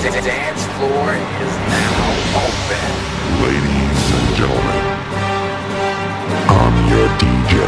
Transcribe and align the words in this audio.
The 0.00 0.08
dance 0.22 0.64
floor 0.80 1.12
is 1.12 1.54
now 1.68 2.02
open. 2.40 2.88
Ladies 3.44 4.00
and 4.16 4.28
gentlemen, 4.32 4.80
I'm 6.48 6.76
your 6.88 7.06
DJ. 7.20 7.60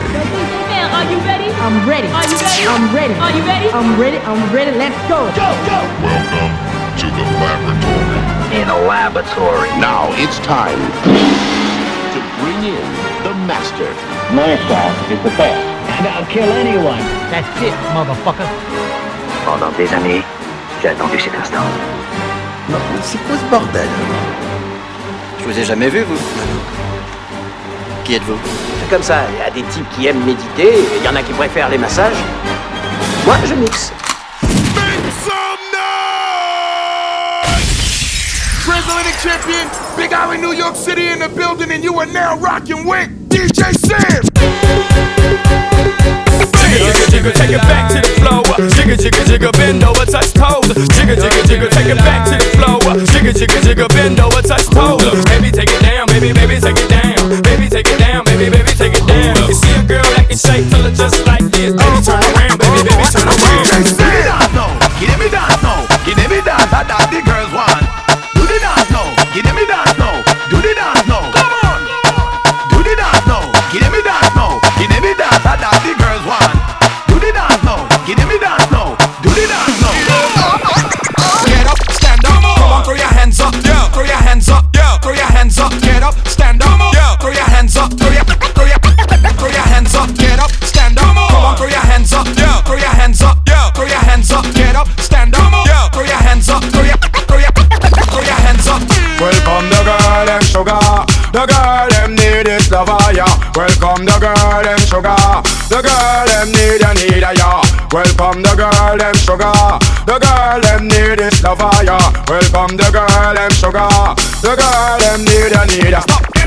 Now, 0.73 0.97
are 0.97 1.07
you 1.13 1.21
ready? 1.29 1.53
I'm 1.61 1.87
ready. 1.87 2.09
Are 2.09 2.25
you 2.25 2.37
ready? 2.41 2.65
I'm 2.67 2.95
ready. 2.97 3.15
Are 3.21 3.33
you 3.37 3.45
ready? 3.45 3.69
I'm 3.69 4.01
ready. 4.01 4.17
I'm 4.25 4.43
ready. 4.53 4.73
Let's 4.79 4.97
go. 5.13 5.29
Go, 5.37 5.49
go. 5.69 5.79
Welcome 6.01 6.53
to 6.99 7.07
the 7.13 7.25
laboratory. 7.37 8.57
In 8.57 8.69
a 8.69 8.79
laboratory. 8.89 9.69
Now 9.77 10.09
it's 10.17 10.41
time 10.41 10.81
to 12.17 12.19
bring 12.41 12.65
in 12.65 12.89
the 13.29 13.37
master. 13.45 13.93
My 14.33 14.57
style 14.65 15.13
is 15.13 15.21
the 15.23 15.37
best. 15.37 15.61
And 16.01 16.09
I'll 16.09 16.27
kill 16.27 16.49
anyone. 16.49 17.05
That's 17.29 17.61
it, 17.61 17.77
motherfucker. 17.93 18.49
Pendant 19.45 19.77
des 19.77 19.93
années, 19.93 20.25
j'ai 20.81 20.89
attendu 20.89 21.21
cet 21.21 21.35
instant. 21.35 22.02
C'est 23.03 23.19
quoi 23.27 23.37
ce 23.37 23.45
bordel 23.51 23.89
Je 25.41 25.45
vous 25.45 25.59
ai 25.59 25.65
jamais 25.65 25.89
vu, 25.89 26.03
vous 26.03 26.19
Qui 28.05 28.15
êtes-vous 28.15 28.39
C'est 28.81 28.91
comme 28.91 29.03
ça, 29.03 29.25
il 29.33 29.39
y 29.39 29.43
a 29.43 29.51
des 29.51 29.63
types 29.71 29.89
qui 29.95 30.07
aiment 30.07 30.25
méditer, 30.25 30.69
et 30.79 30.99
il 30.99 31.05
y 31.05 31.09
en 31.09 31.17
a 31.17 31.23
qui 31.23 31.33
préfèrent 31.33 31.69
les 31.69 31.79
massages. 31.79 32.17
Moi, 33.25 33.37
je 33.47 33.55
mixe. 33.55 33.93
Make 34.43 35.13
some 35.25 35.61
noise! 35.73 35.93
Champion, 39.23 39.69
Big 39.97 40.13
Alley, 40.13 40.39
New 40.39 40.53
York 40.53 40.75
City 40.75 41.07
in 41.09 41.21
the 41.21 41.29
building, 41.29 41.71
and 41.71 41.85
you 41.85 41.97
are 42.01 42.07
now 42.07 42.37
rocking 42.39 42.85
with 42.87 43.09
DJ 43.29 43.73
Sam! 43.79 44.23
Jigga, 47.13 47.29
take 47.37 47.53
it 47.53 47.61
back 47.69 47.93
to 47.93 48.01
the 48.01 48.09
flow. 48.25 48.41
Jigga, 48.73 48.97
jigga, 48.97 49.23
jigga, 49.29 49.53
bend 49.53 49.85
over, 49.85 50.07
touch 50.09 50.33
toes. 50.33 50.65
Jigga, 50.97 51.13
jigga, 51.13 51.43
jigga, 51.45 51.69
take 51.69 51.93
it 51.93 52.01
back 52.01 52.25
to 52.25 52.41
the 52.41 52.49
flow. 52.57 52.81
Jigga, 53.13 53.37
jigga, 53.37 53.61
jigga, 53.61 53.87
bend 53.93 54.19
over, 54.19 54.41
touch 54.41 54.65
toes. 54.73 55.05
Baby, 55.29 55.53
take 55.53 55.69
it 55.69 55.83
down, 55.85 56.09
baby, 56.09 56.33
baby, 56.33 56.57
take 56.57 56.81
it 56.81 56.89
down. 56.89 57.43
Baby, 57.45 57.69
take 57.69 57.87
it 57.87 57.99
down, 58.01 58.25
baby, 58.25 58.49
baby, 58.49 58.73
take 58.73 58.97
it 58.97 59.05
down. 59.05 59.37
You 59.45 59.53
see 59.53 59.77
a 59.77 59.85
girl 59.85 60.09
that 60.17 60.25
can 60.33 60.39
shake 60.41 60.65
till 60.73 60.89
it 60.89 60.97
just 60.97 61.21
like 61.29 61.45
this. 61.53 61.77
Baby, 61.77 61.99
turn 62.01 62.25
around, 62.33 62.57
baby, 62.57 62.81
baby, 62.81 63.05
turn 63.13 63.29
around. 63.29 63.61
Give 63.69 64.01
me 64.01 64.25
dance, 64.25 64.53
no. 64.57 64.67
Give 64.97 65.19
me 65.21 65.29
dance, 65.29 65.61
no. 65.61 65.75
Give 66.09 66.17
me 66.17 66.41
dance, 66.41 66.73
I 66.73 66.81
dance 66.89 67.13
the 67.13 67.21
The 110.13 110.19
girl 110.19 110.61
them 110.61 110.89
need 110.89 111.21
is 111.25 111.43
love, 111.43 111.59
yeah. 111.59 112.13
Welcome 112.29 112.77
the 112.77 112.91
girl 112.93 113.35
them 113.35 113.51
sugar. 113.53 113.89
The 114.43 114.57
girl 114.61 114.99
them 114.99 115.25
need 115.25 115.57
a 115.57 115.65
need 115.65 115.95
a. 115.95 116.03
Stop. 116.03 116.42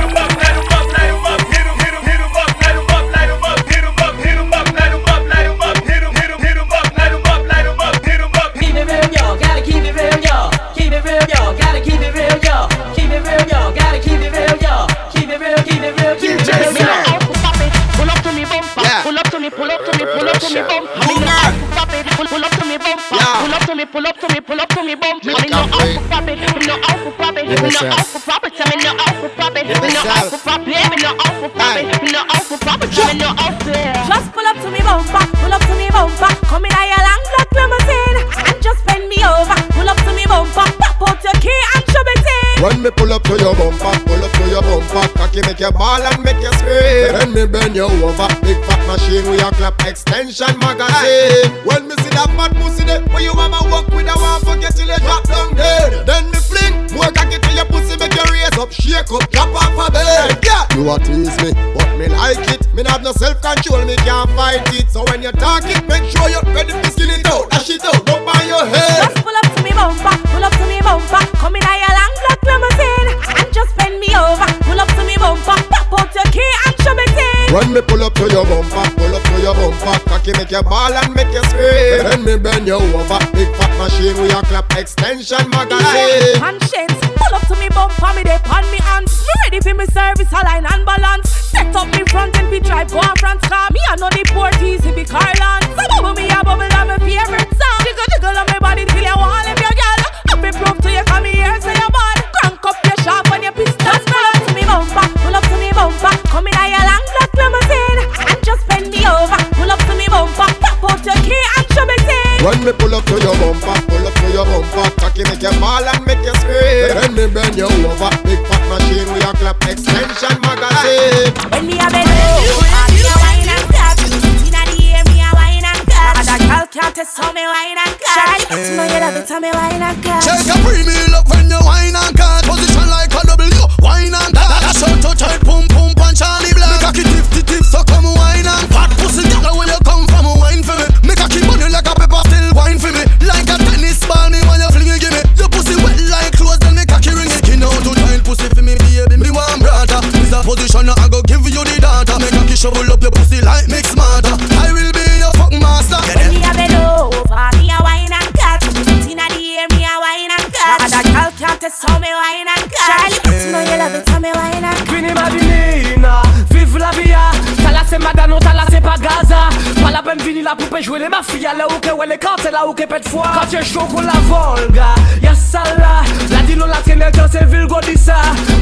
pet 172.96 173.10
fwa 173.10 173.24
Kache 173.34 173.64
choko 173.74 174.02
la 174.02 174.20
volga 174.30 174.96
Yasala 175.22 176.04
La 176.30 176.42
dino 176.48 176.66
la 176.66 176.82
tene 176.82 177.12
dan 177.12 177.30
se 177.32 177.46
vil 177.46 177.68
godisa 177.68 178.16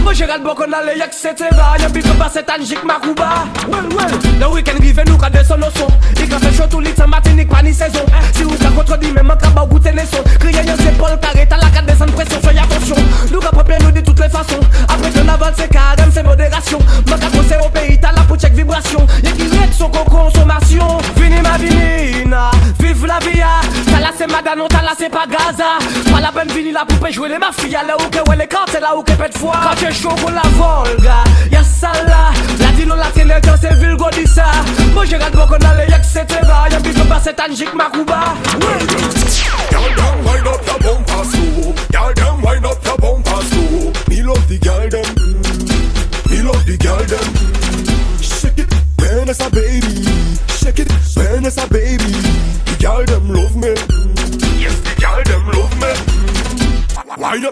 Mwen 0.04 0.16
jerat 0.16 0.42
bokon 0.44 0.74
ale 0.74 0.98
yak 0.98 1.14
sete 1.14 1.53
pa 25.24 25.38
Gaza 25.38 25.78
Pa 26.12 26.20
la 26.20 26.32
ben 26.32 26.48
vini 26.54 26.72
la 26.72 26.86
poupe 26.86 27.12
jwele 27.12 27.38
mafia 27.40 27.84
Le 27.84 27.94
ouke 27.94 28.30
wele 28.30 28.48
kante 28.48 28.80
la 28.80 28.96
ouke 28.96 29.16
pet 29.18 29.38
fwa 29.38 29.54
Kante 29.64 29.94
chou 29.94 30.10
kon 30.10 30.32
la 30.32 30.42
volga 30.58 31.24
Yasala 31.52 32.32
La 32.60 32.72
dino 32.76 32.96
la 32.96 33.10
tene 33.12 33.40
kyo 33.42 33.56
se 33.58 33.74
vil 33.76 33.96
godisa 33.96 34.46
Mwen 34.94 35.08
jerat 35.08 35.34
mwen 35.36 35.48
kon 35.48 35.68
ale 35.70 35.88
yek 35.90 36.06
se 36.06 36.26
teva 36.26 36.68
Yon 36.72 36.82
bizon 36.82 37.10
basetan 37.10 37.56
jik 37.56 37.74
makuba 37.74 38.36
Wait 39.74 40.00
up, 40.00 40.26
wind 40.26 40.48
up 40.48 40.66
your 40.68 40.80
bumper 40.80 41.24
slow 41.26 41.53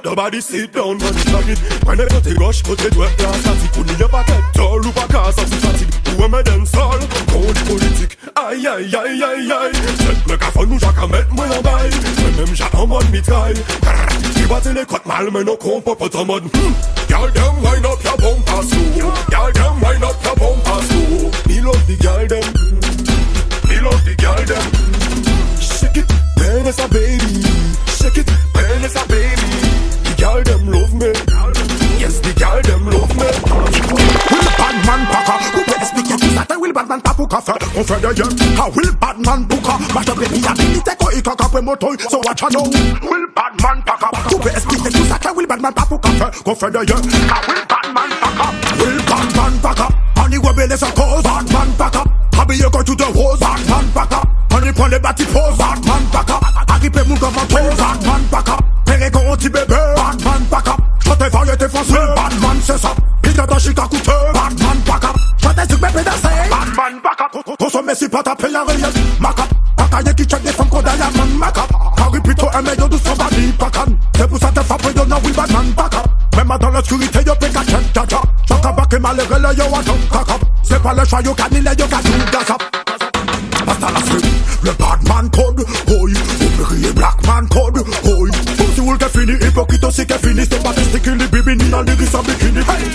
me 0.03 0.09
Wind 0.11 0.15
up 0.15 0.15
the 0.15 0.15
body, 0.15 0.41
sit 0.41 0.71
down, 0.71 0.97
man, 0.97 1.13
shag 1.13 1.49
it 1.49 1.59
Whenever 1.85 2.19
they 2.21 2.33
rush, 2.33 2.63
put 2.63 2.83
it 2.83 2.95
where 2.95 3.09
you're 3.09 3.33
static 3.33 3.77
in 3.77 3.99
your 3.99 4.09
pocket, 4.09 4.41
tall, 4.53 4.79
look 4.79 4.95
back, 4.95 5.13
ass, 5.13 5.37
as 5.37 5.51
static 5.51 5.93
Who 6.07 6.23
am 6.23 6.35
I 6.35 6.41
dance 6.41 6.75
all? 6.75 6.99
Code 7.29 7.59
politique 7.67 8.17
Aïe, 8.35 8.67
aïe, 8.67 8.95
aïe, 8.95 9.23
aïe, 9.23 9.51
aïe 9.51 9.71
Cette 9.97 10.27
mégaphone, 10.27 10.69
nous, 10.69 10.79
j'ac 10.79 10.97
à 10.97 11.07
mettre 11.07 11.33
moi 11.33 11.45
en 11.45 11.61
bail 11.61 11.91
Même 12.37 12.55
j'ac 12.55 12.73
en 12.75 12.87
mode 12.87 13.09
mitraille 13.11 13.61
Qui 14.35 14.43
battent 14.43 14.73
les 14.73 14.85
côtes 14.85 15.05
mal, 15.05 15.29
mais 15.31 15.43
nos 15.43 15.57
compos 15.57 15.95
pas 15.95 16.17
en 16.17 16.25
mode 16.25 16.43
Girl, 17.07 17.31
them 17.31 17.55
wind 17.63 17.85
up 17.85 18.03
your 18.03 18.17
bumper 18.17 18.63
slow 18.63 19.13
Girl, 19.29 19.51
them 19.53 19.81
wind 19.81 20.03
up 20.03 20.15
your 20.23 20.35
bumper 20.35 20.81
slow 20.83 21.31
Me 21.47 21.61
love 21.61 21.87
the 21.87 21.95
girl, 21.97 22.27
them. 22.27 22.53
Me 23.69 23.79
love 23.79 24.05
the 24.05 24.15
girl, 24.15 24.45
them 24.45 24.80
On 37.75 37.83
fait 37.83 38.01
de 38.01 38.13
yeux 38.17 38.29
Ah 38.57 38.67
Will 38.75 38.91
Batman 38.99 39.45
Booker 39.45 39.93
Match 39.93 40.09
up 40.09 40.19
les 40.19 40.47
habilités 40.47 40.91
Quoi 40.99 41.13
il 41.13 41.21
caca 41.23 41.45
après 41.45 41.61
moto 41.61 41.87
So 42.09 42.17
watch 42.25 42.43
out 42.43 42.51
now 42.51 42.63
Will 42.63 43.25
Batman 43.35 43.81
Packer 43.85 44.09
Who 44.29 44.39
peut 44.39 44.49
expliquer 44.49 44.89
tout 44.89 45.05
ça 45.05 45.17
Will 45.35 45.47
Batman 45.47 45.73
pas 45.73 45.85
pour 45.85 46.01
café 46.01 46.25
On 46.45 46.55
fait 46.55 46.71
de 46.71 46.79
yeux 46.79 46.95
Ah 47.29 47.41
Will 47.47 47.63
Batman 47.69 48.09
Packer 48.19 48.83
Will 48.83 48.97
Batman 49.05 49.53
Packer 49.61 49.93
On 50.17 50.31
y 50.31 50.35
voit 50.35 50.53
belle 50.53 50.77
sa 50.77 50.91
cause 50.91 51.23
Batman 51.23 51.67
Packer 51.77 52.03
Habillé 52.39 52.65
comme 52.71 52.83
tout 52.83 52.95
de 52.95 53.03
rose 53.03 53.39
Batman 53.39 53.85
Packer 53.93 54.21
On 54.53 54.65
y 54.67 54.71
prend 54.73 54.87
les 54.87 54.99
bâtis 54.99 55.25
pose. 55.25 55.57
Batman 55.57 56.03
Packer 56.11 56.40
Consommer 68.11 68.17
si 68.17 68.17
pas 68.17 68.23
taper 68.23 68.51
la 68.51 68.63
réelle 68.63 68.93
Macap 69.19 69.49
Pakaye 69.77 70.15
qui 70.15 70.25
check 70.25 70.43
des 70.43 70.51
femmes 70.51 70.67
qu'on 70.69 70.81
diamant 70.81 71.25
Macap 71.37 71.71
Carry 71.97 72.19
plutôt 72.21 72.47
un 72.53 72.61
meilleur 72.61 72.89
douce 72.89 73.01
body 73.03 73.51
Pacan 73.57 73.85
C'est 74.15 74.27
pour 74.27 74.39
ça 74.39 74.51
que 74.53 74.61
frappé 74.61 74.93
de 74.93 74.99
Will 74.99 75.33
Batman 75.33 75.73
Packer 75.75 76.37
Même 76.37 76.57
dans 76.59 76.69
l'obscurité 76.69 77.19
yo 77.25 77.33
péka 77.35 77.61
check 77.63 77.95
jaja 77.95 78.21
J'entends 78.47 78.73
pas 78.73 78.85
que 78.85 78.97
malheureux 78.97 79.39
le 79.39 79.57
yo 79.57 79.65
attend 79.65 79.97
kakap 80.11 80.41
C'est 80.63 80.81
pas 80.81 80.93
le 80.93 81.05
choix 81.05 81.21
yo 81.21 81.33
canine 81.33 81.69
yo 81.77 81.87
gatou 81.87 82.11
gasap 82.31 82.61
Basta 83.65 83.87
la 83.93 83.99
flûte, 83.99 84.25
le 84.63 84.71
Batman 84.71 85.29
code, 85.29 85.65
oi. 85.87 86.09
Ouvrier 86.59 86.91
Blackman 86.93 87.47
code, 87.49 87.77
oi. 87.77 88.29
Aussi 88.59 88.81
où 88.81 88.91
le 88.91 88.97
fini, 89.07 89.33
hypocrite 89.33 89.83
aussi 89.83 90.07
qu'est 90.07 90.17
fini 90.17 90.47
des 90.47 90.83
sticky, 90.83 91.11
les 91.11 91.27
bibi 91.27 91.63
ni 91.63 91.69
dans 91.69 91.81
l'iris 91.81 92.15
en 92.15 92.23
bikini. 92.23 92.59
Hey 92.59 92.90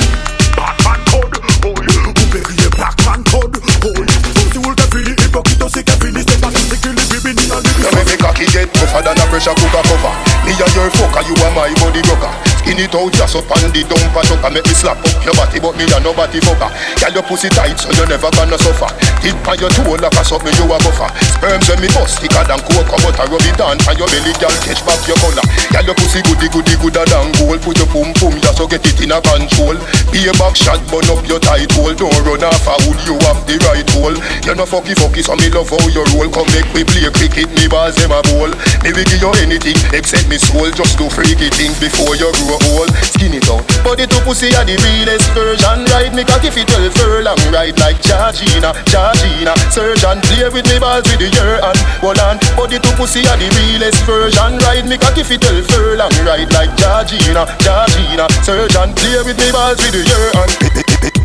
a 9.47 9.55
cover 9.55 10.15
Me 10.43 10.53
and 10.55 10.75
your 10.75 10.91
fucker, 10.91 11.23
you 11.27 11.35
are 11.39 11.53
my 11.55 11.71
body 11.79 12.03
rocker 12.11 12.33
Skin 12.63 12.79
it 12.83 12.95
out, 12.95 13.13
just 13.13 13.37
up 13.37 13.51
on 13.51 13.63
the 13.71 13.83
dumper 13.87 14.23
chucker 14.27 14.51
Make 14.51 14.67
me 14.67 14.75
slap 14.75 14.99
up 14.99 15.25
your 15.25 15.35
body, 15.35 15.61
but 15.61 15.75
me 15.79 15.87
and 15.87 16.03
nobody 16.03 16.41
fucker. 16.41 16.71
Girl, 16.99 17.13
your 17.15 17.23
pussy 17.23 17.49
tight, 17.51 17.79
so 17.79 17.91
you 17.95 18.07
never 18.11 18.31
gonna 18.35 18.59
suffer 18.59 18.91
Tip 19.26 19.43
on 19.43 19.58
your 19.58 19.75
toe 19.75 19.99
like 19.99 20.14
a 20.14 20.23
something 20.23 20.55
you 20.55 20.70
a 20.70 20.78
buffer. 20.78 21.11
Sperms 21.34 21.67
when 21.67 21.82
me 21.82 21.90
bust 21.90 22.23
thicker 22.23 22.46
than 22.46 22.62
coke 22.62 22.87
But 23.02 23.19
I 23.19 23.26
rub 23.26 23.43
it 23.43 23.58
on 23.58 23.75
on 23.82 23.99
your 23.99 24.06
belly, 24.06 24.31
girl, 24.38 24.55
catch 24.62 24.78
back 24.87 25.02
your 25.02 25.19
color. 25.19 25.43
Girl, 25.75 25.82
your 25.82 25.99
pussy 25.99 26.23
goody 26.23 26.46
goody 26.46 26.78
gooder 26.78 27.02
than 27.11 27.34
gold. 27.34 27.58
Put 27.58 27.75
your 27.75 27.90
pum 27.90 28.14
pum, 28.14 28.38
just 28.38 28.55
so 28.55 28.70
get 28.70 28.87
it 28.87 29.02
in 29.02 29.11
a 29.11 29.19
control. 29.19 29.75
Be 30.14 30.31
a 30.31 30.32
back 30.38 30.55
shot, 30.55 30.78
burn 30.87 31.11
up 31.11 31.26
your 31.26 31.43
tight 31.43 31.67
hole. 31.75 31.90
Don't 31.90 32.14
run 32.23 32.46
off 32.46 32.70
a 32.70 32.78
hood, 32.87 33.02
you 33.02 33.19
have 33.26 33.43
the 33.50 33.58
right 33.67 33.90
hole. 33.99 34.14
You 34.46 34.55
no 34.55 34.62
fucky 34.62 34.94
fucky, 34.94 35.26
so 35.26 35.34
me 35.34 35.50
love 35.50 35.75
how 35.75 35.82
you 35.90 36.06
roll. 36.14 36.31
Come 36.31 36.46
make 36.55 36.70
me 36.70 36.87
play 36.87 37.11
cricket, 37.11 37.50
me 37.58 37.67
balls 37.67 37.99
them 37.99 38.14
a 38.14 38.23
bowl 38.31 38.55
Me 38.87 38.94
will 38.94 39.06
give 39.11 39.19
you 39.19 39.34
anything, 39.43 39.75
except 39.90 40.31
me 40.31 40.38
soul. 40.38 40.70
Just 40.70 41.02
do 41.02 41.11
freaky 41.11 41.50
things 41.50 41.75
before 41.82 42.14
you 42.14 42.31
grow 42.46 42.62
old 42.78 42.94
Skin 43.02 43.34
it 43.34 43.50
out. 43.50 43.67
Body 43.82 44.06
to 44.06 44.19
pussy 44.23 44.55
are 44.55 44.62
the 44.62 44.78
realest 44.87 45.34
version. 45.34 45.82
Ride 45.90 46.14
me 46.14 46.23
cocky 46.23 46.55
fit 46.55 46.70
12 46.70 46.94
furlong 46.94 47.43
Ride 47.50 47.75
like 47.82 47.99
Georgina, 47.99 48.70
Georgina 48.87 49.16
Surgeon 49.77 50.17
play 50.25 50.49
with 50.49 50.65
me 50.73 50.81
balls 50.81 51.05
with 51.05 51.21
the 51.21 51.29
year 51.29 51.61
and 51.61 51.79
Hold 52.01 52.17
on. 52.17 52.41
Body 52.57 52.81
to 52.81 52.91
pussy 52.97 53.21
are 53.29 53.37
the 53.37 53.45
realest 53.61 54.00
version. 54.09 54.57
Ride 54.64 54.88
me 54.88 54.97
cocky 54.97 55.21
fit 55.21 55.45
12 55.45 55.69
furlong. 55.69 56.12
Ride 56.25 56.49
like 56.57 56.73
Georgina, 56.81 57.45
Georgina. 57.61 58.25
Surgeon 58.40 58.97
play 58.97 59.21
with 59.21 59.37
me 59.37 59.52
balls 59.52 59.76
with 59.76 59.93
the 59.93 60.00
year 60.00 60.29
and 60.40 60.52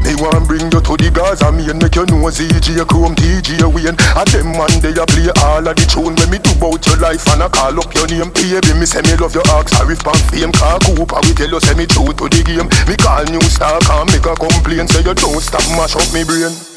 Me 0.03 0.19
want 0.19 0.43
bring 0.51 0.67
you 0.67 0.81
to 0.83 0.93
the 0.99 1.07
Gaza 1.15 1.47
Me 1.55 1.63
and 1.71 1.79
make 1.79 1.95
you 1.95 2.03
know 2.11 2.27
ZG 2.27 2.75
Chrome 2.91 3.15
DJ 3.15 3.63
Wayne. 3.63 3.95
And 3.95 4.27
them 4.35 4.51
man 4.51 4.73
they 4.83 4.91
a 4.91 5.05
play 5.07 5.31
all 5.47 5.63
of 5.63 5.71
the 5.71 5.85
tune. 5.87 6.11
When 6.19 6.27
me 6.27 6.43
do 6.43 6.51
bout 6.59 6.83
your 6.83 6.99
life 6.99 7.23
and 7.31 7.43
I 7.43 7.47
call 7.47 7.79
up 7.79 7.87
your 7.95 8.07
name 8.11 8.35
Baby 8.35 8.75
me 8.75 8.83
say 8.83 8.99
me 9.07 9.15
love 9.15 9.31
your 9.31 9.47
ask 9.55 9.71
Harif 9.79 10.03
pan 10.03 10.19
fame 10.27 10.51
Car 10.51 10.83
Cooper 10.83 11.23
we 11.23 11.31
tell 11.31 11.47
you 11.47 11.61
say 11.63 11.75
me 11.79 11.87
true 11.87 12.11
to 12.11 12.25
the 12.27 12.41
game. 12.43 12.67
Me 12.83 12.99
call 12.99 13.23
new 13.31 13.43
star 13.47 13.79
can 13.87 14.11
make 14.11 14.27
a 14.27 14.35
complaint. 14.35 14.91
Say 14.91 15.07
you 15.07 15.15
don't 15.15 15.39
stop 15.39 15.63
mash 15.79 15.95
up 15.95 16.07
me 16.11 16.27
brain 16.27 16.70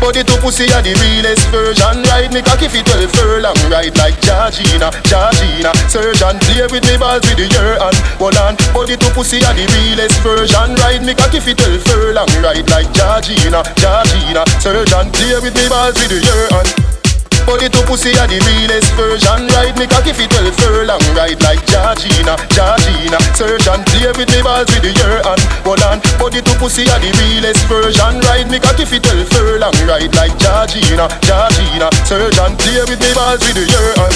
Body 0.00 0.22
to 0.24 0.34
pussy 0.40 0.70
are 0.72 0.82
the 0.82 0.94
realest 1.02 1.44
version. 1.50 2.02
Ride 2.08 2.32
me 2.32 2.40
cocky 2.42 2.68
fit 2.68 2.86
12 2.86 3.10
furlong. 3.12 3.58
Ride 3.68 3.96
like 3.98 4.16
Georgina, 4.22 4.88
Georgina. 5.04 5.72
Surgeon 5.90 6.36
play 6.46 6.66
with 6.70 6.84
me 6.86 6.96
balls 6.96 7.24
with 7.26 7.36
the 7.36 7.46
year 7.50 7.76
and 7.76 7.96
Hold 8.22 8.36
on 8.38 8.54
Body 8.72 8.96
to 8.96 9.08
pussy 9.12 9.42
are 9.44 9.54
the 9.54 9.66
realest 9.66 10.18
version. 10.22 10.74
Ride 10.80 11.04
me 11.04 11.14
cocky 11.14 11.40
fit 11.40 11.58
12 11.58 11.82
furlong. 11.84 12.30
Ride 12.40 12.68
like 12.70 12.88
Georgina, 12.94 13.60
Georgina. 13.76 14.42
Surgeon 14.62 15.06
play 15.12 15.36
with 15.42 15.54
me 15.54 15.66
balls 15.68 15.98
with 15.98 16.10
the 16.10 16.20
year 16.22 16.46
and 16.54 17.01
Body 17.46 17.68
to 17.68 17.80
pussy 17.88 18.14
are 18.18 18.28
the 18.28 18.38
realest 18.46 18.92
version. 18.94 19.48
Ride 19.52 19.76
me 19.78 19.86
cocky 19.86 20.12
fit 20.12 20.30
12 20.30 20.54
furlong. 20.56 21.02
Ride 21.16 21.40
like 21.42 21.62
Georgina, 21.66 22.38
Georgina. 22.52 23.18
Surgeon 23.34 23.80
play 23.90 24.10
with 24.14 24.30
me 24.30 24.40
balls 24.42 24.68
with 24.70 24.82
the 24.84 24.92
year 24.94 25.20
and 25.24 25.42
Hold 25.66 25.82
on. 25.82 25.98
Body 26.18 26.40
to 26.40 26.52
pussy 26.60 26.86
are 26.92 27.00
the 27.02 27.10
realest 27.18 27.66
version. 27.66 28.20
Ride 28.28 28.48
me 28.50 28.58
cocky 28.58 28.84
fit 28.84 29.02
12 29.02 29.28
furlong. 29.32 29.74
Ride 29.88 30.14
like 30.14 30.34
Georgina, 30.38 31.10
Georgina. 31.26 31.88
Surgeon 32.06 32.52
play 32.56 32.82
with 32.86 33.00
me 33.00 33.10
balls 33.14 33.42
with 33.42 33.56
the 33.58 33.64
year 33.66 33.90
and 34.00 34.14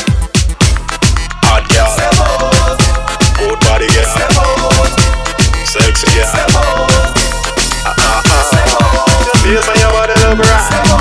Hot 1.46 1.64
girl. 1.70 1.92
Good 3.38 3.60
body 3.60 3.86
girl 3.92 4.76
Sexy 5.66 6.08
girl 6.14 6.30
Ah 7.84 7.94
ah 7.98 8.22
ah. 8.24 8.42
Face 9.44 9.68
on 9.68 9.76
your 9.78 9.92
body 9.92 10.14
look 10.24 10.38
right 10.40 10.95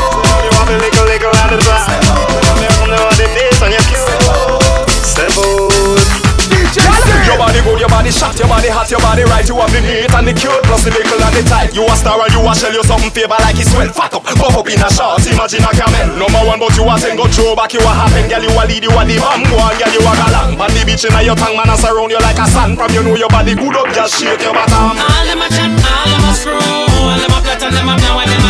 body 8.05 8.13
shot, 8.13 8.37
your 8.37 8.45
body 8.45 8.69
hot 8.69 8.85
your 8.93 9.01
body 9.01 9.25
right, 9.25 9.47
you 9.49 9.57
have 9.57 9.73
the 9.73 9.81
neat 9.81 10.13
and 10.13 10.29
the 10.29 10.33
cute, 10.37 10.61
plus 10.69 10.85
the 10.85 10.93
little 10.93 11.17
and 11.17 11.33
the 11.33 11.41
tight. 11.49 11.73
You 11.73 11.81
a 11.89 11.95
star 11.97 12.21
and 12.21 12.29
you 12.29 12.45
a 12.45 12.53
shell, 12.53 12.69
you 12.69 12.85
something 12.85 13.09
favor 13.09 13.33
like 13.41 13.57
it's 13.57 13.73
well. 13.73 13.89
Fuck 13.89 14.13
up, 14.13 14.23
pop 14.29 14.53
up 14.53 14.69
in 14.69 14.77
a 14.77 14.85
shorts, 14.93 15.25
imagine 15.25 15.65
a 15.65 15.73
camel. 15.73 16.13
Number 16.13 16.41
one, 16.45 16.61
but 16.61 16.69
you 16.77 16.85
a 16.85 16.93
ten 17.01 17.17
go 17.17 17.25
throw 17.33 17.57
back, 17.57 17.73
you 17.73 17.81
a 17.81 17.89
happen, 17.89 18.29
girl, 18.29 18.45
you 18.45 18.53
a 18.53 18.61
lead, 18.69 18.85
you 18.85 18.93
a 18.93 19.01
the 19.09 19.17
bam, 19.17 19.41
go 19.49 19.57
on, 19.57 19.73
girl, 19.81 19.89
you 19.89 20.05
a 20.05 20.13
galang. 20.21 20.53
On 20.53 20.69
the 20.69 20.81
beach 20.85 21.01
inna 21.01 21.25
your 21.25 21.33
tongue, 21.33 21.57
man, 21.57 21.65
and 21.65 21.81
surround 21.81 22.13
you 22.13 22.21
like 22.21 22.37
a 22.37 22.45
sand. 22.45 22.77
From 22.77 22.93
you 22.93 23.01
know 23.01 23.17
your 23.17 23.31
body 23.33 23.57
good 23.57 23.73
up, 23.73 23.89
just 23.89 24.21
shake 24.21 24.45
your 24.45 24.53
bottom. 24.53 25.01
All 25.01 25.25
them 25.25 25.41
a 25.41 25.49
chat, 25.49 25.73
all 25.73 26.05
them 26.05 26.29
a 26.29 26.31
screw, 26.37 26.61
all 26.61 27.17
them 27.17 27.33
a 27.33 27.39
plot 27.41 27.63
and 27.65 27.73
them 27.73 27.89
a 27.89 27.97
plan, 27.97 28.13
what 28.13 28.29
them 28.29 28.44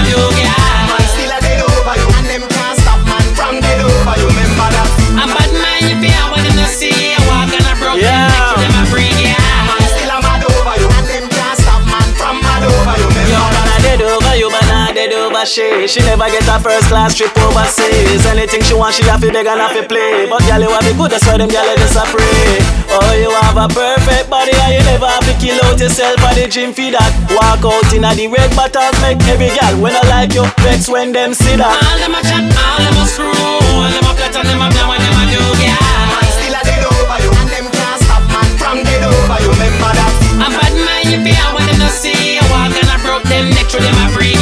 she. 15.46 15.88
She 15.88 16.02
never 16.02 16.26
get 16.28 16.44
a 16.50 16.58
first 16.60 16.90
class 16.90 17.14
trip 17.16 17.32
overseas. 17.38 18.26
Anything 18.26 18.62
she 18.66 18.74
want, 18.74 18.94
she 18.98 19.04
have 19.06 19.22
to 19.22 19.32
beg 19.32 19.46
and 19.46 19.62
have 19.62 19.78
to 19.78 19.86
play. 19.88 20.26
But 20.28 20.42
girl, 20.50 20.62
you 20.66 20.72
have 20.74 20.86
it 20.86 20.98
good, 20.98 21.12
that's 21.12 21.26
why 21.26 21.38
them 21.38 21.50
girl 21.50 21.70
just 21.78 21.96
a 21.96 22.04
pray. 22.10 22.60
Oh, 22.90 23.14
you 23.14 23.30
have 23.30 23.56
a 23.56 23.70
perfect 23.70 24.30
body, 24.30 24.52
and 24.66 24.74
you 24.76 24.84
never 24.84 25.06
have 25.06 25.24
to 25.30 25.34
kill 25.38 25.58
out 25.66 25.80
yourself 25.80 26.18
at 26.26 26.36
the 26.36 26.50
gym 26.50 26.74
for 26.74 26.90
that. 26.92 27.14
Walk 27.32 27.64
out 27.64 27.94
in 27.94 28.04
a 28.04 28.12
the 28.18 28.28
red 28.28 28.50
buttons, 28.58 28.98
make 29.06 29.22
every 29.30 29.54
girl 29.54 29.76
when 29.80 29.94
I 29.94 30.04
like 30.10 30.34
you 30.34 30.44
vex 30.66 30.90
when 30.90 31.14
them 31.14 31.34
see 31.34 31.56
that. 31.56 31.70
All 31.70 31.98
them 32.02 32.16
a 32.16 32.22
chat, 32.26 32.42
all 32.42 32.80
them 32.82 32.98
a 32.98 33.06
screw, 33.06 33.30
all 33.30 33.90
them 33.92 34.08
a 34.08 34.12
plot 34.18 34.36
and 34.36 34.48
them 34.50 34.62
a 34.64 34.68
plan 34.72 34.88
what 34.90 35.00
them 35.00 35.14
a 35.14 35.24
do, 35.30 35.42
yeah. 35.62 35.78
Man, 36.10 36.26
still 36.34 36.56
a 36.56 36.62
dead 36.66 36.84
over 36.88 37.20
you, 37.22 37.32
and 37.36 37.50
them 37.52 37.68
can't 37.70 38.00
stop, 38.02 38.24
man, 38.34 38.50
from 38.58 38.78
dead 38.82 39.04
over 39.04 39.38
you, 39.44 39.52
remember 39.52 39.92
that. 39.94 40.14
A 40.42 40.48
bad 40.48 40.74
man, 40.74 41.02
you 41.12 41.18
feel 41.24 41.48
what 41.54 41.64
them 41.68 41.78
not 41.80 41.92
see. 41.92 42.40
A 42.40 42.44
walk 42.52 42.72
and 42.72 42.88
I 42.88 42.98
broke 43.04 43.28
them 43.28 43.52
neck 43.52 43.68
through 43.68 43.84
them 43.84 43.96
a 44.00 44.08
bring, 44.16 44.35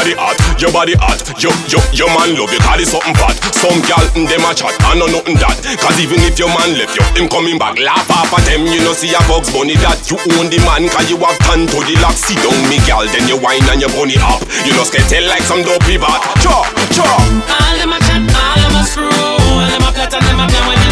body 0.00 0.16
hot, 0.16 0.40
your 0.56 0.72
body 0.72 0.96
hot. 0.96 1.20
Yo, 1.36 1.52
yo, 1.68 1.76
your 1.92 2.08
man 2.16 2.32
love 2.32 2.48
you, 2.48 2.60
call 2.64 2.80
it 2.80 2.88
something 2.88 3.12
fat. 3.20 3.36
Some 3.52 3.84
gal 3.84 4.00
in 4.16 4.24
them 4.24 4.40
a 4.48 4.56
chat, 4.56 4.72
I 4.80 4.96
know 4.96 5.04
nothing 5.04 5.36
that. 5.44 5.60
Cause 5.76 6.00
even 6.00 6.24
if 6.24 6.40
your 6.40 6.48
man 6.48 6.72
left 6.80 6.96
you, 6.96 7.04
him 7.12 7.28
coming 7.28 7.60
back. 7.60 7.76
Laugh 7.76 8.08
off 8.08 8.32
at 8.32 8.40
them, 8.48 8.64
you 8.64 8.80
know 8.80 8.96
see 8.96 9.12
a 9.12 9.20
bugs 9.28 9.52
bunny 9.52 9.76
that. 9.84 10.00
You 10.08 10.16
own 10.40 10.48
the 10.48 10.56
man, 10.64 10.88
cause 10.88 11.12
you 11.12 11.20
have 11.20 11.36
tan 11.44 11.68
to 11.68 11.78
the 11.84 12.00
lock. 12.00 12.16
See 12.16 12.32
down 12.40 12.56
me 12.72 12.80
gal, 12.88 13.04
then 13.12 13.28
you 13.28 13.36
whine 13.36 13.60
and 13.68 13.84
you 13.84 13.92
bunny 13.92 14.16
up. 14.24 14.40
You 14.64 14.72
know 14.72 14.88
skate 14.88 15.04
tell 15.04 15.24
like 15.28 15.44
some 15.44 15.60
dopey 15.60 16.00
bat. 16.00 16.24
Cha, 16.40 16.64
cha. 16.96 17.04
All 17.04 17.76
them 17.76 17.92
a 17.92 17.98
chat, 18.00 18.24
all 18.24 18.56
them 18.56 18.80
a 18.80 18.82
screw, 18.88 19.04
all 19.04 19.68
them 19.68 19.84
a 19.84 19.90
plot 19.92 20.16
and 20.16 20.24
them 20.24 20.40
a 20.40 20.46
plan 20.48 20.89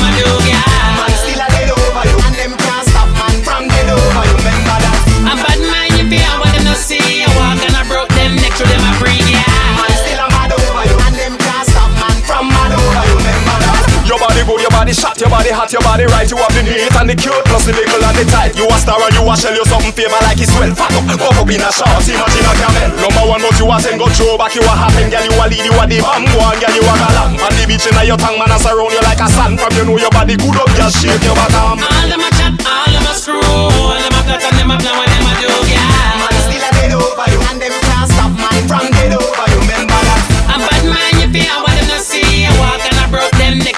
body 14.39 14.47
good, 14.47 14.63
your 14.63 14.71
body 14.71 14.93
shot, 14.93 15.19
your 15.19 15.31
body 15.31 15.51
hot, 15.51 15.73
your 15.73 15.83
body 15.83 16.07
right. 16.07 16.29
You 16.31 16.37
have 16.39 16.55
the 16.55 16.63
neat 16.63 16.95
and 16.95 17.11
the 17.11 17.17
cute, 17.19 17.35
plus 17.47 17.67
the 17.67 17.73
little 17.75 18.05
and 18.05 18.17
the 18.17 18.25
tight. 18.31 18.55
You 18.55 18.67
a 18.71 18.77
star 18.79 19.01
and 19.03 19.15
you 19.15 19.27
a 19.27 19.35
shell, 19.35 19.55
you 19.55 19.65
something 19.67 19.93
favor 19.93 20.19
like 20.23 20.39
it's 20.39 20.53
well. 20.55 20.71
Fuck 20.75 20.95
up, 20.95 21.05
pop 21.19 21.39
up 21.43 21.51
in 21.51 21.63
a 21.63 21.71
shorts, 21.73 22.07
imagine 22.07 22.47
a 22.47 22.53
camel. 22.55 22.91
Number 23.03 23.25
one, 23.27 23.43
but 23.43 23.59
you 23.59 23.67
a 23.67 23.77
ten 23.83 23.99
go 23.99 24.07
throw 24.15 24.39
back, 24.39 24.55
you 24.55 24.63
a 24.63 24.73
happen, 24.75 25.11
girl, 25.11 25.25
you 25.27 25.35
a 25.35 25.45
lead, 25.49 25.65
you 25.67 25.75
a 25.75 25.85
the 25.89 25.99
bam, 25.99 26.23
go 26.31 26.39
on, 26.39 26.55
girl, 26.61 26.75
you 26.75 26.85
a 26.87 26.95
galang. 26.95 27.35
On 27.43 27.53
the 27.59 27.65
beach 27.67 27.87
inna 27.89 28.03
your 28.07 28.19
tongue, 28.19 28.39
man, 28.39 28.53
and 28.53 28.63
surround 28.63 28.93
you 28.95 29.03
like 29.03 29.23
a 29.23 29.27
sand. 29.27 29.59
From 29.59 29.73
you 29.75 29.85
know 29.89 29.99
your 29.99 30.13
body 30.15 30.37
good 30.39 30.55
up, 30.55 30.71
just 30.79 31.03
shake 31.03 31.23
your 31.27 31.35
bottom. 31.35 31.83
All 31.83 32.07
them 32.07 32.23
a 32.23 32.29
chat, 32.39 32.55
all 32.63 32.87
them 32.87 33.07
a 33.09 33.13
screw, 33.15 33.43
all 33.43 33.97
them 33.99 34.15
a 34.15 34.21
plot 34.23 34.43
and 34.45 34.55
them 34.55 34.71
a 34.71 34.77
plan 34.79 34.95
what 34.95 35.09
them 35.11 35.27
a 35.27 35.33
do, 35.43 35.51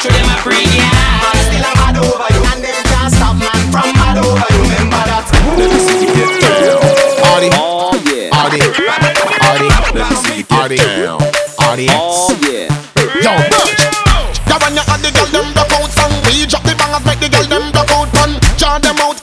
broke 0.00 0.12
them 0.16 0.26
neck 0.26 0.40
a 0.40 0.44
bring, 0.44 0.68
yeah. 0.72 0.88
Man, 1.20 1.36
still 1.44 1.64
a 1.64 1.72
mad 1.76 1.96
over 2.00 2.28
you, 2.32 2.42
and 2.48 2.60
them 2.64 2.80
can't 2.88 3.12
stop, 3.12 3.36
man, 3.36 3.60
from 3.68 3.88
mad 4.00 4.18
over 4.18 4.48
you, 4.48 4.62
remember 4.64 5.02
that. 5.04 5.24
Let 5.60 5.68
me 5.68 5.78
see 5.84 6.00
you 6.00 6.12
get 6.16 6.32
down. 6.40 6.80
Audi, 7.28 7.48
Oh 7.52 7.92
yeah. 8.08 8.32
Audi, 8.32 8.60
Audi, 8.64 9.68
Let 9.92 10.08
me 10.08 10.16
see 10.24 10.36
you 10.40 10.44
get 10.44 10.56
Audi, 10.56 10.76
down. 10.76 11.20
audience. 11.60 11.92
Oh 11.92 12.32
yeah. 12.48 12.68
Yo, 13.20 13.32
Birch. 13.52 13.80
Yeah, 14.48 14.58
when 14.64 14.74
you 14.74 14.84
add 14.88 15.00
the 15.04 15.10
girl 15.12 15.28
them 15.30 15.52
block 15.52 15.70
out 15.76 15.90
song, 15.92 16.12
we 16.26 16.46
drop 16.48 16.64
the 16.64 16.74
bangers, 16.74 17.04
make 17.04 17.20
the 17.20 17.28
girl 17.28 17.46
them 17.46 17.70
block 17.72 17.90
out 17.92 18.08
fun. 18.16 18.40
Jar 18.56 18.80
them 18.80 18.96
out 19.04 19.19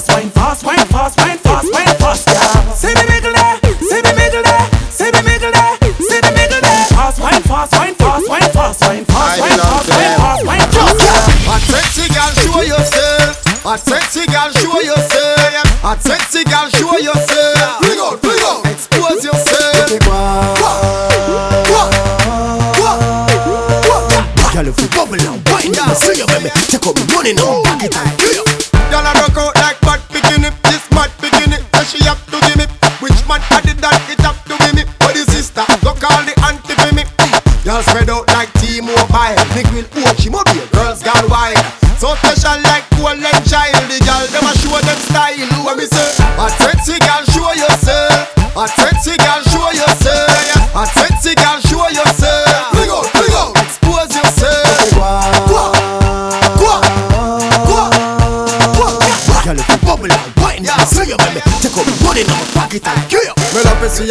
fast, 0.00 0.08
wine 0.08 0.41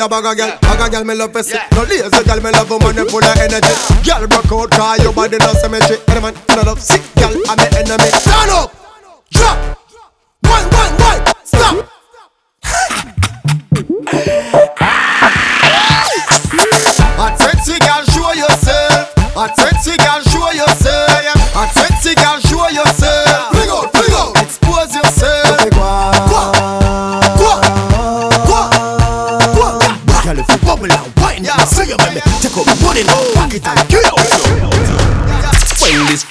a 0.02 0.10
bag 0.10 0.26
of 0.26 0.38
girl, 0.38 0.58
bag 0.62 0.82
of 0.82 0.92
girl 0.92 1.04
me 1.06 1.14
love 1.14 1.36
see. 1.46 1.58
No 1.74 1.84
lazy 1.84 2.24
girl, 2.26 2.42
me 2.42 2.52
love 2.52 2.70
woman 2.70 2.96
them 2.96 3.08
full 3.08 3.24
of 3.24 3.38
energy. 3.38 3.74
Girl 4.04 4.28
broke 4.28 4.52
out, 4.52 4.72
cause 4.72 5.04
your 5.04 5.14
body 5.14 5.38
no 5.38 5.54
symmetry. 5.54 5.98
Any 6.10 6.22
man 6.22 6.34
in 6.50 6.66
love 6.66 6.82
sick 6.82 7.02
girl, 7.16 7.34
I'm 7.48 7.58
my 7.58 7.70
enemy. 7.78 8.10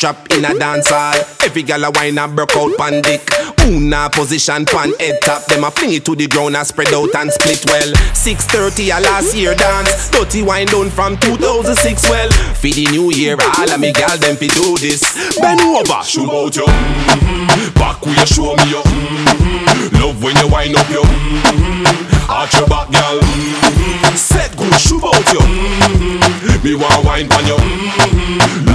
trap 0.00 0.32
in 0.32 0.44
a 0.46 0.58
dance 0.58 0.88
hall. 0.88 1.14
Every 1.44 1.62
gal 1.62 1.84
a 1.84 1.90
wine 1.90 2.16
and 2.16 2.34
broke 2.34 2.56
out 2.56 2.72
pan 2.78 3.02
dick. 3.02 3.20
Una 3.68 4.08
position 4.08 4.64
pan 4.64 4.92
head 4.98 5.20
top. 5.22 5.44
Them 5.44 5.64
a 5.64 5.70
fling 5.70 5.92
it 5.92 6.04
to 6.06 6.16
the 6.16 6.26
ground 6.26 6.56
and 6.56 6.66
spread 6.66 6.92
out 6.94 7.14
and 7.14 7.30
split 7.30 7.60
well. 7.66 7.92
6.30 8.16 8.96
a 8.96 9.00
last 9.04 9.36
year 9.36 9.54
dance. 9.54 10.08
Dirty 10.08 10.42
wine 10.42 10.66
done 10.66 10.88
from 10.88 11.18
2006 11.18 12.08
well. 12.08 12.30
For 12.56 12.72
the 12.72 12.88
new 12.90 13.12
year 13.12 13.36
all 13.36 13.70
of 13.70 13.78
me 13.78 13.92
gal 13.92 14.16
them 14.16 14.36
fi 14.36 14.48
do 14.48 14.78
this. 14.80 15.04
Bend 15.38 15.60
over. 15.60 16.00
Show 16.02 16.24
out 16.32 16.56
your 16.56 16.66
mm-hmm. 16.66 17.74
Back 17.76 18.00
will 18.00 18.16
you 18.16 18.26
show 18.26 18.56
me 18.56 18.72
your 18.72 18.82
mm-hmm. 18.82 20.00
Love 20.00 20.22
when 20.24 20.36
you 20.40 20.48
wind 20.48 20.76
up 20.76 20.88
your 20.88 21.04
mm-hmm. 21.04 22.30
Arch 22.30 22.56
your 22.56 22.66
back 22.68 22.90
gal. 22.90 23.20
Mm-hmm. 23.20 24.16
Set 24.16 24.56
good 24.56 24.72
shoot 24.80 25.04
out 25.04 25.28
your 25.28 25.44
mm-hmm. 25.44 26.64
Me 26.64 26.74
want 26.74 27.04
wine 27.04 27.30
on 27.32 27.46
your 27.46 27.58
mm-hmm 27.58 28.09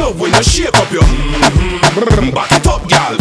love 0.05 0.19
when 0.21 0.31
you 0.33 0.43
shake 0.43 0.77
up 0.77 0.91
your 0.91 1.01
mm-hmm. 1.01 2.29
Back 2.35 2.51
it 2.51 2.67
up, 2.67 2.83
gal. 2.87 3.15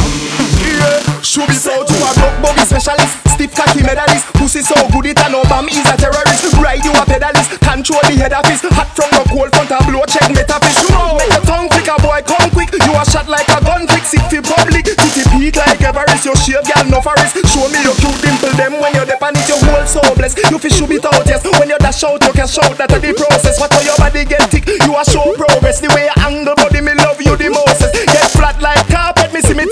Yeah, 0.60 1.00
should 1.22 1.48
be 1.48 1.54
so 1.54 1.70
to 1.70 1.94
a 1.94 2.10
rock 2.20 2.34
bobby 2.42 2.64
specialist. 2.66 3.24
Stiff 3.30 3.54
cocky 3.54 3.82
medalist. 3.82 4.26
Pussy 4.34 4.60
so 4.60 4.74
good 4.92 5.06
it 5.06 5.18
and 5.22 5.34
Obama 5.34 5.70
is 5.70 5.86
a 5.86 5.96
terrorist. 5.96 6.52
Ride 6.58 6.84
you 6.84 6.92
a 6.92 7.04
pedalist. 7.06 7.56
Control 7.62 8.02
the 8.10 8.18
head 8.18 8.34
of 8.34 8.44
his. 8.50 8.60
Hot 8.74 8.90
from 8.92 9.08
the 9.14 9.22
cold 9.30 9.54
front 9.54 9.70
a 9.70 9.78
blow 9.86 10.04
check 10.04 10.26
you 10.28 10.88
Wow. 10.90 11.16
Make 11.16 11.30
your 11.30 11.44
tongue 11.46 11.70
flick 11.70 11.88
a 11.88 11.96
boy 12.02 12.20
come 12.26 12.50
quick. 12.50 12.74
You 12.74 12.92
are 12.98 13.06
shot 13.06 13.28
like 13.30 13.48
a 13.48 13.62
gun 13.62 13.86
fix 13.86 14.14
it 14.14 14.24
for 14.26 14.42
public. 14.42 14.84
Titty 14.86 15.22
peak 15.30 15.56
like 15.56 15.80
Everest. 15.80 16.26
Your 16.26 16.36
shape, 16.36 16.66
gal, 16.66 16.84
no 16.90 16.98
forest. 17.00 17.38
Show 17.46 17.66
me 17.70 17.80
your 17.86 17.94
cute 18.02 18.18
dimple 18.22 18.54
them 18.58 18.82
when 18.82 18.94
you're 18.98 19.06
depan 19.06 19.38
it. 19.38 19.46
Your 19.46 19.60
whole 19.62 19.86
so 19.86 20.02
blessed. 20.18 20.42
You 20.50 20.58
fi 20.58 20.68
shoot 20.68 20.90
it 20.90 21.06
out, 21.06 21.22
yes. 21.26 21.46
When 21.58 21.70
you 21.70 21.78
dash 21.78 22.02
out, 22.02 22.22
you 22.22 22.32
can 22.34 22.48
shout 22.48 22.74
that 22.78 22.90
the 22.90 23.14
process. 23.14 23.58
What 23.62 23.70
for 23.72 23.82
your 23.86 23.96
body 23.96 24.24
get 24.26 24.50
tick? 24.50 24.66
You 24.86 24.94
are 24.94 25.06
show 25.06 25.34
progress 25.38 25.78
the 25.80 25.88
way 25.94 26.10
I 26.16 26.23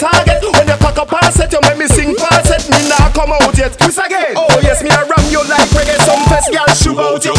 target. 0.03 0.43
When 0.43 0.67
you 0.67 0.79
cock 0.83 0.99
up 0.99 1.13
and 1.15 1.33
set, 1.33 1.53
you 1.53 1.61
make 1.63 1.79
me 1.79 1.87
sing 1.87 2.15
falset. 2.19 2.67
Me 2.67 2.79
nah 2.91 3.11
come 3.15 3.31
out 3.31 3.55
yet. 3.57 3.79
Kiss 3.79 3.99
again. 3.99 4.35
Oh 4.35 4.51
yes, 4.63 4.83
me 4.83 4.91
a 4.91 5.03
ram 5.07 5.25
you 5.31 5.43
like 5.47 5.71
reggae. 5.71 5.99
Some 6.03 6.23
fest 6.27 6.51
girl 6.51 6.67
shoot 6.75 6.99
out 6.99 7.23
you. 7.25 7.35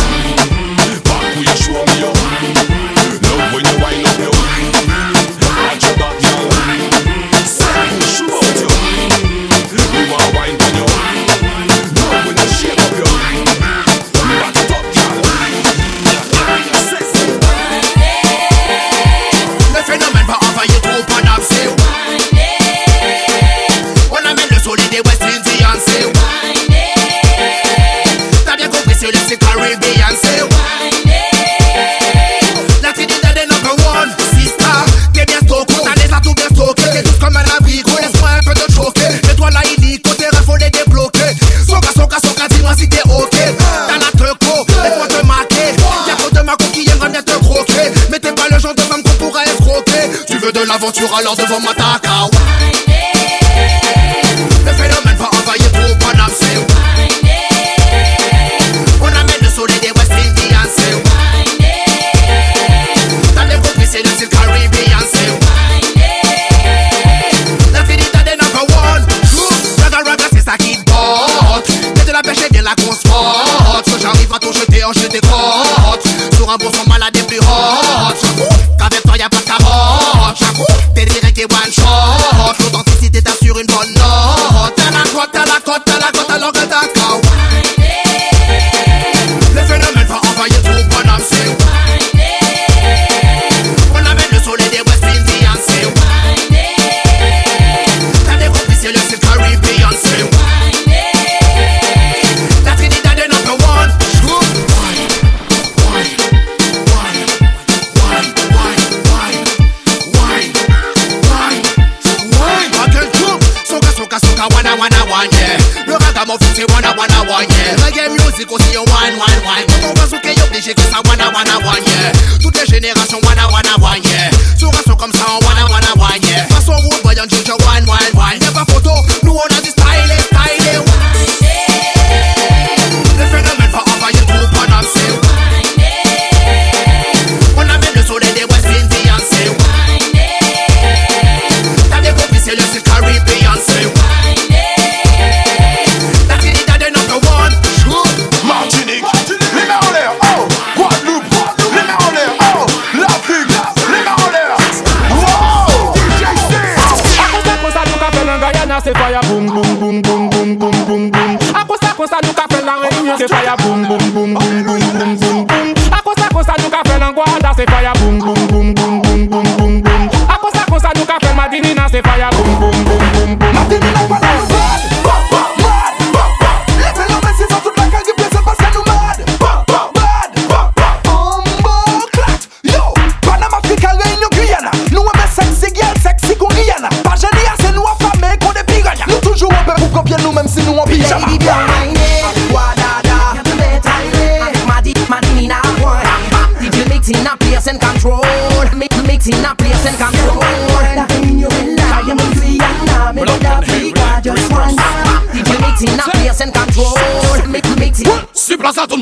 aventure 50.83 51.15
alors 51.15 51.35
devant 51.37 51.61
ma 51.61 51.73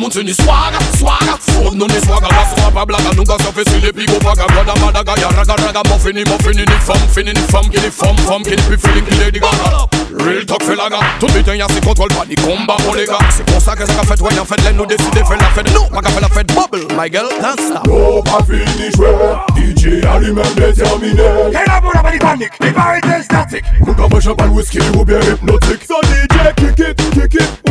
moun 0.02 0.12
se 0.12 0.24
ni 0.24 0.34
swaga, 0.34 0.80
swaga 0.98 1.38
Fod 1.46 1.76
nou 1.78 1.88
ni 1.88 2.00
swaga, 2.02 2.28
la 2.34 2.44
swaga 2.50 2.86
blaga 2.90 3.14
Nou 3.16 3.26
ka 3.30 3.38
sefe 3.44 3.64
si 3.70 3.82
li 3.84 3.92
pigo 3.94 4.18
baga 4.26 4.48
Gada 4.50 4.74
madaga, 4.82 5.14
ya 5.22 5.30
raga 5.38 5.56
raga 5.62 5.84
Mofini, 5.90 6.26
mofini, 6.26 6.66
ni 6.66 6.78
fam, 6.88 7.02
fini, 7.14 7.34
ni 7.34 7.44
fam 7.54 7.70
Kini 7.70 7.92
fam, 7.92 8.18
fam, 8.26 8.44
kini 8.44 8.64
pi 8.68 8.78
feeling, 8.82 9.06
ki 9.06 9.20
lady 9.22 9.40
gaga 9.40 9.86
Real 10.26 10.46
talk 10.50 10.64
felaga 10.66 11.00
Tout 11.20 11.32
biten 11.34 11.62
ya 11.62 11.68
si 11.70 11.82
kontrol 11.86 12.10
pa 12.10 12.26
ni 12.26 12.36
komba 12.42 12.76
kolega 12.82 13.20
Se 13.38 13.46
kon 13.46 13.62
sa 13.62 13.76
ke 13.78 13.86
se 13.86 13.96
ka 13.98 14.06
fet, 14.10 14.26
wè 14.26 14.34
yon 14.36 14.50
fet 14.50 14.66
Lè 14.66 14.74
nou 14.74 14.90
deside 14.90 15.26
fe 15.30 15.38
la 15.38 15.50
fet, 15.56 15.70
nou 15.76 15.86
pa 15.94 16.02
ka 16.02 16.14
fe 16.16 16.26
la 16.26 16.32
fet 16.34 16.56
Bubble, 16.58 16.88
my 16.98 17.08
girl, 17.10 17.30
dance 17.38 17.70
la 17.70 17.86
Nou 17.86 18.26
pa 18.26 18.42
fini 18.50 18.90
jwe, 18.98 19.14
DJ 19.58 20.02
a 20.10 20.18
li 20.24 20.34
men 20.34 20.56
determine 20.58 21.30
E 21.54 21.66
la 21.68 21.78
moun 21.80 21.98
a 21.98 22.06
pa 22.06 22.16
di 22.16 22.24
panik, 22.24 22.58
li 22.66 22.74
pa 22.74 22.96
rete 22.96 23.22
statik 23.28 23.70
Nou 23.86 23.94
ka 23.94 24.10
me 24.10 24.24
champagne 24.24 24.58
whisky 24.58 24.82
ou 24.96 25.06
bien 25.06 25.22
hypnotik 25.30 25.86
So 25.86 26.02
DJ 26.10 26.56
kick 26.58 26.88
it, 26.90 27.06
kick 27.14 27.44
it. 27.46 27.71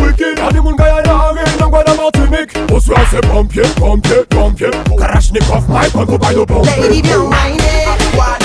Martinique 2.90 2.90
Au 2.90 2.94
soir 2.94 3.07
c'est 3.11 3.20
pompier, 3.29 3.62
pompier, 3.76 4.22
pompier 4.29 4.70
Karachnikov, 4.98 5.68
Mike, 5.68 5.94
on 5.94 6.05
go 6.05 6.18
by 6.18 6.35
the 6.35 6.44
pompier 6.46 6.83
Lady, 6.83 7.03
bien 7.03 7.18
whiné, 7.18 7.87
wadada, 8.16 8.39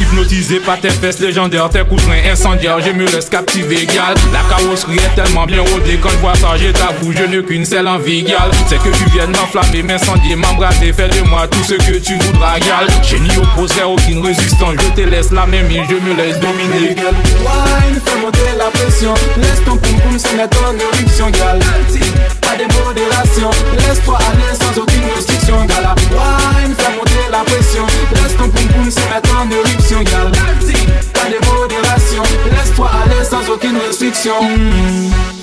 Hypnotisé 0.00 0.58
par 0.60 0.80
tes 0.80 0.90
fesses 0.90 1.20
légendaires, 1.20 1.70
tes 1.70 1.84
coussins 1.84 2.20
incendiaires, 2.30 2.80
je 2.80 2.90
me 2.90 3.06
laisse 3.06 3.28
captiver, 3.28 3.86
gal. 3.86 4.14
La 4.32 4.40
carrosserie 4.48 4.96
est 4.96 5.14
tellement 5.14 5.46
bien 5.46 5.60
rodée, 5.60 5.98
quand 6.02 6.10
je 6.10 6.16
vois 6.16 6.34
ça, 6.34 6.56
j'ai 6.56 6.72
t'avoue, 6.72 7.12
je 7.12 7.24
n'ai 7.24 7.42
qu'une 7.42 7.64
seule 7.64 7.88
envie, 7.88 8.24
gal. 8.24 8.50
C'est 8.66 8.78
que 8.78 8.88
tu 8.88 9.10
viennes 9.10 9.30
m'enflammer, 9.30 9.82
m'incendier, 9.82 10.36
m'embraser, 10.36 10.92
fais 10.92 11.08
de 11.08 11.28
moi 11.28 11.46
tout 11.46 11.62
ce 11.62 11.74
que 11.74 11.98
tu 11.98 12.16
voudras, 12.18 12.58
gal. 12.58 12.86
Je 13.02 13.16
n'y 13.16 13.36
opposerai 13.38 13.84
aucune 13.84 14.24
résistance, 14.24 14.74
je 14.80 15.02
te 15.02 15.08
laisse 15.08 15.30
la 15.30 15.46
même 15.46 15.70
et 15.70 15.82
je 15.88 15.94
me 15.94 16.14
laisse 16.14 16.38
dominer, 16.40 16.94
gal. 16.94 17.14
Wine, 17.40 18.00
fais 18.04 18.20
monter 18.20 18.40
la 18.58 18.70
pression 18.70 19.14
Laisse 19.36 19.64
ton 19.64 19.76
poum 19.76 20.00
poum 20.00 20.18
se 20.18 20.36
mettre 20.36 20.58
en 20.64 20.74
éruption, 20.74 21.30
gal 21.30 21.60
Pas 22.52 22.58
de 22.58 22.84
modération 22.84 23.50
Laisse-toi 23.78 24.18
aller 24.18 24.54
sans 24.60 24.82
aucune 24.82 25.04
restriction, 25.16 25.64
gal 25.64 25.88
Wine, 26.10 26.74
fais 26.76 26.92
monter 26.96 27.30
la 27.30 27.38
pression 27.38 27.86
Laisse 28.12 28.36
ton 28.36 28.48
poum 28.50 28.90
se 28.90 29.00
mettre 29.00 29.40
en 29.40 29.50
éruption, 29.50 30.02
gal 30.02 30.30
Pas 31.14 31.30
de 31.30 31.46
modération 31.46 32.22
Laisse-toi 32.50 32.90
aller 33.04 33.24
sans 33.24 33.48
aucune 33.50 33.78
restriction 33.78 34.34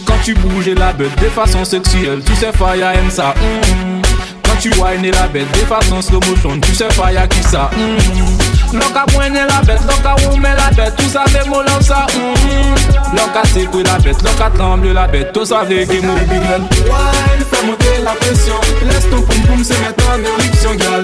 Quand 0.05 0.17
tu 0.23 0.35
bouges 0.35 0.69
la 0.69 0.93
bête 0.93 1.19
de 1.19 1.29
façon 1.29 1.65
sexuelle, 1.65 2.21
tu 2.23 2.35
sais 2.35 2.51
Faya 2.51 2.93
aime 2.93 3.09
ça. 3.09 3.33
mm. 3.35 4.01
Quand 4.43 4.55
tu 4.61 4.69
whines 4.79 5.09
la 5.11 5.27
bête 5.29 5.51
de 5.51 5.65
façon 5.65 6.03
slow 6.03 6.19
motion, 6.29 6.59
tu 6.61 6.75
sais 6.75 6.89
Faya 6.91 7.27
qui 7.27 7.41
ça. 7.41 7.71
mm. 7.75 8.58
Loca 8.73 9.05
poigner 9.07 9.41
la 9.49 9.61
bête, 9.61 9.81
loca 9.81 10.13
roumer 10.25 10.49
la 10.55 10.69
bête, 10.75 10.95
tout 10.95 11.09
ça 11.09 11.23
fait 11.27 11.47
mollo 11.47 11.69
ça. 11.81 12.05
mm. 12.15 13.15
Loca 13.15 13.43
secouer 13.47 13.83
la 13.83 13.97
bête, 13.97 14.21
loca 14.21 14.49
tremble 14.55 14.91
la 14.93 15.07
bête, 15.07 15.31
tout 15.33 15.45
ça 15.45 15.63
fait 15.67 15.85
game 15.85 16.09
of 16.09 16.19
big 16.27 16.41
girl. 16.43 16.61
Wine, 16.85 17.45
fais 17.51 17.65
monter 17.65 18.03
la 18.03 18.11
pression. 18.11 18.53
Laisse 18.85 19.09
ton 19.09 19.21
poum 19.21 19.41
poum 19.47 19.63
se 19.63 19.73
mettre 19.73 20.03
en 20.09 20.19
éruption, 20.19 20.75
gal 20.75 21.03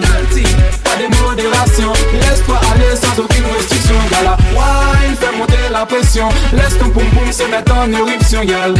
Pas 0.83 0.95
de 1.01 1.07
modération. 1.23 1.93
Laisse-toi 2.13 2.59
aller 2.71 2.95
sans 2.95 3.19
aucune 3.23 3.45
restriction, 3.57 3.95
gal 4.11 4.37
Wine, 4.53 5.15
fais 5.19 5.37
monter 5.37 5.57
la 5.71 5.85
pression. 5.85 6.29
Laisse 6.53 6.77
ton 6.77 6.89
poum 6.89 7.05
poum 7.15 7.31
se 7.31 7.43
mettre 7.43 7.75
en 7.75 7.91
éruption, 7.91 8.43
gal 8.45 8.73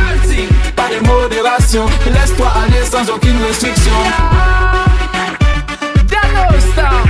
Pas 0.76 0.90
de 0.94 1.06
modération. 1.08 1.86
Laisse-toi 2.06 2.48
aller 2.64 2.86
sans 2.86 3.12
aucune 3.12 3.44
restriction. 3.48 3.92
Dano 6.08 6.60
Star, 6.72 7.04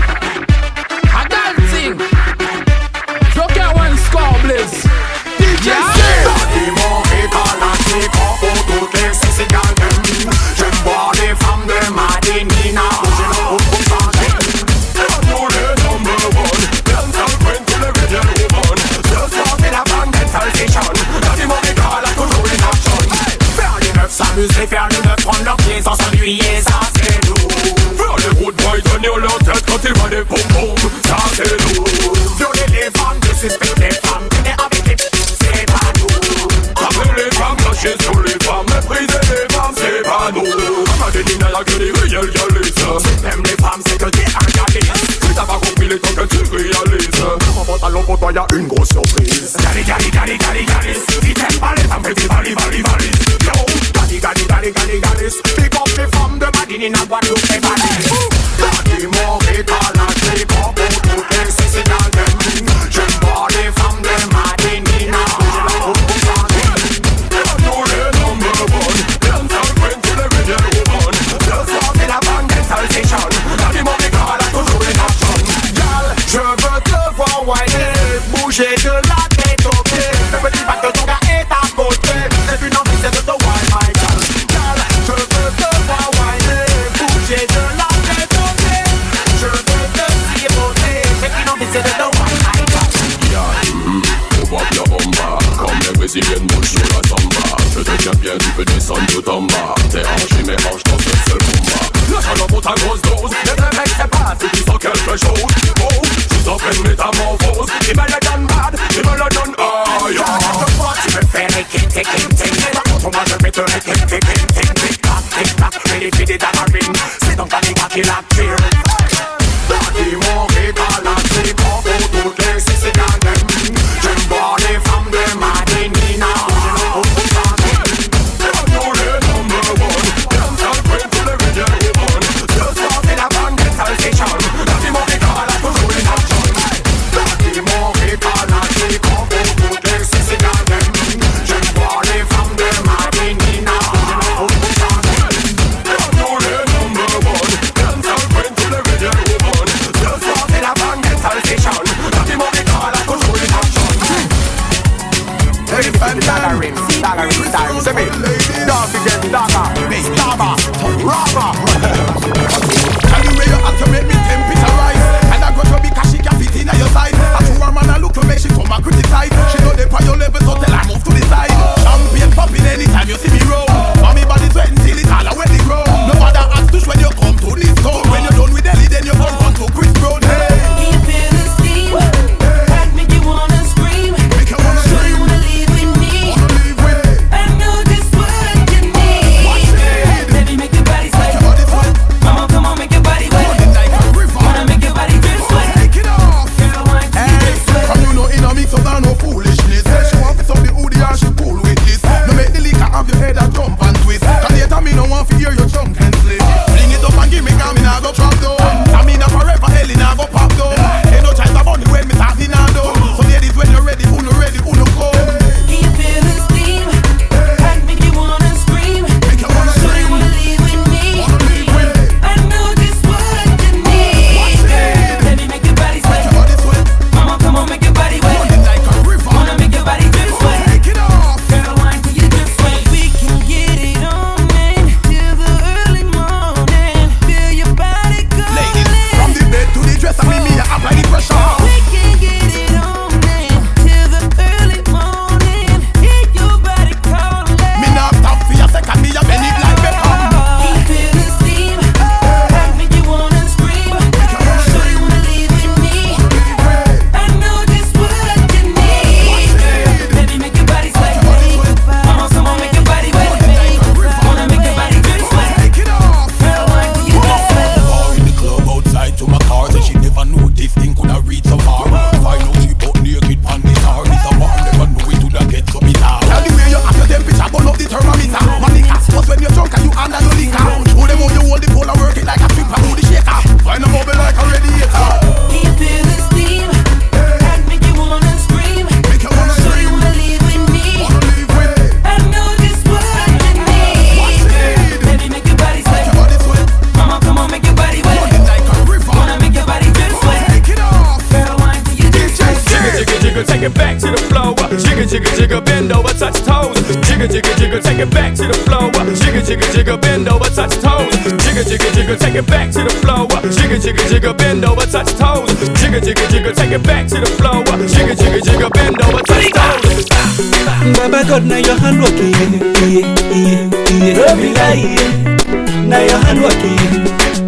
God, 321.28 321.44
now 321.46 321.58
your 321.58 321.76
hand 321.80 322.00
working, 322.02 322.32
yeah, 322.32 323.02
yeah, 323.34 323.70
yeah. 323.90 324.14
Don't 324.14 324.38
be 324.40 324.54
lying, 324.54 325.90
na 325.90 325.98
your 326.06 326.20
hand 326.22 326.42
working. 326.42 326.78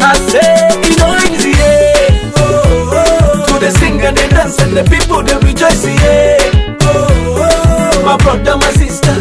I 0.02 0.14
say 0.30 0.68
it 0.82 0.98
no 0.98 1.14
yeah. 1.14 2.32
Oh, 2.36 2.90
oh. 2.90 3.46
To 3.46 3.58
the 3.60 3.70
sing 3.78 3.98
the 3.98 4.10
dance 4.30 4.58
and 4.60 4.76
the 4.76 4.82
people 4.84 5.22
they 5.22 5.36
rejoice, 5.46 5.86
yeah. 5.86 6.38
Oh, 6.82 7.06
oh. 7.38 8.02
My 8.04 8.16
brother, 8.18 8.56
my 8.58 8.70
sister, 8.72 9.14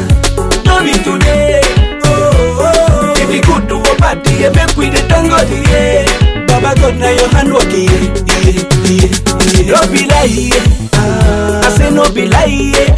no 0.66 0.82
be 0.82 0.94
today. 1.06 1.62
Oh, 2.06 2.66
oh. 2.66 3.14
If 3.18 3.30
you 3.34 3.42
good 3.44 3.68
do 3.70 3.78
a 3.78 3.96
party, 4.02 4.34
yeah, 4.42 4.50
make 4.50 4.76
we 4.76 4.90
thank 4.90 5.30
God, 5.30 5.48
yeah. 5.70 6.06
Baba 6.48 6.74
God, 6.82 6.96
na 6.98 7.10
your 7.14 7.30
hand 7.30 7.54
working, 7.54 7.86
yeah, 7.86 8.42
yeah, 8.42 9.06
yeah. 9.06 9.70
Don't 9.70 9.92
be 9.94 10.08
lying, 10.10 10.50
yeah. 10.50 10.66
I 10.98 11.70
say 11.78 11.92
no 11.92 12.10
be 12.12 12.26
lie, 12.28 12.74
yeah. 12.74 12.96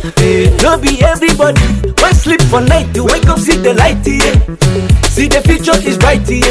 No 0.62 0.78
be 0.78 1.02
everybody. 1.04 1.62
When 2.02 2.14
sleep 2.14 2.42
for 2.44 2.62
night, 2.62 2.94
to 2.94 3.04
wake 3.04 3.28
up, 3.28 3.40
see 3.40 3.56
the 3.58 3.74
light, 3.74 4.04
yeah. 4.06 4.36
See 5.10 5.28
the 5.28 5.42
future 5.42 5.78
is 5.88 5.98
bright, 5.98 6.28
yeah. 6.30 6.46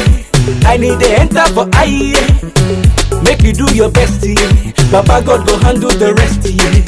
I 0.67 0.77
need 0.77 0.97
the 0.99 1.09
enter 1.19 1.45
for 1.53 1.69
eye, 1.73 2.13
yeah. 2.13 3.21
Make 3.23 3.43
you 3.43 3.53
do 3.53 3.69
your 3.75 3.91
best, 3.91 4.25
yeah. 4.25 4.35
Papa 4.91 5.21
God 5.25 5.45
go 5.47 5.57
handle 5.59 5.91
the 5.93 6.13
rest, 6.17 6.41
yeah. 6.49 6.81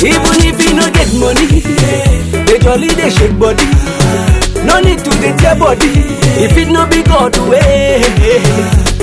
Even 0.00 0.36
if 0.44 0.56
you 0.64 0.72
no 0.74 0.88
get 0.90 1.08
money, 1.20 1.60
yeah. 1.60 2.44
They 2.48 2.58
jolly, 2.58 2.88
they 2.88 3.10
shake 3.10 3.38
body. 3.38 3.64
No 4.64 4.80
need 4.80 5.04
to 5.04 5.10
dey 5.20 5.36
tear 5.36 5.56
body. 5.56 5.92
If 6.40 6.56
it 6.56 6.68
no 6.72 6.88
be 6.88 7.02
God 7.04 7.36
way, 7.46 8.00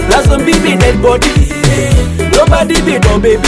na 0.10 0.22
some 0.26 0.44
be 0.46 0.54
dead 0.58 1.02
body. 1.02 1.30
Nobody 2.34 2.82
be 2.82 2.98
no 3.06 3.20
baby. 3.22 3.48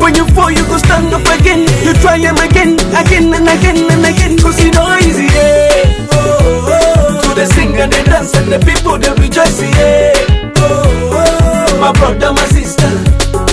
When 0.00 0.14
you 0.14 0.26
fall, 0.34 0.50
you 0.50 0.64
go 0.66 0.78
stand 0.78 1.12
up 1.12 1.26
again. 1.38 1.68
You 1.84 1.92
try 2.00 2.16
him 2.18 2.36
again, 2.36 2.74
again 2.96 3.32
and 3.34 3.48
again 3.48 3.78
and 3.90 4.04
again. 4.04 4.38
Cause 4.38 4.58
you 4.64 4.70
know 4.72 4.96
easy, 4.98 5.24
yeah. 5.28 6.08
Oh, 6.12 6.66
oh. 6.72 7.20
To 7.22 7.30
the 7.34 7.46
sing 7.54 7.76
and 7.76 7.92
the 7.92 8.02
dance 8.04 8.34
and 8.34 8.50
the 8.50 8.58
people 8.64 8.98
they 8.98 9.12
rejoice, 9.20 9.60
yeah. 9.62 10.52
Oh, 10.56 11.12
oh. 11.12 11.80
My 11.80 11.92
brother, 11.92 12.32
my 12.32 12.44
sister, 12.48 12.88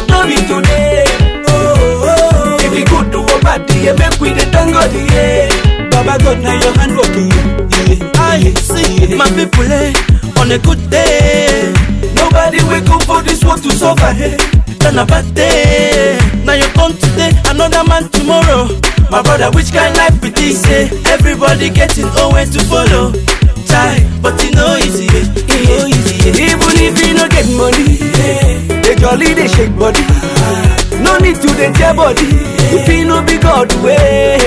no 0.09 0.23
be 0.25 0.35
today. 0.47 1.03
Oh, 1.51 2.07
oh. 2.07 2.57
If 2.65 2.73
you 2.77 2.85
good 2.85 3.11
do 3.11 3.21
a 3.23 3.39
party, 3.43 3.79
yeah, 3.87 3.93
make 3.99 4.19
we 4.19 4.31
the 4.31 4.45
thank 4.51 4.71
God, 4.73 4.91
yeah. 5.11 5.51
Baba 5.91 6.15
God, 6.23 6.39
now 6.41 6.55
your 6.59 6.73
hand 6.79 6.95
working, 6.95 7.29
yeah. 7.29 8.11
I 8.23 8.39
see 8.55 9.15
my 9.15 9.27
people, 9.35 9.67
eh, 9.71 9.93
on 10.39 10.51
a 10.51 10.57
good 10.59 10.89
day. 10.89 11.73
Nobody 12.15 12.63
wake 12.71 12.89
up 12.89 13.03
for 13.03 13.21
this 13.21 13.43
world 13.43 13.61
to 13.63 13.71
suffer, 13.71 14.13
hey. 14.13 14.37
Turn 14.79 14.97
a 14.99 15.05
bad 15.05 15.33
day. 15.35 15.76
Brother, 19.37 19.55
which 19.55 19.71
kind 19.71 19.95
life 19.97 20.19
be 20.21 20.29
this? 20.29 20.65
Eh? 20.67 20.89
Everybody 21.13 21.69
getting 21.69 22.05
own 22.17 22.33
to 22.49 22.59
follow. 22.65 23.11
Try, 23.69 24.01
but 24.21 24.33
it 24.43 24.55
no 24.55 24.77
easy, 24.77 25.05
eh? 25.07 25.89
easy. 25.89 26.29
eh. 26.29 26.49
Even 26.49 26.75
if 26.81 26.97
you 27.05 27.13
no 27.13 27.27
get 27.29 27.45
money, 27.53 27.99
eh, 28.25 28.81
they 28.81 28.95
jolly 28.95 29.33
they 29.33 29.47
shake 29.47 29.75
body. 29.77 30.01
No 31.03 31.17
need 31.19 31.35
to 31.41 31.49
dey 31.55 31.71
tear 31.73 31.93
body. 31.93 32.25
If 32.73 32.87
you 32.89 33.05
no 33.05 33.23
be 33.23 33.37
God 33.37 33.71
way, 33.83 34.37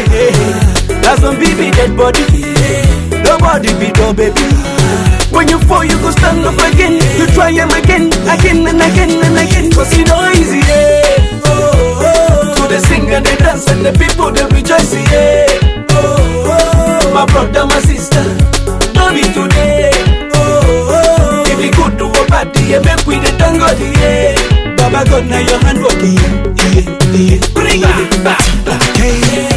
that's 1.02 1.20
some 1.22 1.36
baby 1.36 1.70
dead 1.70 1.96
body. 1.96 2.24
Nobody 3.22 3.70
be 3.78 3.92
no 4.00 4.12
baby. 4.12 4.42
When 5.30 5.48
you 5.48 5.58
fall, 5.60 5.84
you 5.84 5.96
go 6.00 6.10
stand 6.10 6.44
up 6.44 6.58
again. 6.72 6.98
You 7.18 7.26
try 7.34 7.52
him 7.52 7.70
again, 7.70 8.08
again 8.26 8.66
and 8.66 8.80
again 8.82 9.10
and 9.22 9.38
again. 9.38 9.70
Cause 9.70 9.92
it 9.96 10.08
no 10.08 10.28
easy, 10.32 10.58
yeah. 10.58 10.99
Oh, 12.70 12.76
oh. 12.76 12.76
The 12.76 12.78
sing 12.86 13.10
and 13.10 13.26
the 13.26 13.36
dance 13.36 13.66
and 13.70 13.84
the 13.84 13.92
people 13.98 14.30
they 14.30 14.44
rejoice, 14.54 14.94
yeah. 14.94 15.46
Oh, 15.90 16.46
oh. 16.46 17.14
My 17.14 17.26
brother, 17.26 17.66
my 17.66 17.80
sister, 17.80 18.22
no 18.94 19.10
be 19.12 19.22
today. 19.34 19.90
Oh, 20.34 20.94
oh. 20.94 21.44
If 21.46 21.58
you 21.64 21.70
good 21.72 21.98
to 21.98 22.06
a 22.06 22.26
party, 22.26 22.62
yeah, 22.70 22.78
make 22.78 23.06
we 23.06 23.18
the 23.18 23.32
thank 23.38 23.58
God, 23.58 23.78
yeah. 23.78 24.36
Baba 24.76 25.04
God, 25.08 25.26
now 25.26 25.40
your 25.40 25.58
hand 25.60 25.82
working, 25.82 26.14
yeah, 26.14 26.86
yeah, 26.86 27.38
yeah. 27.38 27.54
Bring 27.54 27.82
it 27.82 28.24
back, 28.24 28.40
okay. 28.66 29.50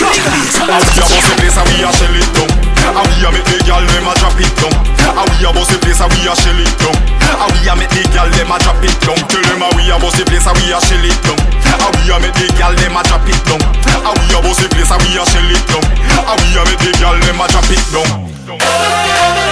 How 0.00 0.80
we 0.80 0.98
a 0.98 1.06
boss 1.06 1.28
the 1.28 1.34
place 1.38 1.56
and 1.56 1.68
we 1.68 1.84
a 1.84 1.92
shell 1.92 2.14
it 2.16 2.28
down 2.34 2.48
How 2.94 3.02
we 3.04 3.24
a 3.24 3.30
make 3.32 3.44
the 3.44 3.62
gyal 3.64 3.84
dem 3.86 4.08
a 4.08 4.14
drop 4.18 4.40
it 4.40 4.52
down 4.58 4.93
How 5.24 5.32
we 5.40 5.48
a 5.48 5.52
boss 5.56 5.72
the 5.72 5.80
place 5.80 6.04
and 6.04 6.12
we 6.12 6.28
a 6.28 6.36
shell 6.36 6.60
it 6.60 6.68
down. 6.76 6.92
How 7.40 7.48
we 7.48 7.64
a 7.64 7.72
make 7.72 7.88
the 7.96 8.04
gyal 8.12 8.28
dem 8.36 8.52
a 8.52 8.60
drop 8.60 8.76
it 8.84 8.92
down. 9.00 9.16
Tell 9.32 9.40
them 9.40 9.64
how 9.64 9.72
we 9.72 9.88
a 9.88 9.96
boss 9.96 10.20
the 10.20 10.24
place 10.28 10.44
and 10.44 10.52
we 10.60 10.68
a 10.68 10.76
shell 10.84 11.00
it 11.00 11.16
down. 11.24 11.40
How 11.64 11.88
we 11.96 12.12
a 12.12 12.20
make 12.20 12.36
the 12.36 12.44
gyal 12.60 12.76
dem 12.76 12.92
a 12.92 13.00
drop 13.08 13.24
it 13.24 13.40
down. 13.48 13.60
How 14.04 14.12
we 14.12 14.28
a 14.36 14.38
boss 14.44 14.60
the 14.60 14.68
place 14.68 14.92
and 14.92 15.00
we 15.00 15.16
a 15.16 15.24
shell 15.24 15.48
it 15.48 15.64
down. 15.64 15.80
How 16.28 16.36
we 16.36 16.52
a 16.52 16.62
make 16.68 16.76
the 16.76 16.92
gyal 17.00 17.16
dem 17.24 17.40
a 17.40 17.46
drop 17.48 17.72
it 17.72 17.84
down 17.88 19.43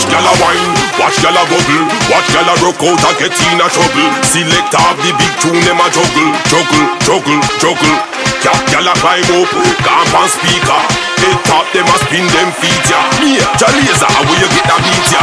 Watch 0.00 0.16
gyal 0.16 0.24
a 0.24 0.32
wine, 0.40 0.72
watch 0.96 1.20
gyal 1.20 1.36
a 1.36 1.44
bubble, 1.44 1.84
watch 2.08 2.24
gyal 2.32 2.48
a 2.48 2.54
rock 2.64 2.80
out 2.88 3.04
and 3.04 3.16
get 3.20 3.36
in 3.36 3.60
a 3.60 3.68
trouble. 3.68 4.08
Select 4.24 4.72
off 4.72 4.96
the 5.04 5.12
big 5.12 5.28
tune 5.44 5.60
them 5.60 5.76
a 5.76 5.92
juggle, 5.92 6.32
juggle, 6.48 6.88
juggle, 7.04 7.40
juggle. 7.60 7.96
Cat 8.40 8.56
gyal 8.72 8.88
a 8.88 8.96
climb 8.96 9.28
up, 9.28 9.52
camp 9.84 10.14
on 10.16 10.28
speaker. 10.32 10.80
Head 11.20 11.36
top 11.44 11.68
them 11.76 11.84
a 11.84 11.96
spin 12.00 12.24
them 12.32 12.48
feet 12.56 12.88
ya. 12.88 12.96
Yeah, 13.20 13.44
Jalazer, 13.60 14.08
where 14.24 14.40
you 14.40 14.48
get 14.48 14.64
that 14.72 14.80
beat 14.88 15.12
ya? 15.12 15.20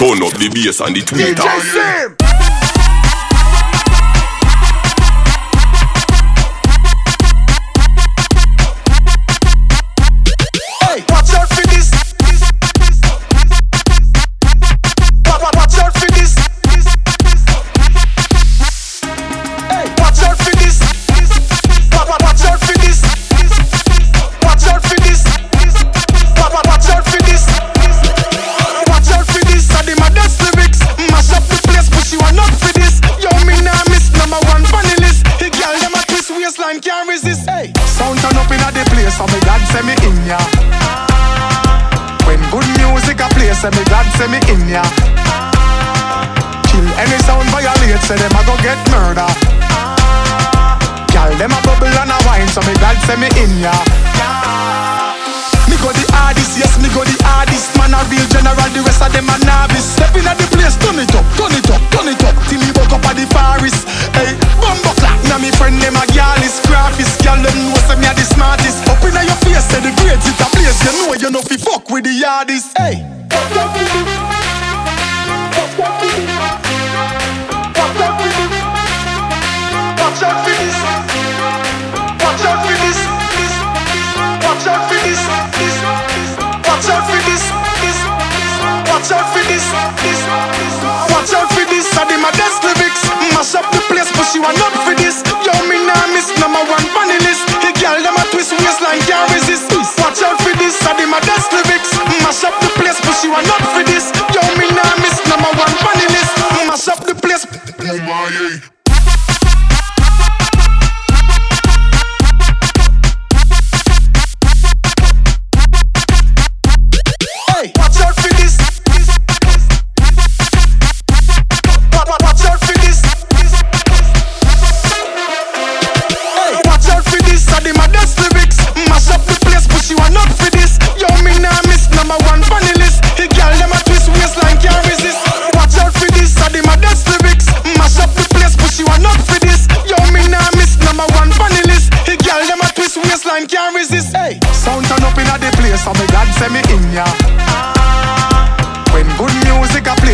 Turn 0.00 0.24
up 0.24 0.32
the 0.40 0.48
bass 0.48 0.80
and 0.80 0.96
the 0.96 1.04
tweeter. 1.04 1.44
Hey, 1.44 2.27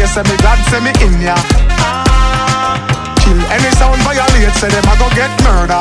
face, 0.05 0.14
say 0.14 0.23
me 0.23 0.37
glad, 0.38 0.59
say 0.69 0.81
me 0.81 0.93
in 1.05 1.21
ya. 1.21 1.35
Kill 3.21 3.40
any 3.51 3.71
sound 3.77 4.01
violate, 4.03 4.55
say 4.55 4.69
them 4.69 4.85
a 4.85 4.95
go 4.99 5.09
get 5.14 5.31
murder. 5.43 5.81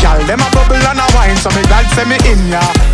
Gyal, 0.00 0.26
them 0.26 0.40
a 0.40 0.48
bubble 0.50 0.76
and 0.76 0.98
a 0.98 1.06
wine, 1.14 1.36
so 1.36 1.50
me 1.50 1.62
glad, 1.62 1.86
say 1.94 2.04
me 2.04 2.16
in 2.30 2.48
ya. 2.48 2.89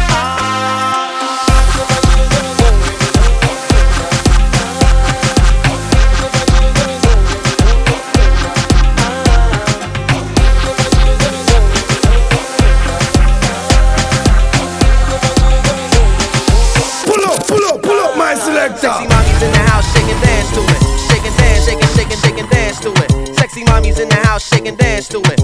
house, 24.37 24.49
shake 24.51 24.67
and 24.67 24.77
dance 24.77 25.09
to 25.09 25.19
it. 25.19 25.39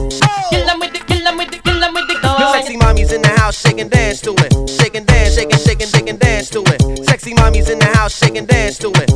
Kill 0.51 0.67
them 0.67 0.79
with 0.79 0.93
the, 0.93 0.99
kill 1.09 1.25
them 1.25 1.39
with 1.39 1.51
sexy 2.53 2.77
mommy's 2.77 3.13
in 3.13 3.23
the 3.23 3.29
house, 3.41 3.59
shake 3.59 3.79
and 3.79 3.91
dance 3.91 4.21
to 4.21 4.33
it. 4.37 4.53
Shake 4.69 4.95
and 4.95 5.07
dance, 5.07 5.35
shake 5.35 5.51
and 5.51 5.61
shake 5.61 5.81
and 5.81 5.91
shake 5.91 6.09
and 6.09 6.19
dance 6.19 6.51
to 6.51 6.61
it. 6.67 7.07
Sexy 7.07 7.33
mommy's 7.35 7.71
in 7.71 7.79
the 7.79 7.87
house, 7.87 8.15
shake 8.19 8.37
and 8.37 8.47
dance 8.47 8.77
to 8.79 8.89
it. 8.89 9.09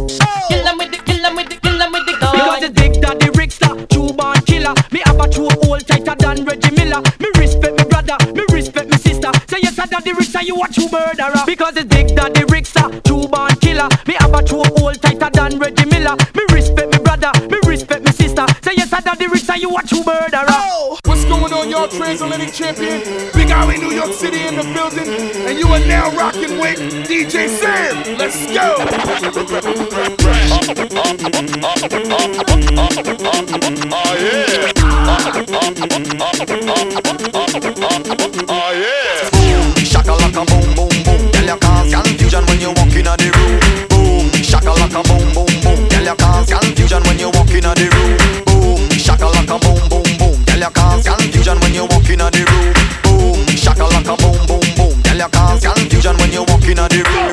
Kill 0.49 0.65
them 0.65 0.79
with 0.79 0.91
the, 0.93 0.99
kill 1.05 1.21
them 1.21 1.37
with 1.37 1.49
the, 1.51 1.57
kill 1.57 1.79
them 1.79 1.93
the 1.93 2.17
girl. 2.19 2.33
Because 2.33 2.63
rickster, 3.37 3.89
true 3.91 4.13
born 4.13 4.41
killer. 4.47 4.75
Me 4.93 5.03
have 5.05 5.21
a 5.21 5.29
true 5.29 5.49
old 5.69 5.87
tighter 5.87 6.15
than 6.19 6.45
Reggie 6.45 6.75
Miller. 6.75 7.03
Me 7.21 7.29
respect 7.37 7.77
me 7.77 7.85
brother, 7.85 8.17
me 8.33 8.45
respect 8.51 8.89
me 8.89 8.97
sister. 8.97 9.31
Say 9.49 9.61
yes, 9.63 9.79
I 9.79 9.87
daddy 9.87 10.13
rickster, 10.13 10.43
you 10.43 10.57
watch 10.57 10.77
who 10.77 10.89
murderer. 10.91 11.45
Because 11.45 11.77
it's 11.77 11.87
big 11.87 12.17
daddy 12.17 12.43
rickster. 12.49 12.96
Olympic 22.07 22.53
Champion, 22.53 23.03
Big 23.33 23.51
Alley, 23.51 23.79
New 23.79 23.91
York 23.91 24.13
City 24.13 24.47
in 24.47 24.55
the 24.55 24.63
building, 24.73 25.09
and 25.47 25.59
you 25.59 25.67
are 25.69 25.81
now 25.81 26.09
rocking 26.17 26.59
with 26.61 26.79
DJ 27.05 27.49
Sam. 27.49 28.17
Let's 28.17 28.47
go! 28.47 28.77
Oh, 33.93 34.15
yeah. 34.21 34.73
Oh, 38.19 38.26
a 55.27 55.31
cause 55.31 55.65
confusion 55.65 56.17
when 56.19 56.33
you 56.33 56.43
walk 56.45 56.63
in 56.65 56.77
the 56.77 57.05
room. 57.09 57.26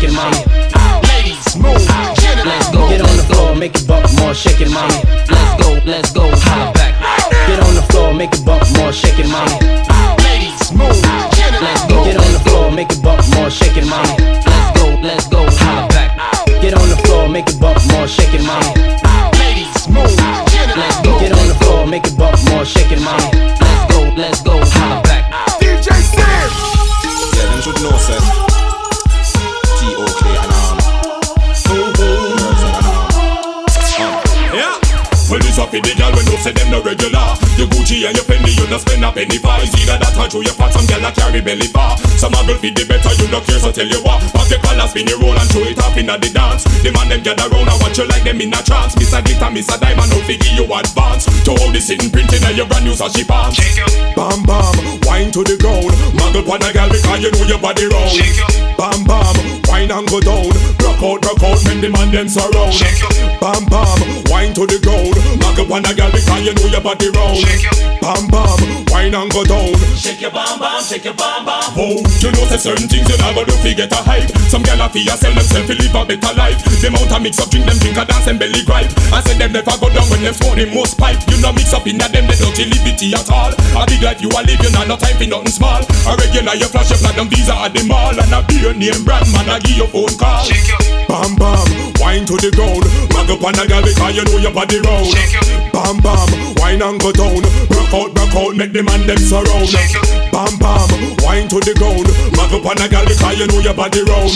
Bump 0.00 0.10
more, 0.10 0.12
shaking, 0.12 0.14
mommy. 0.14 0.38
Ladies, 1.08 1.56
move. 1.56 1.86
Let's 2.44 2.70
go, 2.70 2.88
get 2.88 3.00
on 3.00 3.16
the 3.16 3.24
floor, 3.28 3.54
make 3.54 3.74
it 3.74 3.86
bump 3.86 4.06
more, 4.18 4.34
shaking, 4.34 4.72
mommy. 4.72 5.00
Let's 5.30 5.62
go, 5.62 5.80
let's 5.84 6.12
go, 6.12 6.30
holla 6.30 6.72
back. 6.72 6.94
Get 7.46 7.60
on 7.60 7.74
the 7.74 7.82
floor, 7.90 8.12
make 8.14 8.32
it 8.32 8.44
bump 8.44 8.64
more, 8.76 8.92
shaking, 8.92 9.30
mommy. 9.30 9.58
Ladies, 10.24 10.72
move. 10.72 10.98
Let's 11.60 11.84
go, 11.86 12.04
get 12.04 12.16
on 12.16 12.32
the 12.32 12.40
floor, 12.40 12.70
make 12.70 12.90
it 12.90 13.02
bump 13.02 13.22
more, 13.34 13.50
shaking, 13.50 13.88
mommy. 13.88 14.14
Let's 14.18 14.78
go, 14.78 14.86
let's 15.02 15.26
go, 15.28 15.46
holla 15.48 15.88
back. 15.88 16.10
Get 16.60 16.74
on 16.74 16.88
the 16.88 16.96
floor, 17.04 17.28
make 17.28 17.48
it 17.48 17.60
bump 17.60 17.80
more, 17.92 18.08
shaking, 18.08 18.44
mommy. 18.44 18.74
Ladies, 19.38 19.88
move. 19.88 20.14
Let's 20.76 21.00
go, 21.02 21.18
get 21.20 21.32
on 21.32 21.48
the 21.48 21.56
floor, 21.62 21.86
make 21.86 22.06
it 22.06 22.16
bump 22.16 22.38
more, 22.50 22.64
shaking, 22.64 23.02
mommy. 23.02 23.30
Let's 23.60 23.92
go, 23.92 24.00
let's 24.16 24.40
go, 24.42 24.58
holla 24.58 25.02
back. 25.02 25.30
DJ 25.60 25.88
Sam. 25.92 26.50
Yeah, 27.36 27.46
them 27.50 27.62
should 27.62 27.80
know, 27.82 27.96
sir. 27.98 28.43
Well, 35.34 35.42
this 35.42 35.58
up 35.58 35.74
in 35.74 35.82
the 35.82 35.92
gal 35.96 36.14
when 36.14 36.24
you 36.30 36.38
say 36.38 36.52
them 36.52 36.70
no 36.70 36.80
regular. 36.80 37.53
Your 37.84 38.00
Gucci 38.00 38.08
and 38.08 38.16
your 38.16 38.24
Fendi, 38.24 38.56
you 38.56 38.66
no 38.70 38.78
spend 38.78 39.04
a 39.04 39.12
penny 39.12 39.36
for. 39.36 39.52
It's 39.60 39.76
either 39.76 40.00
that 40.00 40.16
or 40.16 40.40
you 40.40 40.56
fat 40.56 40.72
some 40.72 40.86
gal 40.88 41.04
that 41.04 41.14
carry 41.20 41.44
belly 41.44 41.68
bar. 41.68 41.98
Some 42.16 42.32
a 42.32 42.40
girl 42.48 42.56
feed 42.56 42.76
the 42.76 42.88
better, 42.88 43.12
you 43.20 43.28
no 43.28 43.44
care, 43.44 43.60
so 43.60 43.68
tell 43.72 43.84
you 43.84 44.00
what. 44.00 44.24
Pop 44.32 44.48
your 44.48 44.60
collar, 44.64 44.88
spin 44.88 45.04
your 45.04 45.20
roll 45.20 45.36
and 45.36 45.48
show 45.52 45.60
it 45.60 45.76
off 45.84 45.96
inna 45.96 46.16
the 46.16 46.32
dance. 46.32 46.64
The 46.80 46.88
man 46.96 47.12
them 47.12 47.20
gather 47.20 47.44
round 47.52 47.68
and 47.68 47.78
watch 47.84 48.00
you 48.00 48.08
like 48.08 48.24
them 48.24 48.40
in 48.40 48.56
a 48.56 48.60
trance. 48.64 48.96
Miss 48.96 49.12
a 49.12 49.20
glitter, 49.20 49.50
miss 49.52 49.68
a 49.68 49.76
diamond, 49.76 50.08
no 50.08 50.18
figure 50.24 50.48
you 50.56 50.64
advance. 50.64 51.28
To 51.44 51.52
all 51.60 51.68
the 51.68 51.80
sitting 51.80 52.08
printing 52.08 52.40
and 52.48 52.56
your 52.56 52.64
brand 52.64 52.88
new 52.88 52.96
sashi 52.96 53.20
pants. 53.20 53.60
Bam 54.16 54.40
bam, 54.48 54.72
wine 55.04 55.28
to 55.36 55.44
the 55.44 55.60
ground. 55.60 55.92
Muggle 56.16 56.40
pon 56.40 56.64
a 56.64 56.72
gal 56.72 56.88
because 56.88 57.20
you 57.20 57.28
know 57.36 57.44
your 57.44 57.60
body 57.60 57.84
round. 57.92 58.16
Bam 58.80 59.04
bam, 59.04 59.36
wine 59.68 59.92
and 59.92 60.08
go 60.08 60.24
down. 60.24 60.48
Rock 60.80 61.04
out, 61.04 61.20
rock 61.20 61.42
out, 61.44 61.60
when 61.68 61.84
the 61.84 61.92
man 61.92 62.08
them 62.08 62.32
surround. 62.32 62.72
Bam 63.44 63.60
bam, 63.68 63.98
wine 64.32 64.56
to 64.56 64.64
the 64.64 64.80
ground. 64.80 65.20
Muggle 65.36 65.68
pon 65.68 65.84
a 65.84 65.92
gal 65.92 66.08
because 66.08 66.40
you 66.40 66.56
know 66.56 66.68
your 66.72 66.80
body 66.80 67.12
round. 67.12 67.73
Bam 68.04 68.28
bam, 68.28 68.84
wine 68.92 69.14
and 69.14 69.32
go 69.32 69.44
down. 69.44 69.72
Shake 69.96 70.20
your 70.20 70.30
bam 70.30 70.60
bam, 70.60 70.82
shake 70.84 71.04
your 71.08 71.16
bam 71.16 71.48
bam. 71.48 71.72
Oh, 71.72 71.98
you 72.20 72.30
know 72.36 72.44
say 72.52 72.60
certain 72.60 72.86
things 72.86 73.08
you 73.08 73.16
never 73.18 73.48
do 73.48 73.56
fi 73.64 73.72
get 73.72 73.92
a 73.92 74.00
hype. 74.04 74.28
Some 74.52 74.62
gal 74.62 74.80
a 74.84 74.88
fi 74.92 75.00
a 75.08 75.16
sell 75.16 75.32
themself 75.32 75.64
fi 75.66 75.74
live 75.74 75.94
a 75.96 76.04
better 76.04 76.34
life. 76.36 76.60
Them 76.84 76.94
out 77.00 77.10
a 77.10 77.18
mix 77.18 77.40
up 77.40 77.48
drink 77.48 77.64
them 77.64 77.78
drink 77.80 77.96
a 77.96 78.04
dance 78.04 78.28
and 78.28 78.38
belly 78.38 78.62
gripe. 78.68 78.92
I 79.08 79.24
said 79.24 79.40
them 79.40 79.52
never 79.56 79.72
go 79.80 79.88
down 79.88 80.04
when 80.12 80.20
them 80.20 80.34
smoke 80.36 80.60
the 80.60 80.68
most 80.68 81.00
pipe. 81.00 81.16
You 81.32 81.40
no 81.40 81.52
mix 81.52 81.72
up 81.72 81.86
in 81.88 81.96
inna 81.96 82.12
them 82.12 82.26
they 82.28 82.36
don't 82.36 82.58
liberty 82.58 83.14
at 83.14 83.30
all. 83.30 83.52
A 83.78 83.86
big 83.86 84.02
life 84.02 84.20
you 84.20 84.28
a 84.28 84.40
live 84.44 84.60
you 84.60 84.70
not 84.76 84.88
no 84.88 84.96
time 84.96 85.16
for 85.16 85.26
nothing 85.26 85.54
small. 85.54 85.80
A 85.80 86.12
regular 86.20 86.54
you 86.54 86.68
flash 86.68 86.90
your 86.90 87.00
platinum 87.00 87.28
visa 87.32 87.56
at 87.56 87.72
the 87.72 87.82
mall 87.88 88.12
and 88.12 88.32
a 88.32 88.44
beer 88.44 88.74
name 88.74 89.04
brand 89.04 89.26
man 89.32 89.48
a 89.48 89.56
give 89.60 89.80
you 89.80 89.88
phone 89.88 90.12
call. 90.20 90.44
Bam 91.08 91.36
bam, 91.36 91.66
wine 92.00 92.24
to 92.26 92.34
the 92.40 92.50
ground. 92.54 92.84
Mag 93.14 93.30
up 93.30 93.44
on 93.44 93.58
a 93.58 93.64
gal 93.66 93.82
because 93.82 94.16
you 94.16 94.24
know 94.24 94.38
your 94.38 94.52
body 94.52 94.80
round. 94.80 95.12
Bam 95.72 95.98
bam, 96.00 96.28
wine 96.58 96.82
and 96.82 97.00
go 97.00 97.12
down. 97.12 97.42
Rock 97.70 97.92
out, 97.94 98.10
rock 98.16 98.34
out, 98.34 98.56
make 98.56 98.72
the 98.72 98.82
man 98.82 99.06
them 99.06 99.18
surround. 99.18 99.70
Bam 100.32 100.58
bam, 100.58 100.88
wine 101.22 101.48
to 101.48 101.60
the 101.60 101.74
ground. 101.78 102.08
Mag 102.34 102.52
up 102.52 102.66
on 102.66 102.80
a 102.80 102.88
gal 102.88 103.04
because 103.04 103.38
you 103.38 103.46
know 103.46 103.60
your 103.60 103.74
body 103.74 104.02
round. 104.04 104.32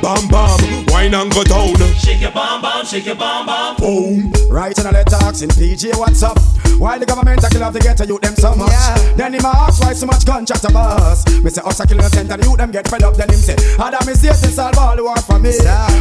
Bam 0.00 0.28
bam, 0.28 0.58
wine 0.92 1.14
and 1.14 1.32
go 1.32 1.42
down. 1.44 1.74
Shake 1.96 2.20
your 2.20 2.32
bam 2.32 2.62
bam, 2.62 2.84
shake 2.84 3.06
your 3.06 3.16
bam 3.16 3.46
bam. 3.46 3.76
Boom. 3.76 4.32
Right 4.50 4.76
in 4.76 4.84
the 4.84 5.04
talks 5.08 5.42
in 5.42 5.50
PJ, 5.50 5.96
what's 5.98 6.22
up? 6.22 6.38
Why 6.78 6.98
the 6.98 7.06
government 7.06 7.44
a 7.44 7.48
kill 7.48 7.62
off 7.62 7.74
to 7.74 7.78
get 7.78 7.96
to 7.98 8.06
you 8.06 8.18
them 8.18 8.34
so 8.34 8.54
much? 8.54 8.74
Then 9.16 9.34
him 9.34 9.44
a 9.44 9.54
ask 9.54 9.82
why 9.82 9.92
so 9.92 10.06
much 10.06 10.26
gunshot 10.26 10.64
a 10.64 10.70
us. 10.76 11.22
Me 11.42 11.50
say 11.50 11.62
us 11.62 11.78
a 11.78 11.86
kill 11.86 11.98
innocent 11.98 12.30
and 12.30 12.42
you 12.42 12.56
them 12.56 12.70
get 12.70 12.88
fed 12.88 13.02
up. 13.02 13.14
Then 13.14 13.30
him 13.30 13.38
say, 13.38 13.56
Adam 13.78 14.08
is 14.08 14.20
here 14.20 14.32
to 14.32 14.48
solve 14.50 14.76
all 14.78 14.96
the 14.96 15.04
war 15.04 15.16
for 15.22 15.38
me. 15.38 15.52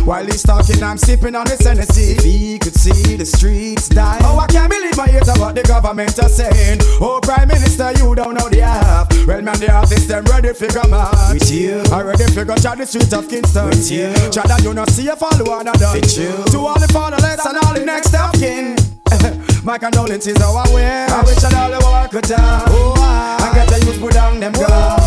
While 0.05 0.25
he's 0.25 0.43
talking, 0.43 0.81
I'm 0.81 0.97
sipping 0.97 1.35
on 1.35 1.45
his 1.45 1.59
Hennessy. 1.59 2.15
He 2.27 2.57
could 2.57 2.75
see 2.75 3.15
the 3.15 3.25
streets 3.25 3.87
die. 3.87 4.19
Oh, 4.23 4.39
I 4.39 4.47
can't 4.47 4.69
believe 4.69 4.97
my 4.97 5.07
ears 5.09 5.29
what 5.39 5.55
the 5.55 5.63
government 5.63 6.17
are 6.19 6.29
saying. 6.29 6.79
Oh, 6.99 7.19
Prime 7.21 7.47
Minister, 7.47 7.91
you 7.97 8.15
don't 8.15 8.33
know 8.33 8.49
the 8.49 8.61
half. 8.61 9.07
Well, 9.27 9.41
man, 9.41 9.59
the 9.59 9.71
artists 9.71 10.07
them 10.07 10.23
ready 10.25 10.53
for 10.53 10.67
come 10.67 10.93
on. 10.93 11.33
With 11.33 11.51
you. 11.51 11.83
I 11.91 12.01
ready 12.01 12.25
for 12.33 12.45
go 12.45 12.55
chat 12.55 12.77
the 12.77 12.85
streets 12.85 13.13
of 13.13 13.29
Kingston. 13.29 13.67
With 13.67 13.91
you. 13.91 14.13
Chat 14.31 14.47
that 14.47 14.61
you 14.63 14.73
not 14.73 14.89
see 14.89 15.07
a 15.07 15.15
follow 15.15 15.45
one 15.45 15.67
another. 15.67 15.93
With 15.93 16.17
you. 16.17 16.31
To 16.51 16.57
all 16.65 16.79
the 16.79 16.87
fatherless 16.91 17.45
and 17.45 17.57
all 17.63 17.73
the 17.73 17.85
next 17.85 18.13
of 18.15 18.33
kin. 18.33 18.75
My 19.63 19.77
condolences 19.77 20.37
how 20.37 20.55
I 20.55 20.73
wear. 20.73 21.09
I 21.09 21.21
wish 21.21 21.35
that 21.35 21.53
all 21.53 21.69
the 21.69 21.79
war 21.85 22.07
could 22.07 22.23
turn. 22.23 22.39
Oh, 22.41 22.95
I, 22.97 23.37
I 23.37 23.53
get 23.53 23.67
the 23.69 23.85
youth 23.85 23.99
put 23.99 24.13
down 24.13 24.39
them 24.39 24.53
guns. 24.53 25.00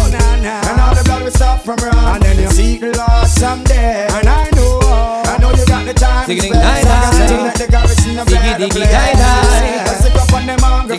Will 1.25 1.31
stop 1.33 1.61
from 1.64 1.77
run. 1.79 1.97
And 2.16 2.22
then 2.22 2.39
you 2.39 2.49
seek 2.51 2.81
the 2.81 2.93
Lord 2.93 3.27
someday. 3.27 4.07
And 4.12 4.29
I 4.29 4.45
know, 4.55 4.79
I 5.25 5.39
know 5.41 5.51
you 5.57 5.64
got 5.66 5.87
the 5.87 5.95
time. 5.95 6.27
Diggity 6.29 6.49
to 6.51 6.55
spend. 6.55 6.62
die, 6.62 6.83
So 6.83 6.91
I 6.93 7.01
die. 7.01 7.29
can 7.29 7.45
let 7.45 7.57
the 7.57 7.66
garrison 7.72 8.18
of 8.18 8.27
Diggy, 8.29 8.37
better 8.45 8.64
diggy, 8.64 8.70
play. 8.70 8.93
die, 8.93 9.12
die. 9.14 9.85
Let's 9.89 10.01
stick 10.05 10.16
up 10.20 10.33
on 10.35 10.47
them 10.47 10.59
hunger 10.61 10.95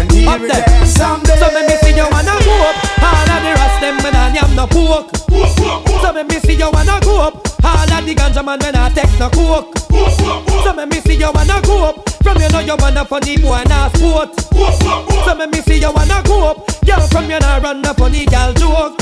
And 0.00 0.08
deal 0.10 0.28
Up 0.30 0.40
there. 0.40 0.86
someday. 0.86 1.36
So 1.38 1.46
me 1.52 1.60
me 1.68 1.74
see 1.84 1.94
you 1.94 2.06
wanna 2.08 2.34
go 2.40 2.54
up. 2.68 2.76
All 3.04 3.28
of 3.36 3.40
the 3.44 3.52
rest 3.60 3.80
them 3.84 3.96
when 4.02 4.14
I 4.16 4.32
am 4.40 4.54
no 4.56 4.66
pork. 4.66 5.89
So 6.10 6.16
me 6.16 6.24
me 6.24 6.40
see 6.40 6.54
you 6.54 6.68
wanna 6.72 6.98
go 7.02 7.20
up. 7.20 7.34
All 7.62 7.92
of 7.92 8.04
the 8.04 8.16
ganja 8.16 8.44
man 8.44 8.58
when 8.58 8.74
I 8.74 8.88
take 8.90 9.16
no 9.20 9.30
coke. 9.30 9.78
So 9.78 10.72
me 10.74 10.84
me 10.86 11.00
see 11.02 11.14
you 11.14 11.30
wanna 11.32 11.62
go 11.62 11.84
up. 11.84 12.10
From 12.24 12.36
you 12.42 12.48
know 12.48 12.58
you 12.58 12.74
wanna 12.80 13.04
funny 13.04 13.36
boy 13.36 13.62
na 13.68 13.88
sport. 13.90 14.34
So 14.50 15.34
me 15.36 15.46
me 15.46 15.60
see 15.60 15.78
you 15.78 15.92
wanna 15.92 16.20
go 16.24 16.50
up. 16.50 16.66
Girl 16.84 17.06
from 17.06 17.30
you 17.30 17.38
nah 17.38 17.58
run 17.58 17.82
no 17.82 17.94
funny 17.94 18.26
gal 18.26 18.52
joke. 18.54 18.96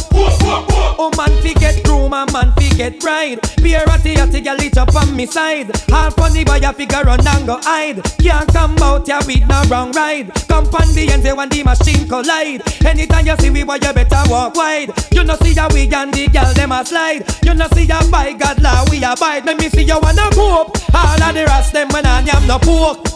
Oh 1.00 1.10
man 1.16 1.30
fi 1.40 1.54
get 1.54 1.82
groom 1.82 2.12
and 2.12 2.30
man 2.30 2.52
fi 2.58 2.68
get 2.76 3.00
bride. 3.00 3.40
Be 3.62 3.72
a 3.72 3.86
ratty 3.86 4.14
ratty 4.16 4.42
gal 4.42 4.60
it 4.60 4.76
up 4.76 4.94
on 4.94 5.16
me 5.16 5.24
side. 5.24 5.70
All 5.90 6.10
funny 6.10 6.44
boy 6.44 6.60
a 6.62 6.74
figure 6.74 7.02
run 7.04 7.26
and 7.26 7.46
go 7.46 7.58
hide. 7.62 8.04
Can't 8.20 8.52
come 8.52 8.76
out 8.82 9.06
here 9.06 9.18
with 9.26 9.48
no 9.48 9.62
wrong 9.70 9.92
ride. 9.92 10.30
Come 10.46 10.66
on 10.66 10.94
the 10.94 11.08
end 11.10 11.24
when 11.24 11.48
the 11.48 11.62
machine 11.64 12.06
collide. 12.06 12.62
Anytime 12.84 13.26
you 13.26 13.36
see 13.38 13.48
we 13.48 13.64
boy 13.64 13.78
you 13.80 13.92
better 13.94 14.22
walk 14.28 14.54
wide. 14.56 14.92
You 15.10 15.24
know 15.24 15.36
see 15.36 15.52
ya 15.54 15.68
we 15.72 15.88
and 15.94 16.12
the 16.12 16.28
gal 16.28 16.52
them 16.52 16.72
a 16.72 16.84
slide. 16.84 16.97
You 16.98 17.54
know 17.54 17.68
see 17.74 17.84
ya 17.84 18.00
by 18.10 18.32
God 18.32 18.60
law 18.60 18.84
we 18.90 18.98
abide. 18.98 19.46
Let 19.46 19.58
me 19.58 19.68
see 19.68 19.82
you 19.82 19.98
wanna 20.02 20.28
go 20.34 20.62
up. 20.62 20.76
All 20.94 21.22
of 21.22 21.34
the 21.34 21.44
rest 21.46 21.72
them 21.72 21.88
when 21.90 22.04
I 22.04 22.20
am 22.20 22.46
no 22.46 22.58
pork. 22.58 23.06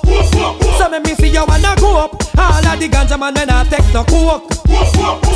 So 0.78 0.89
let 0.89 1.03
me 1.05 1.14
see 1.14 1.28
you 1.28 1.45
wanna 1.47 1.74
go 1.78 1.99
up. 1.99 2.12
All 2.39 2.66
of 2.66 2.78
the 2.78 2.89
ganja 2.89 3.18
man 3.18 3.35
when 3.35 3.51
I 3.51 3.64
take 3.64 3.93
no 3.93 4.05
coke. 4.05 4.53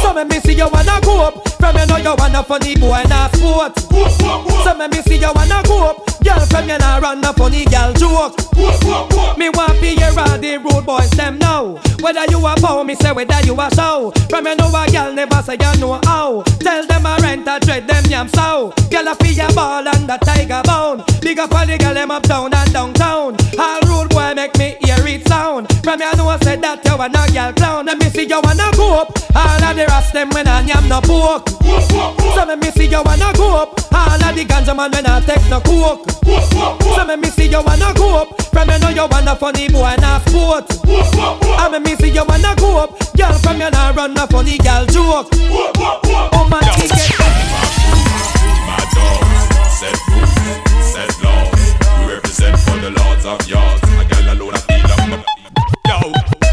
So 0.01 0.13
let 0.15 0.29
me 0.29 0.39
see 0.41 0.55
you 0.55 0.69
wanna 0.69 1.01
go 1.03 1.27
up. 1.27 1.49
From 1.59 1.77
you 1.77 1.87
know 1.87 1.97
you 1.97 2.15
wanna 2.17 2.43
funny 2.45 2.77
boy 2.77 3.03
na 3.09 3.29
sport. 3.29 3.79
So 3.81 4.75
let 4.79 4.91
me 4.93 5.03
see 5.03 5.19
you 5.19 5.33
wanna 5.35 5.63
go 5.65 5.91
up. 5.91 6.07
Girl 6.23 6.41
from 6.47 6.69
you 6.69 6.79
nah 6.79 6.99
run 6.99 7.21
no 7.21 7.33
funny 7.33 7.65
gal 7.65 7.93
joke. 7.95 8.39
Me 9.37 9.51
want 9.51 9.77
fi 9.81 9.95
hear 9.99 10.13
all 10.17 10.39
the 10.39 10.59
rude 10.63 10.87
boys 10.87 11.11
them 11.11 11.39
now. 11.39 11.75
Whether 12.01 12.25
you 12.31 12.39
a 12.47 12.55
bow, 12.61 12.83
me 12.85 12.95
say 12.95 13.13
whether 13.13 13.41
you 13.45 13.59
a 13.61 13.69
show. 13.75 14.13
From 14.31 14.47
you 14.47 14.55
know 14.57 14.69
a 14.69 14.87
gal 14.91 15.13
never 15.13 15.43
say 15.43 15.57
you 15.61 15.81
know 15.81 16.01
how. 16.05 16.43
Tell 16.61 16.87
them 16.87 17.07
a 17.07 17.19
rent 17.21 17.47
a 17.49 17.59
dread 17.61 17.87
them 17.87 18.05
yam 18.07 18.29
so. 18.37 18.73
Girl 18.91 19.09
a 19.09 19.15
fi 19.17 19.33
a 19.41 19.49
ball 19.55 19.89
and 19.89 20.11
a 20.11 20.19
tiger 20.19 20.63
bone. 20.65 21.03
Big 21.21 21.39
up 21.39 21.53
all 21.53 21.67
the 21.67 21.77
gal 21.79 21.95
them 21.95 22.11
uptown 22.11 22.53
and 22.55 22.73
downtown. 22.73 23.37
All 23.59 23.81
rude 23.89 24.11
boy 24.11 24.35
make 24.35 24.57
me 24.59 24.77
hear 24.85 25.01
it 25.09 25.27
sound. 25.27 25.67
From 25.83 26.01
you 26.01 26.13
know 26.17 26.37
say 26.45 26.57
that 26.57 26.85
you 26.85 26.95
a 26.95 27.09
no 27.09 27.25
gal 27.33 27.53
clown. 27.55 27.87
Let 27.87 27.99
me 27.99 28.09
see 28.11 28.29
you 28.29 28.41
wanna 28.45 28.69
go 28.77 29.01
up. 29.01 29.11
All 29.35 29.65
of 29.65 29.77
the 29.77 29.87
rest 29.89 30.13
them 30.13 30.31
when 30.31 30.47
I 30.47 30.61
yam 30.63 30.89
no 30.89 31.01
pork. 31.01 31.49
So 32.37 32.45
let 32.45 32.59
me 32.59 32.71
see 32.71 32.87
you 32.87 33.03
wanna 33.03 33.33
go 33.35 33.63
up. 33.63 33.81
All 33.93 34.23
of 34.23 34.35
the 34.37 34.45
ganja 34.45 34.77
man 34.77 34.91
when 34.93 35.07
I 35.07 35.21
take 35.25 35.49
no 35.51 35.61
coke. 35.61 36.11
So 36.21 37.03
let 37.05 37.19
me 37.19 37.29
see 37.31 37.49
you 37.49 37.63
wanna 37.63 37.93
go 37.95 38.23
up. 38.23 38.43
From 38.53 38.71
you 38.71 38.79
know 38.79 38.89
you 38.91 39.07
wanna 39.11 39.35
funny 39.37 39.69
boy 39.69 39.95
na 40.01 40.21
sport. 40.21 40.67
I 40.87 41.69
me 41.73 41.79
me 41.81 41.97
see 41.97 42.11
you 42.13 42.25
wanna 42.25 42.55
go 42.57 42.79
up. 42.85 42.91
Girl 43.17 43.33
from 43.41 43.61
you 43.61 43.71
nah 43.71 43.91
run 43.91 44.15
no 44.15 44.27
funny 44.27 44.59
gal 44.59 44.87
joke. 44.87 45.29
Oh 45.33 46.47
man, 46.51 46.63
he 46.81 46.89
get 46.89 47.66
set 49.77 50.09
rules, 50.09 50.33
set 50.81 51.23
laws. 51.23 51.75
We 52.01 52.15
represent 52.15 52.59
for 52.61 52.79
the 52.81 52.91
lords 52.99 53.27
of 53.27 53.47
yards. 53.47 53.83
Gal 54.09 54.33
alone 54.33 54.55
a 54.55 54.59
feel 54.59 54.87
up 54.87 55.09
my 55.11 55.25
yo. 55.87 56.46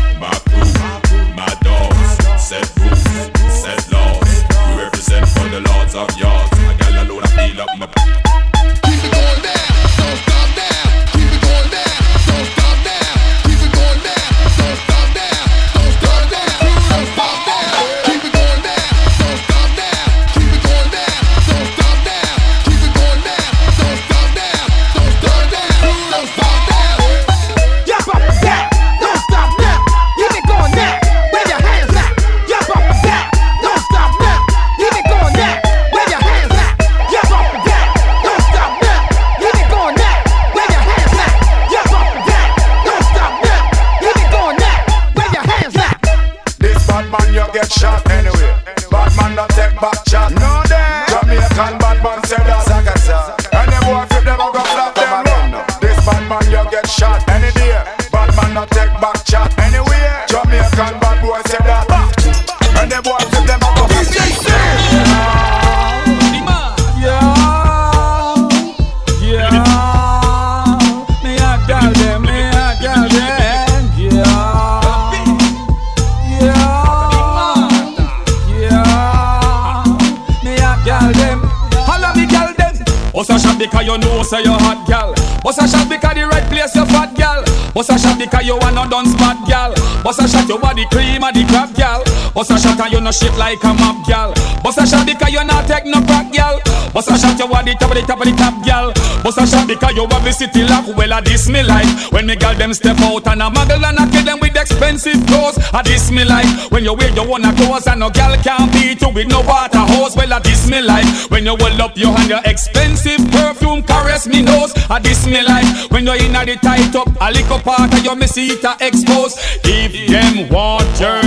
Like 93.43 93.63
a 93.63 93.73
map 93.75 93.99
gal. 94.07 94.31
Bust 94.63 94.79
a 94.79 94.87
shot 94.87 95.05
because 95.05 95.31
you 95.35 95.43
not 95.43 95.67
take 95.67 95.85
no 95.85 95.99
crack 96.07 96.31
gal. 96.31 96.61
Bust 96.93 97.11
a 97.11 97.17
shot 97.19 97.37
you 97.37 97.47
want 97.51 97.67
the 97.67 97.75
top 97.75 97.91
of 97.91 97.99
the 97.99 98.03
top 98.07 98.19
of 98.23 98.25
the 98.25 98.33
top 98.39 98.55
gal. 98.63 98.87
Bust 99.19 99.37
a 99.37 99.43
shot 99.45 99.67
because 99.67 99.91
you 99.91 100.07
have 100.07 100.23
the 100.23 100.31
city 100.31 100.63
lock. 100.63 100.87
Well, 100.95 101.11
I 101.11 101.19
this 101.19 101.49
me 101.49 101.61
like 101.61 101.91
when 102.13 102.25
me 102.25 102.35
gal 102.37 102.55
them 102.55 102.73
step 102.73 102.99
out 103.03 103.27
and 103.27 103.43
a 103.43 103.51
muggle 103.51 103.83
and 103.83 103.99
I 103.99 104.07
kill 104.07 104.23
them 104.23 104.39
with 104.39 104.55
expensive 104.55 105.19
clothes. 105.27 105.59
I 105.75 105.83
this 105.83 106.07
me 106.09 106.23
like 106.23 106.47
when 106.71 106.85
you 106.87 106.93
wear 106.93 107.11
your 107.11 107.27
own 107.27 107.43
clothes 107.59 107.87
and 107.87 107.99
no 107.99 108.09
gal 108.09 108.31
can't 108.39 108.71
beat 108.71 109.01
you 109.01 109.11
with 109.11 109.27
no 109.27 109.41
water 109.41 109.83
hose. 109.91 110.15
Well, 110.15 110.31
I 110.31 110.39
this 110.39 110.69
me 110.71 110.79
like 110.79 111.07
when 111.27 111.43
you 111.43 111.59
hold 111.59 111.81
up 111.83 111.97
your 111.97 112.15
hand 112.15 112.29
your 112.29 112.43
expensive 112.45 113.19
perfume 113.31 113.83
caress 113.83 114.25
me 114.25 114.41
nose. 114.41 114.71
I 114.87 114.99
this 115.03 115.27
me 115.27 115.43
like 115.43 115.67
when 115.91 116.07
you're 116.07 116.15
in 116.15 116.35
a 116.35 116.45
the 116.47 116.55
tight 116.63 116.95
up 116.95 117.11
a 117.19 117.27
little 117.27 117.59
part 117.59 117.91
of 117.91 117.99
your 118.07 118.15
me 118.15 118.27
see 118.27 118.55
it 118.55 118.63
a 118.63 118.77
expose. 118.79 119.35
If 119.67 119.91
them 120.07 120.47
want 120.47 120.87
your 121.03 121.19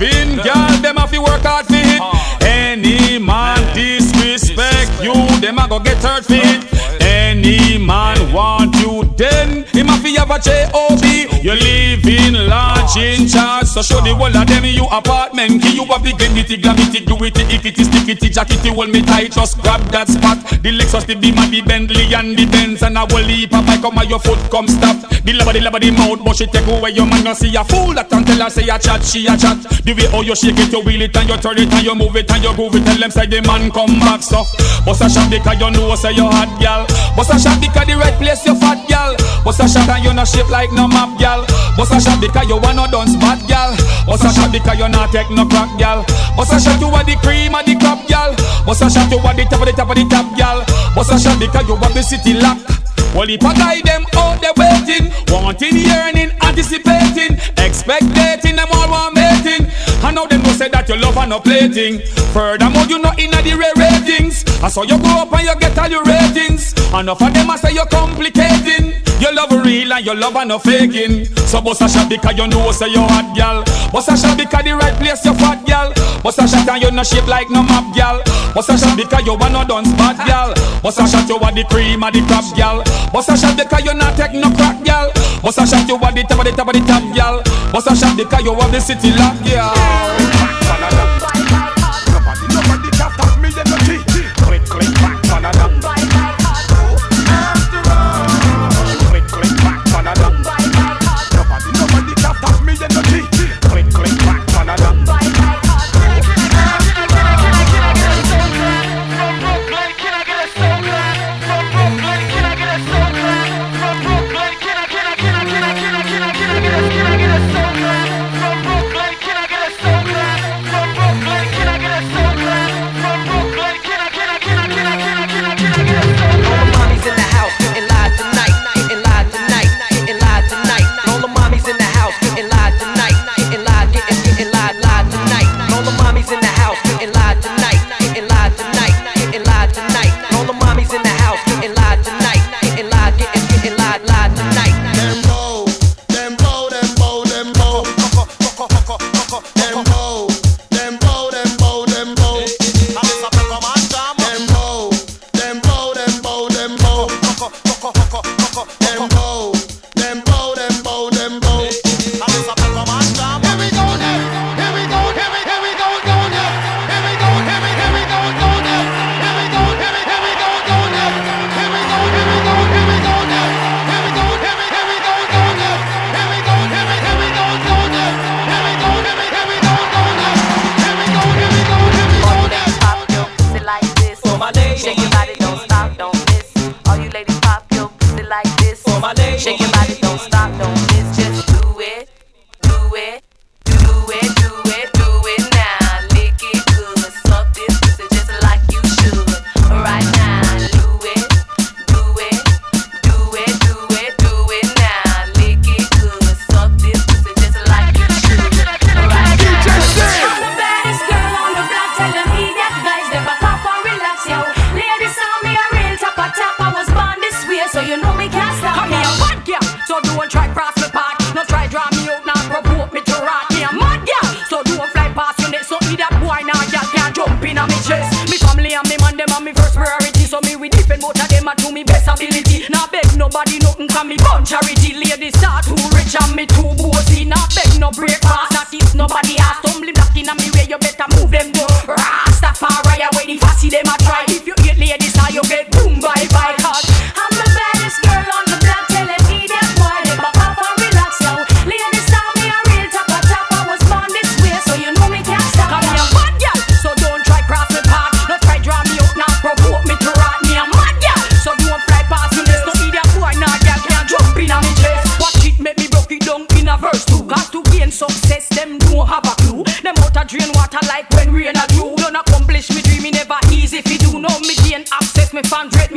loving, 0.00 0.36
girl, 0.36 0.82
them 0.82 0.96
have 0.96 1.10
to 1.10 1.18
work 1.20 1.42
hard 1.42 1.66
for 1.66 1.74
it. 1.74 2.00
Ah. 2.00 2.38
Any 2.42 3.18
man 3.18 3.58
disrespect 3.74 5.02
you, 5.02 5.12
them 5.40 5.58
a 5.58 5.68
go 5.68 5.78
get 5.78 6.02
hurt 6.02 6.24
for 6.24 6.34
it. 6.34 7.02
Any 7.02 7.78
man 7.78 8.32
want 8.32 8.74
you, 8.76 9.04
then 9.16 9.64
him 9.64 9.88
have 9.88 10.02
to 10.02 10.10
have 10.12 10.30
a 10.30 10.38
J.O.B. 10.38 11.29
You 11.40 11.56
live 11.56 12.04
in 12.04 12.48
large 12.48 12.96
in 13.00 13.26
charge, 13.26 13.64
so 13.64 13.80
show 13.80 14.00
the 14.04 14.14
whole 14.14 14.28
of 14.28 14.46
them 14.46 14.64
you 14.66 14.84
apartment 14.92 15.62
key. 15.62 15.72
You 15.72 15.86
have 15.88 16.04
the 16.04 16.12
glamity, 16.12 16.58
glamity, 16.60 17.00
do 17.00 17.16
it, 17.24 17.32
ickity, 17.32 17.88
stickity, 17.88 18.28
jackety, 18.28 18.68
hold 18.68 18.92
me 18.92 19.00
tight, 19.00 19.32
just 19.32 19.56
grab 19.62 19.80
that 19.88 20.08
spot. 20.08 20.36
The 20.60 20.68
Lexus, 20.76 21.06
the 21.06 21.14
Beamer, 21.16 21.48
the 21.48 21.62
Bentley, 21.62 22.12
and 22.12 22.36
the 22.36 22.44
Benz, 22.44 22.82
and 22.82 22.98
I 22.98 23.04
will 23.04 23.24
leap 23.24 23.54
up, 23.54 23.64
I 23.66 23.80
come 23.80 23.96
on 23.96 24.08
your 24.10 24.20
foot, 24.20 24.36
come 24.50 24.68
stop. 24.68 25.00
The 25.24 25.32
love, 25.32 25.48
the 25.48 25.64
love, 25.64 25.80
the 25.80 25.90
mouth, 25.96 26.20
but 26.20 26.36
she 26.36 26.44
take 26.44 26.68
away 26.68 26.92
your 26.92 27.06
man, 27.08 27.24
you 27.24 27.34
see 27.34 27.56
a 27.56 27.64
fool 27.64 27.96
that 27.96 28.10
can 28.10 28.20
tell 28.20 28.44
her 28.44 28.50
say 28.50 28.68
a 28.68 28.76
chat, 28.76 29.00
she 29.00 29.24
a 29.24 29.32
chat. 29.32 29.64
The 29.80 29.96
way 29.96 30.12
how 30.12 30.20
you 30.20 30.36
shake 30.36 30.60
it, 30.60 30.68
you 30.68 30.84
wheel 30.84 31.00
it, 31.00 31.16
and 31.16 31.24
you 31.24 31.40
turn 31.40 31.56
it, 31.56 31.72
and 31.72 31.84
you 31.88 31.96
move 31.96 32.20
it, 32.20 32.28
and 32.28 32.44
you 32.44 32.52
groove 32.52 32.76
it, 32.76 32.84
tell 32.84 33.00
them 33.00 33.10
say 33.10 33.24
the 33.24 33.40
man 33.48 33.72
come 33.72 33.96
back, 33.96 34.20
so. 34.20 34.44
Bust 34.84 35.00
a 35.00 35.08
shot 35.08 35.32
because 35.32 35.56
you 35.56 35.70
know 35.72 35.96
say 35.96 36.12
you 36.12 36.28
hot, 36.28 36.52
gal. 36.60 36.84
Bust 37.16 37.32
a 37.32 37.40
shot 37.40 37.56
because 37.64 37.88
the 37.88 37.96
right 37.96 38.16
place 38.20 38.44
you 38.44 38.52
fat, 38.60 38.84
gal. 38.92 39.16
Bust 39.40 39.64
a 39.64 39.68
shot 39.68 39.88
and 39.88 40.04
you 40.04 40.12
not 40.12 40.28
shape 40.28 40.48
like 40.52 40.72
no 40.76 40.84
map, 40.84 41.16
gal. 41.16 41.29
Bust 41.76 41.94
a 41.94 42.00
shot 42.00 42.20
because 42.20 42.48
you 42.48 42.56
wanna 42.58 42.90
done 42.90 43.08
spot, 43.08 43.38
gal. 43.46 43.70
Bust 44.06 44.24
a 44.24 44.30
shot 44.34 44.50
because 44.50 44.78
you 44.78 44.88
not 44.88 45.12
take 45.12 45.30
no 45.30 45.46
crack, 45.46 45.70
gal. 45.78 46.04
Bust 46.36 46.52
a 46.52 46.58
shot 46.58 46.80
you 46.80 46.88
are 46.88 47.04
the 47.04 47.14
cream 47.22 47.54
of 47.54 47.64
the 47.64 47.76
crop, 47.78 48.06
gal. 48.08 48.34
Bust 48.66 48.82
a 48.82 48.90
shot 48.90 49.10
you 49.10 49.18
are 49.18 49.34
the 49.34 49.44
top 49.44 49.60
of 49.60 49.66
the 49.66 49.72
top 49.72 49.90
of 49.90 49.96
the 49.96 50.04
top, 50.10 50.26
gal. 50.36 50.64
Bust 50.94 51.12
a 51.12 51.18
shot 51.18 51.38
because 51.38 51.68
you 51.68 51.76
have 51.76 51.94
the 51.94 52.02
city 52.02 52.34
lock. 52.34 52.79
Well, 53.14 53.28
if 53.28 53.44
I 53.44 53.54
guide 53.54 53.84
them 53.84 54.06
out 54.16 54.40
there 54.40 54.54
waiting, 54.56 55.10
wanting, 55.28 55.76
yearning, 55.76 56.30
anticipating, 56.42 57.38
expectating, 57.58 58.56
them 58.56 58.68
all 58.72 58.88
want 58.88 59.14
mating. 59.14 59.66
I 60.02 60.12
know 60.12 60.26
them 60.26 60.42
go 60.42 60.52
say 60.52 60.68
that 60.68 60.88
you 60.88 60.96
love 60.96 61.16
and 61.16 61.30
no 61.30 61.40
plating. 61.40 62.00
Furthermore, 62.32 62.86
you 62.86 62.98
not 62.98 63.18
in 63.18 63.30
the 63.30 63.54
rare 63.58 63.74
ratings. 63.74 64.44
I 64.62 64.68
saw 64.68 64.82
you 64.82 64.98
go 64.98 65.26
up 65.26 65.32
and 65.32 65.42
you 65.42 65.56
get 65.58 65.76
all 65.78 65.88
your 65.90 66.04
ratings. 66.04 66.72
Enough 66.94 67.22
of 67.22 67.34
them 67.34 67.50
I 67.50 67.56
say 67.56 67.74
you're 67.74 67.86
complicating. 67.86 69.02
You 69.20 69.34
love 69.34 69.52
real 69.52 69.92
and 69.92 70.06
you 70.06 70.14
love 70.14 70.36
and 70.36 70.48
no 70.48 70.58
faking. 70.58 71.26
So 71.50 71.60
bust 71.60 71.82
a 71.82 71.88
shot 71.88 72.08
because 72.08 72.36
you 72.36 72.46
know 72.46 72.72
say 72.72 72.88
you 72.88 73.02
hot 73.04 73.36
gal. 73.36 73.64
Bust 73.92 74.08
a 74.08 74.16
shot 74.16 74.38
because 74.38 74.64
the 74.64 74.72
right 74.72 74.94
place 74.96 75.24
you 75.24 75.34
fat 75.34 75.66
gal. 75.66 75.92
Bust 76.22 76.38
a 76.38 76.48
shot 76.48 76.68
and 76.68 76.82
you 76.82 76.90
no 76.90 77.02
shape 77.02 77.26
like 77.26 77.50
no 77.50 77.62
map 77.62 77.94
gal. 77.94 78.22
Bust 78.54 78.70
a 78.70 78.78
shot 78.78 78.96
because 78.96 79.26
you 79.26 79.36
no 79.36 79.64
done 79.64 79.84
spot 79.84 80.16
gal. 80.26 80.54
Bust 80.82 81.00
a 81.00 81.06
shot 81.06 81.28
you 81.28 81.36
want 81.36 81.56
the 81.56 81.64
cream 81.64 82.02
of 82.02 82.12
the 82.12 82.20
crop 82.26 82.44
gal. 82.56 82.79
Bust 83.12 83.28
a 83.30 83.36
shot 83.36 83.56
because 83.56 83.84
you 83.84 83.94
not 83.94 84.16
take 84.16 84.34
no 84.34 84.50
crack 84.50 84.82
gal. 84.84 85.12
Bust 85.42 85.58
a 85.58 85.66
shot 85.66 85.88
you 85.88 85.96
want 85.96 86.14
the 86.14 86.22
top 86.22 86.38
of 86.38 86.44
the 86.44 86.52
top 86.52 86.68
of 86.68 86.74
the 86.74 86.80
top 86.86 87.02
gal. 87.14 87.42
Bust 87.72 87.88
a 87.88 87.96
shot 87.96 88.16
because 88.16 88.42
you 88.44 88.52
want 88.52 88.72
the 88.72 88.80
city 88.80 89.10
lock 89.12 89.36
gal. 89.44 91.09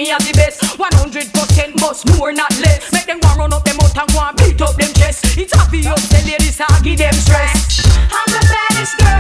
me 0.04 0.12
as 0.12 0.26
the 0.28 0.34
best. 0.34 0.60
100% 0.78 1.80
must 1.80 2.08
more, 2.18 2.34
not 2.34 2.52
less. 2.60 2.92
Make 2.92 3.06
them 3.06 3.20
one 3.22 3.38
run 3.38 3.54
up 3.54 3.64
them 3.64 3.78
out 3.82 3.98
and 3.98 4.12
one 4.12 4.36
beat 4.36 4.62
up 4.62 4.76
them 4.76 4.92
chest. 4.94 5.38
It's 5.38 5.56
obvious 5.58 6.02
the 6.10 6.20
ladies 6.30 6.60
are 6.60 6.82
give 6.84 6.98
them 6.98 7.14
stress. 7.14 7.86
I'm 8.12 8.28
the 8.36 8.42
baddest 8.52 8.98
girl. 9.00 9.13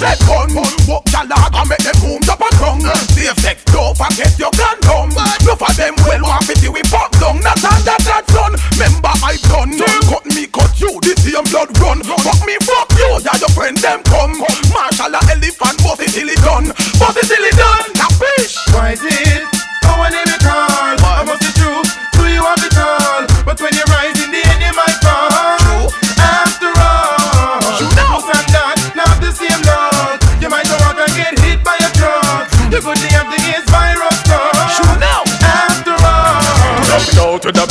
We 0.00 0.06
no 0.06 0.39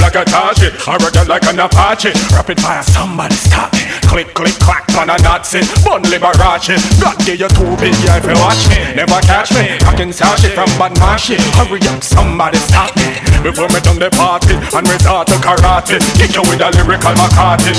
with 0.10 0.26
the 0.26 0.32
black 0.32 0.50
Atashi 0.50 0.70
Arrogant 0.88 1.28
like 1.30 1.44
an 1.46 1.60
Apache. 1.60 2.12
Rapid 2.34 2.60
fire, 2.62 2.84
somebody 2.84 3.36
stop 3.36 3.74
me. 3.74 3.82
Click, 4.08 4.34
click, 4.34 4.54
clack, 4.60 4.86
on 4.98 5.10
a 5.10 5.18
Nazi. 5.22 5.60
Bun 5.84 6.04
Liberace. 6.04 6.78
God 7.02 7.18
give 7.26 7.40
you 7.40 7.48
two 7.50 7.76
big 7.78 7.94
yeah 8.04 8.18
if 8.18 8.26
you 8.26 8.34
watch 8.42 8.68
me. 8.70 8.96
Never 8.96 9.20
catch 9.22 9.52
me. 9.54 9.78
Fucking 9.80 10.12
sash 10.12 10.44
it 10.46 10.54
from 10.54 10.70
bad 10.78 10.94
mashi. 10.98 11.38
Hurry 11.58 11.80
up, 11.88 12.04
somebody 12.04 12.58
stop 12.58 12.96
me. 12.98 13.14
Before 13.44 13.70
me 13.70 13.80
done 13.80 14.00
the 14.00 14.10
party 14.12 14.56
And 14.76 14.88
resort 14.90 15.28
to 15.28 15.36
karate. 15.36 16.00
Kick 16.18 16.36
you 16.36 16.42
with 16.44 16.62
a 16.62 16.72
lyrical 16.72 17.14
McCarthy 17.14 17.74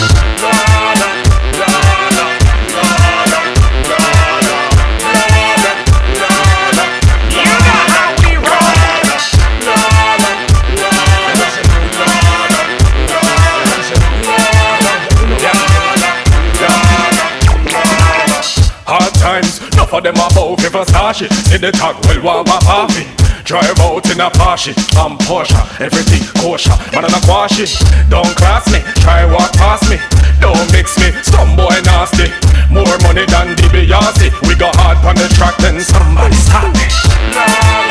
of 20.01 20.05
them 20.05 20.17
about 20.17 20.65
if 20.65 20.75
a 20.75 20.85
stash 20.87 21.23
it. 21.23 21.33
See 21.33 21.59
the 21.59 21.73
tag, 21.73 21.97
well, 22.07 22.45
what 22.45 22.47
my 22.47 22.59
happy. 22.65 23.05
Drive 23.45 23.79
out 23.81 24.05
in 24.11 24.21
a 24.21 24.31
Porsche, 24.31 24.73
I'm 24.97 25.19
Porsche, 25.19 25.59
everything 25.81 26.23
kosher. 26.41 26.77
Man, 26.93 27.05
I'm 27.05 27.15
a 27.15 27.21
quash 27.27 27.59
it. 27.59 27.73
Don't 28.09 28.35
class 28.37 28.71
me, 28.73 28.81
try 29.03 29.25
walk 29.25 29.53
past 29.55 29.89
me. 29.91 29.99
Don't 30.41 30.71
mix 30.73 30.97
me, 30.99 31.11
some 31.23 31.57
boy 31.57 31.77
nasty. 31.85 32.29
More 32.73 32.97
money 33.05 33.27
than 33.27 33.57
the. 33.57 34.31
We 34.49 34.55
go 34.55 34.71
hard 34.75 34.99
on 35.05 35.17
the 35.17 35.29
track, 35.35 35.57
then 35.59 35.81
somebody 35.81 36.35
stop 36.35 36.73
me. 36.75 37.90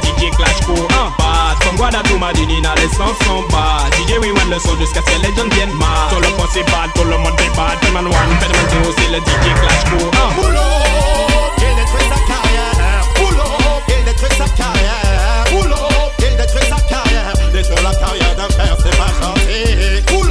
DJ 0.00 0.30
Clash 0.36 0.60
Co. 0.66 0.74
Bad, 1.18 1.56
from 1.62 1.76
Guada 1.76 2.02
to 2.02 2.18
Madinina, 2.18 2.74
les 2.76 2.88
sons 2.96 3.14
sont 3.24 3.42
bad 3.50 3.92
DJ 3.94 4.18
le 4.50 4.58
son 4.58 4.76
jusqu'à 4.78 5.00
ce 5.00 5.06
que 5.06 5.22
les 5.22 5.32
viennent 5.54 5.72
mad 5.74 6.10
Tout 6.10 6.20
le 6.20 6.28
monde 6.36 6.48
c'est 6.52 6.64
bad, 6.64 6.90
tout 6.94 7.04
le 7.04 7.16
monde 7.18 7.36
bad 7.56 7.78
Fedman 7.82 8.06
1, 8.06 8.10
Fedman 8.40 8.84
2, 8.84 8.90
c'est 8.98 9.10
le 9.10 9.18
DJ 9.18 9.46
Clash. 9.60 9.84
Boulot, 10.36 10.60
il 11.58 11.74
détruit 11.76 12.06
sa 12.08 12.18
carrière. 12.26 13.02
Il 13.88 14.04
détruit 14.04 14.30
sa 14.36 14.48
carrière. 14.48 15.44
Il 16.18 16.36
détruit 16.36 16.62
sa 16.68 16.80
carrière. 16.80 17.34
La 17.82 17.94
carrière 17.94 18.34
d'un 18.36 18.48
père, 18.48 18.76
c'est 18.78 18.96
pas 18.96 19.06
gentil. 19.20 20.29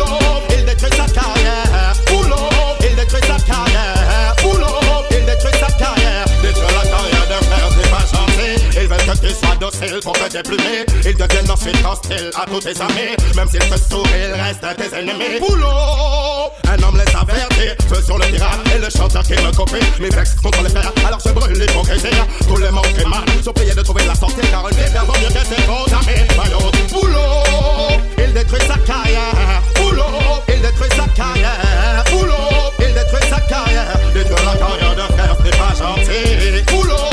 Déprimer. 10.30 10.86
Ils 11.05 11.16
deviennent 11.16 11.51
ensuite 11.51 11.78
hostiles 11.86 12.32
à 12.36 12.45
tous 12.45 12.60
tes 12.60 12.82
amis. 12.82 13.16
Même 13.36 13.47
s'ils 13.49 13.60
te 13.60 13.78
sourient, 13.78 14.10
ils 14.14 14.41
restent 14.41 14.78
tes 14.78 14.97
ennemis. 14.97 15.39
Boulot 15.39 15.68
Un 16.68 16.82
homme 16.84 16.97
les 16.97 17.16
avertit. 17.16 17.76
Feu 17.88 18.01
sur 18.03 18.18
le 18.18 18.26
pirate 18.26 18.60
et 18.76 18.80
le 18.80 18.89
chanteur 18.89 19.24
qui 19.24 19.34
me 19.34 19.51
copie. 19.55 19.86
Mes 19.99 20.10
vex 20.10 20.36
contre 20.36 20.64
les 20.64 20.70
frères, 20.70 20.91
alors 21.05 21.20
je 21.26 21.32
brûle 21.32 21.60
l'hypocrisie. 21.60 22.07
Tous 22.47 22.57
les 22.57 22.70
manques 22.70 23.05
mal 23.07 23.24
sont 23.43 23.53
payés 23.53 23.74
de 23.74 23.82
trouver 23.82 24.05
la 24.05 24.16
sortie. 24.16 24.41
Car 24.49 24.66
un 24.66 24.70
père 24.70 25.05
vaut 25.05 25.14
mieux 25.20 25.28
que 25.28 25.45
ses 25.45 25.62
bons 25.68 25.86
amis. 25.93 26.28
Boulot 26.91 27.99
Il 28.18 28.34
détruit 28.34 28.62
sa 28.62 28.78
carrière. 28.80 29.62
Boulot 29.76 30.03
Il 30.47 30.62
détruit 30.62 30.89
sa 30.95 31.07
carrière. 31.10 32.03
Boulot 32.12 32.34
Il 32.80 32.93
détruit 32.93 33.30
sa 33.30 33.39
carrière. 33.41 33.97
Détruire 34.14 34.45
la 34.45 34.57
carrière 34.57 34.95
d'un 34.95 35.07
frère, 35.16 35.36
c'est 35.43 35.57
pas 35.57 35.74
gentil. 35.76 36.64
Boulot 36.72 37.09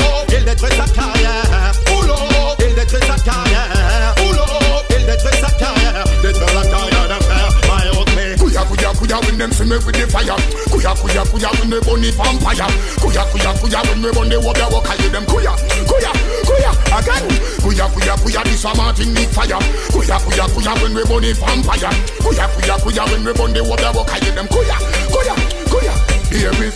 kuya 9.17 9.25
when 9.25 9.37
them 9.37 9.51
see 9.51 9.63
me 9.65 9.77
with 9.77 9.95
the 9.95 10.05
fire. 10.07 10.37
Kuya 10.69 10.93
kuya 10.95 11.23
kuya 11.25 11.49
when 11.59 11.69
they 11.69 11.79
burn 11.81 12.01
the 12.01 12.11
vampire. 12.11 12.67
Kuya 13.01 13.23
kuya 13.31 13.51
kuya 13.57 13.79
when 13.89 14.01
we 14.01 14.11
burn 14.11 14.29
the 14.29 14.37
warrior 14.39 14.69
walk 14.69 14.89
I 14.89 14.97
them 15.09 15.25
kuya 15.25 15.53
kuya 15.87 16.11
kuya 16.45 16.71
again. 16.97 17.23
Kuya 17.61 17.85
kuya 17.93 18.15
kuya 18.21 18.43
this 18.45 18.65
a 18.65 18.71
Martin 18.75 19.13
need 19.13 19.29
fire. 19.29 19.59
Kuya 19.93 20.17
kuya 20.21 20.45
kuya 20.53 20.73
when 20.81 20.93
we 20.93 21.03
burn 21.05 21.23
the 21.23 21.33
vampire. 21.33 21.91
Kuya 22.21 22.45
kuya 22.53 22.75
kuya 22.81 23.03
when 23.11 23.23
we 23.25 23.33
burn 23.33 23.53
the 23.53 23.63
warrior 23.63 23.91
walk 23.93 24.11
I 24.13 24.19
them 24.19 24.47
kuya 24.47 24.77
kuya 25.09 25.35
kuya. 25.71 25.93
Davis, 26.27 26.75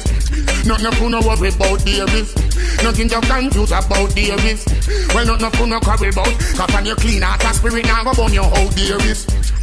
nothing 0.66 0.92
for 0.98 1.10
no 1.10 1.20
worry 1.22 1.50
about 1.50 1.84
Davis. 1.86 2.34
Nothing 2.82 3.10
to 3.10 3.20
confuse 3.22 3.72
about 3.72 4.16
Davis. 4.16 4.66
Well, 5.14 5.26
nothing 5.26 5.52
for 5.52 5.68
no 5.68 5.80
quarrel 5.80 6.10
about. 6.10 6.34
Cause 6.58 6.72
when 6.74 6.86
you 6.86 6.96
clean 6.96 7.22
a 7.22 7.54
spirit 7.54 7.86
now 7.86 8.04
go 8.04 8.14
burn 8.14 8.34
your 8.34 8.46
whole 8.46 8.70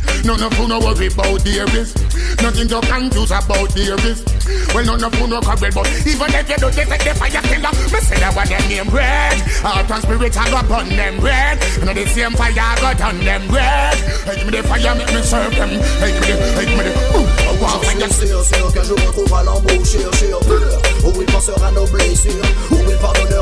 Davis. 0.09 0.25
Nothing 0.25 0.51
for 0.51 0.69
no 0.69 0.79
worry 0.81 1.07
about 1.07 1.45
Davis. 1.45 1.95
Nothing 2.43 2.69
to 2.69 2.81
confuse 2.81 3.31
about 3.31 3.75
Davis. 3.75 4.25
Well, 4.75 4.85
nothing 4.85 5.21
for 5.21 5.29
no 5.29 5.41
quarrel 5.41 5.65
about. 5.65 5.87
Even 6.07 6.35
if 6.35 6.49
you 6.49 6.57
don't 6.57 6.73
take 6.73 6.89
the 6.89 7.15
fire 7.15 7.43
killer, 7.43 7.73
me 7.73 8.01
say 8.01 8.19
that 8.19 8.35
one 8.35 8.49
them 8.49 8.69
name 8.69 8.89
red. 8.89 9.39
Heart 9.61 9.91
and 9.91 10.37
I 10.37 10.51
go 10.51 10.69
burn 10.69 10.89
them 10.89 11.21
red. 11.21 11.63
You 11.79 11.85
know 11.85 11.95
the 11.95 12.07
same 12.07 12.33
fire 12.33 12.53
I 12.57 12.77
go 12.81 12.93
turn 12.97 13.19
them 13.25 13.49
red. 13.49 13.95
Hey, 14.25 14.37
give 14.37 14.47
me 14.47 14.53
the 14.57 14.63
fire, 14.63 14.95
make 14.95 15.13
me 15.13 15.23
serve 15.23 15.55
them. 15.55 15.71
Hey, 16.01 16.13
give 16.13 16.21
me 16.21 16.27
the, 16.29 16.37
hey, 16.57 16.67
give 16.67 16.79
me 16.79 16.85
the. 16.85 17.39
Qu'un 18.73 18.85
jour 18.85 18.97
on 19.09 19.13
trouvera 19.13 19.43
l'embouchure 19.43 20.11
Où 21.05 21.23
il 21.23 21.27
pensera 21.27 21.71
nos 21.73 21.87
blessures 21.87 22.33
Où 22.71 22.77
il 22.89 22.97
pardonnera 22.99 23.38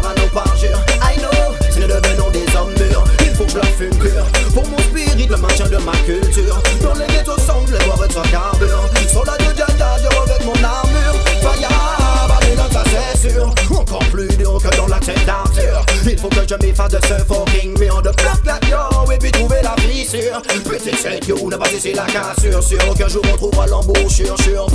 ce 17.06 17.24
fucking 17.24 17.78
mur 17.78 18.02
de 18.02 18.10
black 18.10 18.42
black 18.42 18.68
yo. 18.68 19.10
Et 19.12 19.18
puis 19.18 19.30
trouver 19.30 19.62
la 19.62 19.74
fissure. 19.82 20.42
Petit 20.64 20.96
cette 20.96 21.26
you, 21.26 21.48
n'a 21.48 21.58
pas 21.58 21.68
cessé 21.68 21.92
la 21.92 22.04
cassure. 22.04 22.62
Sûr 22.62 22.94
qu'un 22.96 23.08
jour 23.08 23.22
on 23.32 23.36
trouvera 23.36 23.66
l'embouchure 23.66 24.34
pur. 24.36 24.66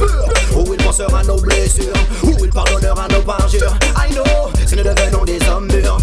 Où 0.56 0.74
il 0.74 0.84
pensera 0.84 1.24
nos 1.24 1.38
blessures. 1.38 1.94
Où 2.24 2.32
il 2.44 2.50
pardonnera 2.50 3.08
nos 3.10 3.22
parjures. 3.22 3.74
I 3.98 4.14
know, 4.14 4.24
si 4.66 4.76
nous 4.76 4.84
devenons 4.84 5.24
des 5.26 5.40
hommes 5.50 5.68
mûrs. 5.68 5.98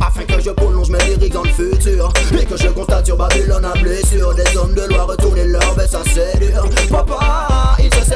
Afin 0.00 0.22
que 0.24 0.40
je 0.40 0.50
prolonge 0.50 0.90
mes 0.90 1.04
lyriques 1.04 1.32
dans 1.32 1.42
le 1.42 1.50
futur. 1.50 2.12
Et 2.40 2.44
que 2.44 2.56
je 2.56 2.68
constate 2.68 3.06
sur 3.06 3.16
Babylone 3.16 3.64
un 3.64 3.80
blessure. 3.80 4.34
Des 4.34 4.56
hommes 4.56 4.74
de 4.74 4.82
loi 4.82 5.04
retourner 5.04 5.44
leur 5.44 5.74
baisse 5.74 5.94
assez 5.94 6.38
dur 6.38 6.64
Papa, 6.90 7.47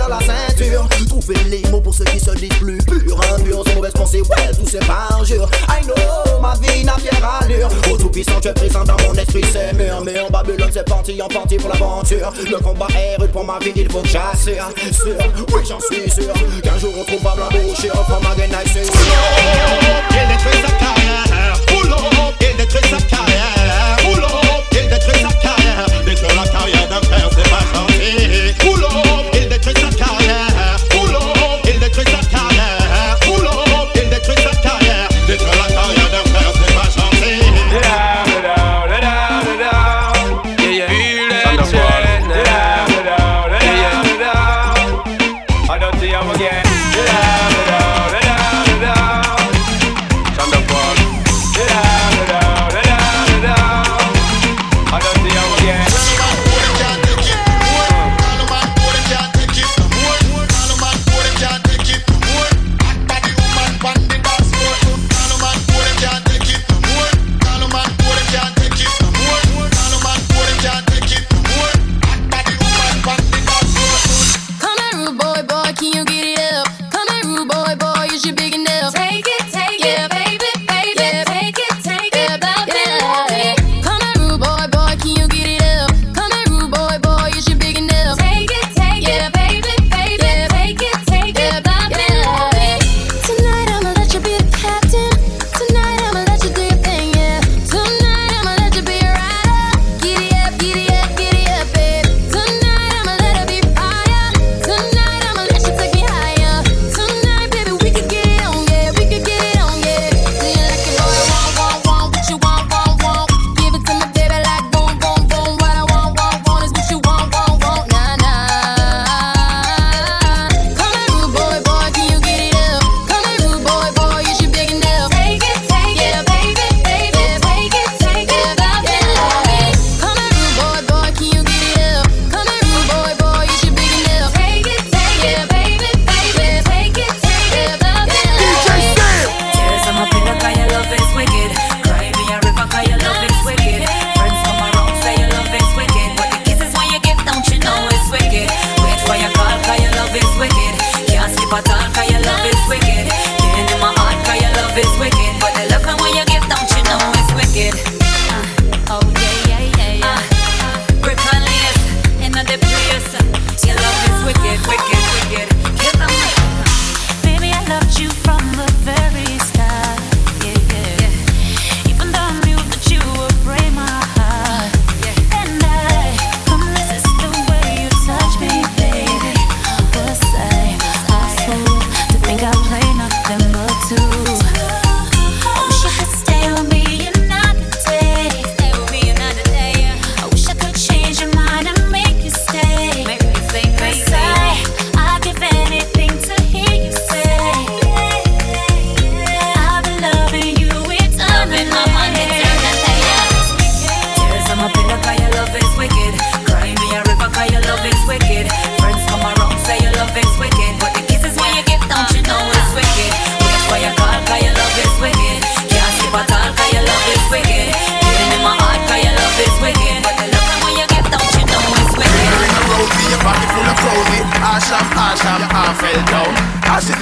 la 0.09 0.19
ceinture. 0.21 0.89
Trouver 1.09 1.37
les 1.49 1.63
mots 1.71 1.81
pour 1.81 1.95
ceux 1.95 2.05
qui 2.05 2.21
se 2.21 2.31
disent 2.33 2.49
plus 2.61 2.79
purs. 2.79 3.21
Impurs 3.35 3.65
et 3.69 3.75
mauvaises 3.75 3.93
pensées, 3.93 4.23
ouais, 4.23 4.53
tout 4.53 4.67
c'est 4.67 4.85
parjure. 4.87 5.49
I 5.69 5.85
know, 5.85 6.41
ma 6.41 6.55
vie 6.55 6.85
n'a 6.85 6.97
fière 6.99 7.41
allure 7.41 7.69
Au 7.91 7.97
tout 7.97 8.09
puissant, 8.09 8.41
tu 8.41 8.49
es 8.49 8.55
présent 8.55 8.85
dans 8.85 8.97
mon 9.07 9.15
esprit, 9.15 9.43
c'est 9.53 9.73
murmure 9.75 10.31
Babylone, 10.31 10.71
c'est 10.73 10.89
parti, 10.89 11.21
en 11.21 11.29
partie 11.29 11.57
pour 11.57 11.71
l'aventure. 11.71 12.33
Le 12.51 12.59
combat 12.59 12.89
est 12.97 13.21
rude 13.21 13.31
pour 13.31 13.45
ma 13.45 13.59
vie, 13.59 13.73
il 13.77 13.91
faut 13.91 14.01
que 14.01 14.09
j'assure. 14.09 14.69
Sûr, 14.93 15.17
oui, 15.55 15.63
j'en 15.69 15.81
suis 15.81 16.11
sûr. 16.11 16.33
Qu'un 16.63 16.79
jour 16.79 16.93
on 16.99 17.05
trouvera 17.05 17.33
From 18.07 18.27
again, 18.27 18.51
I 18.53 18.69
say 18.69 18.83
Il 20.11 20.29
détruit 20.29 20.61
sa 20.63 20.73
carrière? 20.73 21.13
Carrière? 23.09 23.52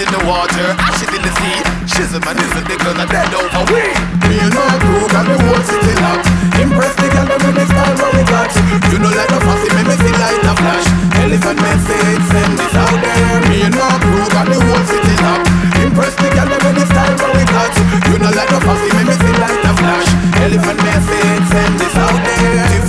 In 0.01 0.09
the 0.17 0.25
water, 0.25 0.73
ash 0.81 1.03
it 1.05 1.13
in 1.13 1.21
the 1.21 1.33
sea. 1.37 1.59
Shizzle 1.85 2.25
man 2.25 2.41
is 2.41 2.53
a 2.57 2.63
nigga 2.65 2.97
that 2.97 3.09
dead 3.13 3.29
over 3.37 3.65
we. 3.69 3.85
And 4.41 4.53
my 4.57 4.77
crew 4.81 5.05
got 5.13 5.29
the 5.29 5.37
whole 5.37 5.61
city 5.69 5.93
locked. 6.01 6.25
Impress 6.57 6.95
the 6.97 7.09
girl 7.13 7.29
with 7.29 7.53
the 7.53 7.65
style 7.69 7.97
what 8.01 8.11
we 8.17 8.23
got. 8.25 8.49
You 8.89 8.97
know 8.97 9.13
like 9.13 9.29
no 9.29 9.39
fussy, 9.45 9.69
me 9.77 9.83
me 9.85 9.97
see 10.01 10.15
light 10.17 10.41
a 10.41 10.53
flash. 10.57 10.87
Elephant 11.21 11.59
message, 11.61 12.23
send 12.33 12.53
this 12.57 12.75
out 12.81 12.97
there. 12.97 13.37
And 13.45 13.75
my 13.77 13.93
crew 14.01 14.25
got 14.33 14.47
the 14.49 14.57
whole 14.57 14.85
city 14.89 15.15
locked. 15.21 15.49
Impress 15.85 16.15
the 16.17 16.29
girl 16.33 16.49
with 16.49 16.77
the 16.81 16.85
style 16.89 17.17
what 17.21 17.33
we 17.37 17.45
got. 17.45 17.73
You 18.09 18.17
know 18.17 18.33
like 18.33 18.49
no 18.49 18.61
fussy, 18.65 18.89
me 18.97 19.03
me 19.05 19.15
see 19.21 19.35
light 19.37 19.69
a 19.69 19.73
flash. 19.77 20.09
Elephant 20.41 20.81
message, 20.81 21.45
send 21.53 21.75
this 21.77 21.97
out 22.01 22.20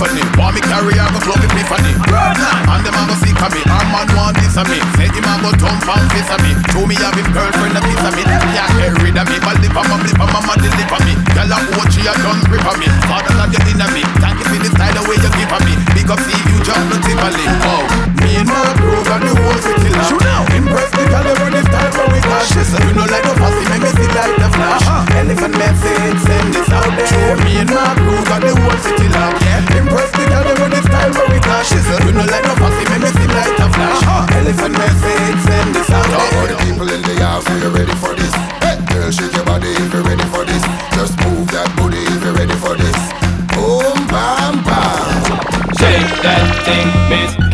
Tiffany, 0.02 0.26
want 0.34 0.58
me 0.58 0.60
carry 0.66 0.98
her 0.98 1.06
go 1.14 1.22
club 1.22 1.38
Epiphany. 1.46 1.94
And 1.94 2.82
them 2.82 2.98
a 2.98 3.02
go 3.06 3.14
sick 3.22 3.38
of 3.38 3.54
me. 3.54 3.62
Our 3.70 3.86
man 3.86 4.10
want 4.18 4.34
this 4.34 4.58
of 4.58 4.66
me. 4.66 4.82
Say 4.98 5.06
him 5.06 5.22
a 5.22 5.38
go 5.38 5.54
and 5.54 6.06
kiss 6.10 6.26
of 6.26 6.42
me. 6.42 6.58
Show 6.74 6.82
me 6.90 6.98
have 6.98 7.14
him 7.14 7.30
girlfriend 7.30 7.78
a 7.78 7.80
piece 7.86 8.02
of 8.02 8.10
me. 8.18 8.26
Them 8.26 8.42
get 8.50 8.98
rid 8.98 9.14
of 9.14 9.30
me. 9.30 9.38
But 9.38 9.62
on 9.62 10.02
my 10.02 10.58
flip 10.58 10.90
on 10.90 11.02
me. 11.06 11.14
Girl 11.38 11.54
a 11.54 11.58
watch 11.78 11.94
a 12.02 12.12
done 12.18 12.42
grip 12.50 12.66
me. 12.82 12.90
Father 13.06 13.30
in 13.46 13.78
me. 13.94 14.02
Thank 14.18 14.42
you 14.42 14.46
for 14.50 14.58
the 14.58 14.70
style 14.74 14.90
the 14.90 15.02
way 15.06 15.22
you 15.22 15.30
give 15.38 15.54
me. 15.70 15.74
Big 15.94 16.10
up 16.10 16.18
see 16.26 16.34
you 16.50 16.58
jump 16.66 16.82
no 16.90 16.98
tippily. 16.98 17.46
Oh, 17.62 17.86
me 18.26 18.42
and 18.42 18.50
my 18.50 18.74
crew 18.74 19.06
got 19.06 19.22
the 19.22 19.30
whole 19.38 19.60
city 19.62 19.86
locked. 19.86 20.10
Shoot 20.10 20.22
now. 20.26 20.42
Impress 20.50 20.90
the 20.98 21.06
girl 21.06 21.22
they 21.22 21.34
run 21.38 21.54
this 21.54 21.68
time 21.70 21.94
for 21.94 22.10
we 22.10 22.18
got. 22.18 22.42
You 22.42 22.90
know 22.98 23.06
like 23.06 23.22
no 23.22 23.38
fussy, 23.38 23.62
make 23.70 23.86
me 23.86 23.90
see 23.94 24.10
like 24.10 24.34
the 24.34 24.50
flash. 24.50 24.82
Uh-huh. 24.82 25.18
Elephant 25.22 25.54
message, 25.54 26.18
send 26.26 26.48
this 26.50 26.70
out 26.74 26.90
there. 26.90 27.38
Me 27.46 27.62
and 27.62 27.70
my 27.70 27.94
crew 28.02 28.18
got 28.26 28.42
the 28.42 28.50
whole 28.50 28.78
city 28.82 29.06
locked. 29.14 29.38
Yeah. 29.46 29.91
Impress 29.92 30.10
the 30.16 30.24
girl 30.24 30.40
they 30.40 30.54
run 30.56 30.70
this 30.70 30.88
time 30.88 31.12
for 31.12 31.28
we 31.28 31.36
got. 31.44 31.68
You 31.68 32.12
know 32.16 32.24
like 32.24 32.44
no 32.48 32.54
fussy, 32.56 32.84
make 32.88 33.04
me 33.04 33.12
see 33.12 33.28
like 33.28 33.52
the 33.60 33.68
flash. 33.76 34.00
Uh-huh. 34.00 34.38
Elephant 34.40 34.72
message, 34.72 35.38
send 35.44 35.74
this 35.76 35.90
out 35.90 36.04
Talk 36.08 36.16
there. 36.16 36.32
for 36.32 36.46
the 36.48 36.56
people 36.64 36.88
in 36.88 37.02
the 37.02 37.16
house, 37.20 37.44
are 37.50 37.58
you 37.60 37.68
ready 37.68 37.92
for 38.00 38.16
this? 38.16 38.32
Hey, 38.64 38.80
girl, 38.88 39.10
shake 39.12 39.36
your 39.36 39.44
body 39.44 39.68
if 39.68 39.92
you're 39.92 40.00
ready 40.02 40.24
for 40.32 40.48
this. 40.48 40.64
Just 40.96 41.12
move 41.28 41.44
that 41.52 41.68
booty 41.76 42.00
if 42.08 42.24
you're 42.24 42.32
ready 42.32 42.56
for 42.56 42.72
this. 42.72 42.96
Boom, 43.52 44.08
bam, 44.08 44.64
bam. 44.64 45.12
Shake 45.76 46.08
that 46.24 46.64
thing, 46.64 46.88
miss. 46.88 47.01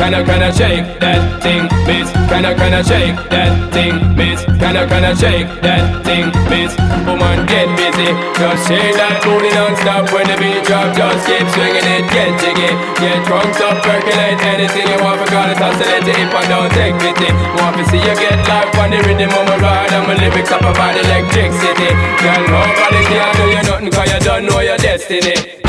Kinda, 0.08 0.24
kinda 0.24 0.50
shake 0.56 0.88
that 1.04 1.20
thing, 1.44 1.68
miss. 1.84 2.08
Kinda, 2.32 2.56
kinda 2.56 2.80
shake 2.80 3.12
that 3.28 3.52
thing, 3.76 3.92
miss. 4.16 4.40
Kinda, 4.56 4.88
kinda 4.88 5.12
shake 5.12 5.52
that 5.60 5.84
thing, 6.00 6.32
miss. 6.48 6.72
Woman, 7.04 7.44
get 7.44 7.68
busy. 7.76 8.08
Just 8.40 8.64
shake 8.64 8.96
that 8.96 9.20
booty 9.20 9.52
non-stop 9.52 10.08
when 10.08 10.24
the 10.24 10.36
beat 10.40 10.64
drop. 10.64 10.96
Just 10.96 11.28
keep 11.28 11.44
swinging 11.52 11.84
it, 11.84 12.08
get 12.08 12.32
jiggy. 12.40 12.72
Get 12.96 13.20
drunk 13.28 13.52
up, 13.60 13.84
percolate 13.84 14.40
anything 14.48 14.88
you 14.88 14.96
want. 15.04 15.20
Because 15.20 15.52
it's 15.52 15.60
oscillate 15.60 16.08
if 16.08 16.32
I 16.32 16.44
don't 16.48 16.72
take 16.72 16.96
pity. 17.04 17.28
Want 17.60 17.76
to 17.76 17.84
see 17.92 18.00
you 18.00 18.16
get 18.16 18.40
life 18.48 18.80
on 18.80 18.88
the 18.88 19.04
rhythm 19.04 19.28
of 19.28 19.44
my 19.44 19.60
ride. 19.60 19.92
And 19.92 20.08
my 20.08 20.14
lyrics 20.16 20.50
up 20.50 20.64
about 20.64 20.96
electricity. 20.96 21.92
Girl, 22.24 22.42
nobody 22.48 23.00
can 23.12 23.28
do 23.36 23.44
you 23.52 23.62
nothing 23.68 23.92
cause 23.92 24.08
you 24.08 24.20
don't 24.24 24.48
know 24.48 24.60
your 24.64 24.78
destiny. 24.78 25.67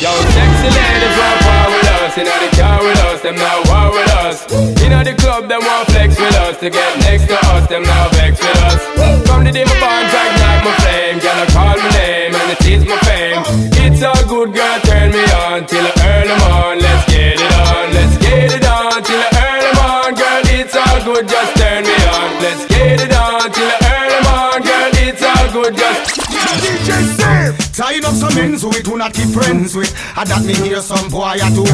Yo, 0.00 0.08
sexy 0.32 0.68
ladies 0.72 1.16
want 1.20 1.40
war 1.44 1.66
with 1.76 1.92
us. 2.00 2.16
Inna 2.16 2.32
the 2.40 2.48
car 2.56 2.80
with 2.80 3.04
us, 3.04 3.20
them 3.20 3.36
now 3.36 3.60
war 3.68 3.92
with 3.92 4.08
us. 4.24 4.48
Inna 4.80 5.04
the 5.04 5.12
club, 5.20 5.46
them 5.46 5.60
want 5.60 5.88
flex 5.92 6.18
with 6.18 6.36
us. 6.36 6.56
To 6.60 6.70
get 6.70 6.98
next 7.04 7.28
to 7.28 7.36
us, 7.52 7.68
them 7.68 7.82
now 7.82 8.08
vex 8.16 8.40
with 8.40 8.64
us. 8.64 8.80
From 9.28 9.44
the 9.44 9.52
day 9.52 9.64
my 9.64 9.76
bond 9.76 10.08
ignite 10.08 10.64
my 10.64 10.72
flame. 10.80 11.18
Girl, 11.20 11.36
I 11.36 11.46
call 11.52 11.76
my 11.76 11.90
name 12.00 12.32
and 12.34 12.48
it 12.48 12.64
is 12.64 12.82
my 12.88 12.96
fame. 13.04 13.42
It's 13.84 14.00
a 14.00 14.14
good 14.26 14.54
girl, 14.54 14.80
turn 14.88 15.12
me 15.12 15.20
on 15.44 15.66
Till 15.66 15.84
I 15.84 15.92
earn 16.08 16.28
them 16.28 16.42
on, 16.48 16.78
let's 16.78 17.04
get 17.12 17.36
it 17.36 17.52
on 17.68 17.92
Let's 17.92 18.16
get 18.16 18.52
it 18.56 18.64
on, 18.64 19.02
till 19.02 19.20
I 19.20 19.28
earn 19.44 19.60
them 19.60 19.78
on 19.84 20.14
Girl, 20.14 20.42
it's 20.56 20.74
all 20.74 21.04
good, 21.04 21.28
just 21.28 21.56
turn 21.60 21.84
me 21.84 21.96
on. 22.08 22.42
Let's 22.42 22.69
DJ 26.60 26.90
Sam. 27.16 27.54
Tying 27.72 28.04
up 28.04 28.14
some 28.14 28.36
ends 28.38 28.64
we 28.64 28.82
do 28.82 28.96
not 28.96 29.14
keep 29.14 29.28
friends 29.30 29.74
with. 29.74 29.94
And 30.16 30.28
that 30.28 30.44
me 30.44 30.54
hear 30.54 30.80
some 30.80 31.08
boy 31.08 31.38
a 31.40 31.48
do. 31.50 31.64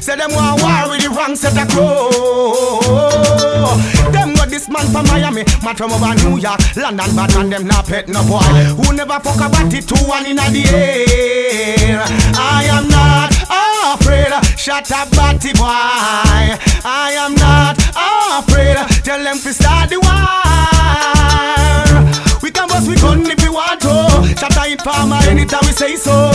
Say 0.00 0.16
them 0.16 0.32
want 0.32 0.62
war 0.62 0.90
with 0.90 1.02
the 1.02 1.10
wrong 1.10 1.36
set 1.36 1.58
of 1.58 1.68
crow 1.68 2.08
Them 4.12 4.34
got 4.34 4.48
this 4.48 4.68
man 4.68 4.86
from 4.88 5.06
Miami 5.06 5.44
Man 5.62 5.76
from 5.76 5.92
over 5.92 6.14
New 6.24 6.38
York 6.38 6.60
London 6.76 7.14
bad 7.14 7.34
man 7.34 7.50
them 7.50 7.66
not 7.66 7.86
pet 7.86 8.08
no 8.08 8.22
boy. 8.24 8.38
Who 8.80 8.92
never 8.94 9.20
fuck 9.20 9.36
about 9.36 9.72
it 9.72 9.86
two 9.86 9.96
one 10.06 10.26
in 10.26 10.36
the 10.36 10.64
air. 10.72 12.02
I 12.34 12.64
am 12.70 12.88
not 12.88 13.30
afraid 13.94 14.32
Shut 14.58 14.90
up 14.92 15.10
batty 15.10 15.52
boy. 15.52 15.66
I 15.66 17.14
am 17.18 17.34
not 17.34 17.76
afraid 18.40 18.76
Tell 19.04 19.22
them 19.22 19.38
to 19.38 19.52
start 19.52 19.90
the 19.90 19.98
war. 20.00 20.10
We 22.42 22.50
can 22.50 22.68
bust 22.68 22.88
we 22.88 22.96
gun 22.96 23.20
if 23.30 23.39
we 23.90 23.96
want 23.96 24.26
to. 24.26 24.40
Shut 24.40 24.56
a 24.56 25.30
anytime 25.30 25.60
we 25.66 25.72
say 25.72 25.96
so. 25.96 26.30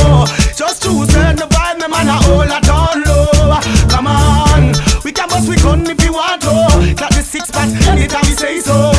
Just 0.56 0.84
choose 0.84 1.08
turn 1.14 1.36
the 1.36 1.46
vibe, 1.46 1.80
the 1.80 1.88
man 1.90 2.08
a 2.08 2.14
hold 2.26 2.52
a 2.52 2.60
down 2.62 3.04
low. 3.04 3.60
Come 3.90 4.08
on, 4.08 4.74
we 5.04 5.12
can 5.12 5.28
bust 5.30 5.50
we 5.50 5.56
gun 5.58 5.86
if 5.90 6.02
we 6.02 6.10
want 6.10 6.42
to. 6.42 6.96
Clap 6.96 7.12
the 7.12 7.24
six 7.24 7.52
pack 7.52 7.70
anytime 7.88 8.24
we 8.24 8.36
say 8.36 8.60
so. 8.60 8.92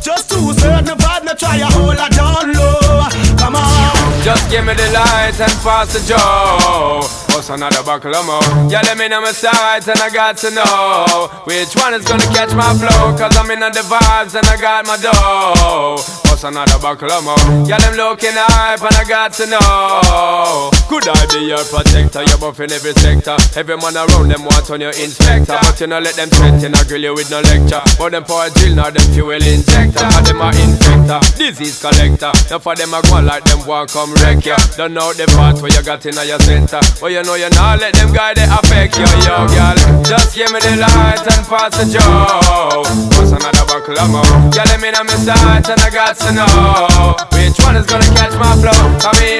Just 0.00 0.30
choose 0.30 0.56
turn 0.56 0.84
the 0.84 0.92
vibe, 0.92 1.24
no 1.24 1.34
try 1.34 1.56
a 1.56 1.66
hold 1.66 1.96
a 1.96 2.08
down 2.10 2.52
low. 2.52 3.08
Come 3.38 3.56
on. 3.56 4.22
Just 4.22 4.50
give 4.50 4.64
me 4.64 4.74
the 4.74 4.90
light 4.92 5.38
and 5.40 5.52
pass 5.62 5.92
the 5.92 6.00
joe. 6.04 7.00
What's 7.34 7.50
another 7.50 7.82
buckle 7.82 8.14
of 8.14 8.26
more? 8.26 8.42
Yeah, 8.70 8.82
let 8.82 8.98
me 8.98 9.08
know 9.08 9.20
my 9.20 9.32
sights 9.32 9.88
and 9.88 9.98
I 10.00 10.10
got 10.10 10.36
to 10.38 10.50
know 10.50 11.28
which 11.44 11.74
one 11.76 11.94
is 11.94 12.04
gonna 12.04 12.26
catch 12.34 12.52
my 12.52 12.74
flow. 12.74 13.16
Cause 13.16 13.36
I'm 13.36 13.50
in 13.50 13.60
the 13.60 13.84
vibes 13.86 14.34
and 14.34 14.46
I 14.46 14.60
got 14.60 14.86
my 14.86 14.96
dough. 14.96 16.27
What's 16.38 16.54
another 16.54 16.78
buckle 16.78 17.10
of 17.10 17.24
more? 17.26 17.66
Yeah, 17.66 17.82
them 17.82 17.98
looking 17.98 18.30
hype 18.30 18.78
and 18.78 18.94
I 18.94 19.02
got 19.02 19.34
to 19.42 19.46
know. 19.50 20.70
Could 20.86 21.10
I 21.10 21.26
be 21.34 21.50
your 21.50 21.58
protector? 21.66 22.22
You're 22.22 22.38
buff 22.38 22.62
in 22.62 22.70
every 22.70 22.94
sector. 22.94 23.34
Every 23.58 23.74
man 23.74 23.98
around 23.98 24.30
them 24.30 24.46
want 24.46 24.70
on 24.70 24.78
your 24.78 24.94
inspector. 24.94 25.58
But 25.58 25.74
you 25.82 25.90
know, 25.90 25.98
let 25.98 26.14
them 26.14 26.30
threaten, 26.30 26.78
I 26.78 26.86
grill 26.86 27.02
you 27.02 27.14
with 27.18 27.26
no 27.34 27.42
lecture. 27.42 27.82
But 27.98 28.14
them 28.14 28.22
for 28.22 28.46
a 28.46 28.54
drill, 28.54 28.78
now 28.78 28.86
them 28.86 29.02
fuel 29.10 29.34
injector. 29.34 29.98
Cause 29.98 30.22
them 30.30 30.38
are 30.38 30.54
infector, 30.54 31.18
disease 31.34 31.82
collector. 31.82 32.30
Now 32.54 32.62
for 32.62 32.78
them, 32.78 32.94
I 32.94 33.02
go 33.02 33.18
like 33.18 33.42
them 33.42 33.66
want 33.66 33.90
come 33.90 34.14
wreck 34.22 34.46
ya. 34.46 34.54
Don't 34.78 34.94
know 34.94 35.10
the 35.10 35.26
part 35.34 35.58
where 35.58 35.74
you 35.74 35.82
got 35.82 36.06
in 36.06 36.14
your 36.22 36.38
center. 36.46 36.78
But 37.02 37.10
you 37.10 37.26
know 37.26 37.34
you 37.34 37.50
not 37.58 37.82
let 37.82 37.98
them 37.98 38.14
guy 38.14 38.38
they 38.38 38.46
affect 38.46 38.94
you, 38.94 39.10
yo, 39.26 39.42
girl. 39.50 39.74
Just 40.06 40.38
give 40.38 40.54
me 40.54 40.62
the 40.62 40.86
light 40.86 41.18
and 41.18 41.42
pass 41.50 41.74
the 41.74 41.98
joe. 41.98 42.86
What's 43.18 43.34
another 43.34 43.66
buckle 43.66 43.98
of 43.98 44.06
more? 44.06 44.22
Yeah, 44.54 44.70
let 44.70 44.78
me 44.78 44.94
know 44.94 45.02
my 45.02 45.18
sights 45.18 45.66
and 45.66 45.82
I 45.82 45.90
got 45.90 46.14
to 46.28 46.34
know 46.34 47.16
which 47.32 47.56
one 47.64 47.76
is 47.76 47.86
gonna 47.86 48.04
catch 48.12 48.34
my 48.36 48.52
flow. 48.60 48.76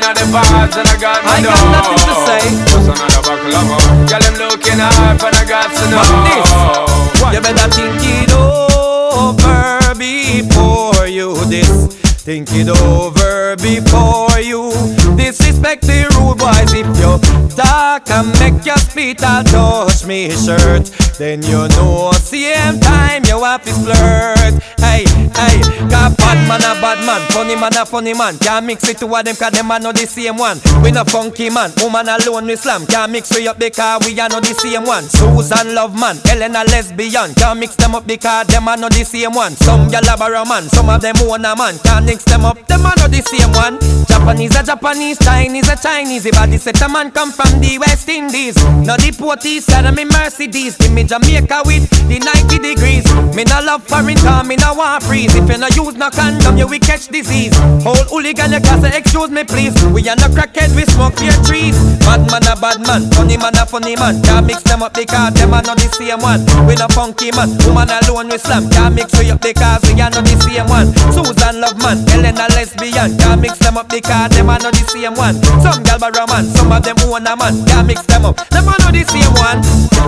On 0.09 0.15
the 0.15 0.25
vibes 0.33 0.77
and 0.77 0.89
I 0.89 0.97
got 0.97 1.25
my 1.25 1.37
I 1.37 1.43
dough. 1.43 1.51
got 1.53 1.65
nothing 1.77 2.01
to 2.09 2.15
say. 2.25 2.43
What's 2.73 2.89
another 2.89 3.21
buckle 3.27 3.55
of 3.55 3.65
more? 3.69 3.89
Yeah, 4.09 4.19
them 4.21 4.35
looking 4.41 4.79
hype 4.79 5.23
and 5.23 5.37
I 5.37 5.45
got 5.45 5.69
to 5.69 5.85
know. 5.93 6.01
This, 6.25 6.49
you 7.35 7.41
better 7.41 7.69
think 7.75 8.01
it 8.01 8.33
over 8.33 9.95
before 9.99 11.07
you 11.07 11.35
this. 11.47 12.08
Think 12.29 12.51
it 12.53 12.69
over 12.69 13.57
before 13.57 14.39
you 14.41 14.69
disrespect 15.17 15.81
the 15.87 16.05
rude 16.13 16.37
boys. 16.37 16.75
If 16.77 16.85
you 17.01 17.57
talk 17.57 18.11
and 18.11 18.29
make 18.39 18.67
your 18.67 18.77
spit, 18.77 19.25
I'll 19.25 19.43
touch 19.45 20.05
me 20.05 20.29
shirt. 20.29 20.93
Then 21.17 21.43
you 21.43 21.67
know, 21.69 22.13
same 22.13 22.81
time 22.81 23.25
you 23.25 23.43
have 23.43 23.65
to 23.65 23.73
flirt. 23.73 24.63
Hey, 24.79 25.09
hey, 25.35 25.59
got 25.89 26.17
bad 26.19 26.39
man 26.47 26.61
a 26.61 26.79
bad 26.81 27.01
man, 27.05 27.21
funny 27.33 27.57
man 27.57 27.75
a 27.77 27.87
funny 27.87 28.13
man. 28.13 28.39
Can't 28.39 28.67
mix 28.67 28.87
it 28.89 28.99
two 28.99 29.13
of 29.13 29.25
them 29.25 29.35
cause 29.35 29.53
them 29.53 29.71
are 29.71 29.81
not 29.81 29.97
the 29.97 30.07
same 30.07 30.37
one. 30.37 30.61
We 30.85 30.93
no 30.93 31.05
funky 31.05 31.51
man, 31.51 31.73
woman 31.83 32.09
alone 32.09 32.47
we 32.47 32.57
slam. 32.57 32.87
Can't 32.87 33.11
mix 33.11 33.35
we 33.35 33.49
up 33.49 33.59
because 33.59 34.07
we 34.07 34.21
are 34.21 34.29
not 34.29 34.45
the 34.45 34.55
same 34.55 34.85
one. 34.85 35.05
Susan 35.05 35.75
love 35.75 35.99
man, 35.99 36.17
Ellen 36.29 36.55
a 36.55 36.63
lesbian. 36.65 37.35
Can't 37.35 37.59
mix 37.59 37.75
them 37.77 37.95
up 37.95 38.07
because 38.07 38.47
them 38.49 38.69
are 38.69 38.77
not 38.77 38.93
the 38.93 39.05
same 39.05 39.33
one. 39.33 39.53
Some 39.57 39.89
gyal 39.89 40.07
a 40.13 40.45
man, 40.47 40.69
some 40.69 40.89
of 40.91 41.01
them 41.01 41.17
own 41.23 41.45
a 41.45 41.57
man. 41.57 41.79
Can't 41.79 42.07
mix 42.19 42.25
them 42.25 42.45
up, 42.45 42.59
them 42.67 42.85
are 42.85 42.97
not 42.97 43.11
the 43.11 43.23
same 43.23 43.53
one. 43.55 43.79
Japanese 44.07 44.57
a 44.57 44.63
Japanese, 44.65 45.19
Chinese 45.19 45.69
a 45.69 45.77
Chinese. 45.77 46.25
The 46.25 46.33
body 46.33 46.59
set 46.59 46.81
a 46.83 46.89
man 46.89 47.11
come 47.13 47.31
from 47.31 47.61
the 47.61 47.79
West 47.79 48.09
Indies. 48.09 48.57
Now 48.83 48.97
the 48.99 49.15
Porties 49.15 49.63
side 49.63 49.87
of 49.87 49.95
me 49.95 50.05
Mercedes. 50.05 50.77
Give 50.77 50.93
me 50.93 51.05
Jamaica 51.05 51.63
with 51.65 51.87
the 52.11 52.19
90 52.19 52.59
degrees. 52.59 53.07
Me 53.37 53.45
no 53.45 53.63
love 53.63 53.87
foreign 53.87 54.19
car, 54.19 54.43
me 54.43 54.57
no 54.57 54.75
want 54.75 55.05
freeze. 55.05 55.35
If 55.35 55.47
you 55.47 55.59
no 55.59 55.69
use 55.71 55.95
no 55.95 56.11
condom, 56.11 56.59
you 56.59 56.67
will 56.67 56.83
catch 56.83 57.07
disease. 57.07 57.55
Whole 57.87 58.03
hooligan, 58.11 58.51
you 58.51 58.61
can 58.61 58.83
say, 58.83 58.99
excuse 58.99 59.31
me 59.31 59.45
please. 59.45 59.75
We 59.95 60.03
are 60.11 60.19
no 60.19 60.27
crackhead, 60.35 60.75
we 60.75 60.83
smoke 60.91 61.23
fear 61.23 61.37
trees. 61.47 61.79
Bad 62.03 62.27
man 62.35 62.43
a 62.51 62.59
bad 62.59 62.83
man, 62.83 63.07
funny 63.15 63.37
man 63.39 63.55
a 63.55 63.67
funny 63.67 63.95
man. 63.95 64.23
Can't 64.27 64.47
mix 64.47 64.63
them 64.67 64.83
up 64.83 64.95
because 64.95 65.35
them 65.35 65.55
are 65.55 65.63
not 65.63 65.79
the 65.79 65.87
same 65.95 66.19
one. 66.19 66.43
We 66.67 66.75
no 66.75 66.89
funky 66.91 67.31
man, 67.31 67.55
woman 67.63 67.93
alone 68.03 68.33
we 68.33 68.39
slam. 68.39 68.67
Can't 68.71 68.97
mix 68.97 69.15
we 69.15 69.31
up 69.31 69.39
because 69.45 69.87
we 69.87 70.01
are 70.01 70.11
not 70.11 70.25
the 70.27 70.35
same 70.43 70.67
one. 70.67 70.91
Susan 71.15 71.61
love 71.61 71.79
man, 71.79 72.08
Ellen 72.13 72.39
a 72.39 72.47
lesbian. 72.55 73.17
Can't 73.19 73.41
mix 73.41 73.59
them 73.59 73.77
up 73.77 73.89
because 73.89 74.31
them 74.31 74.51
are 74.51 74.59
not 74.59 74.73
the 74.73 74.85
same 74.89 75.15
one. 75.15 75.37
Some 75.63 75.83
gal 75.83 76.03
a 76.03 76.27
man, 76.27 76.45
some 76.55 76.73
of 76.73 76.83
them 76.83 76.97
own 77.07 77.27
a 77.27 77.37
man. 77.37 77.65
Can't 77.67 77.87
mix 77.87 78.03
them 78.07 78.25
up, 78.25 78.37
them 78.49 78.69
are 78.69 78.79
not 78.79 78.93
the 78.93 79.05
same 79.05 79.35
one. 79.37 79.61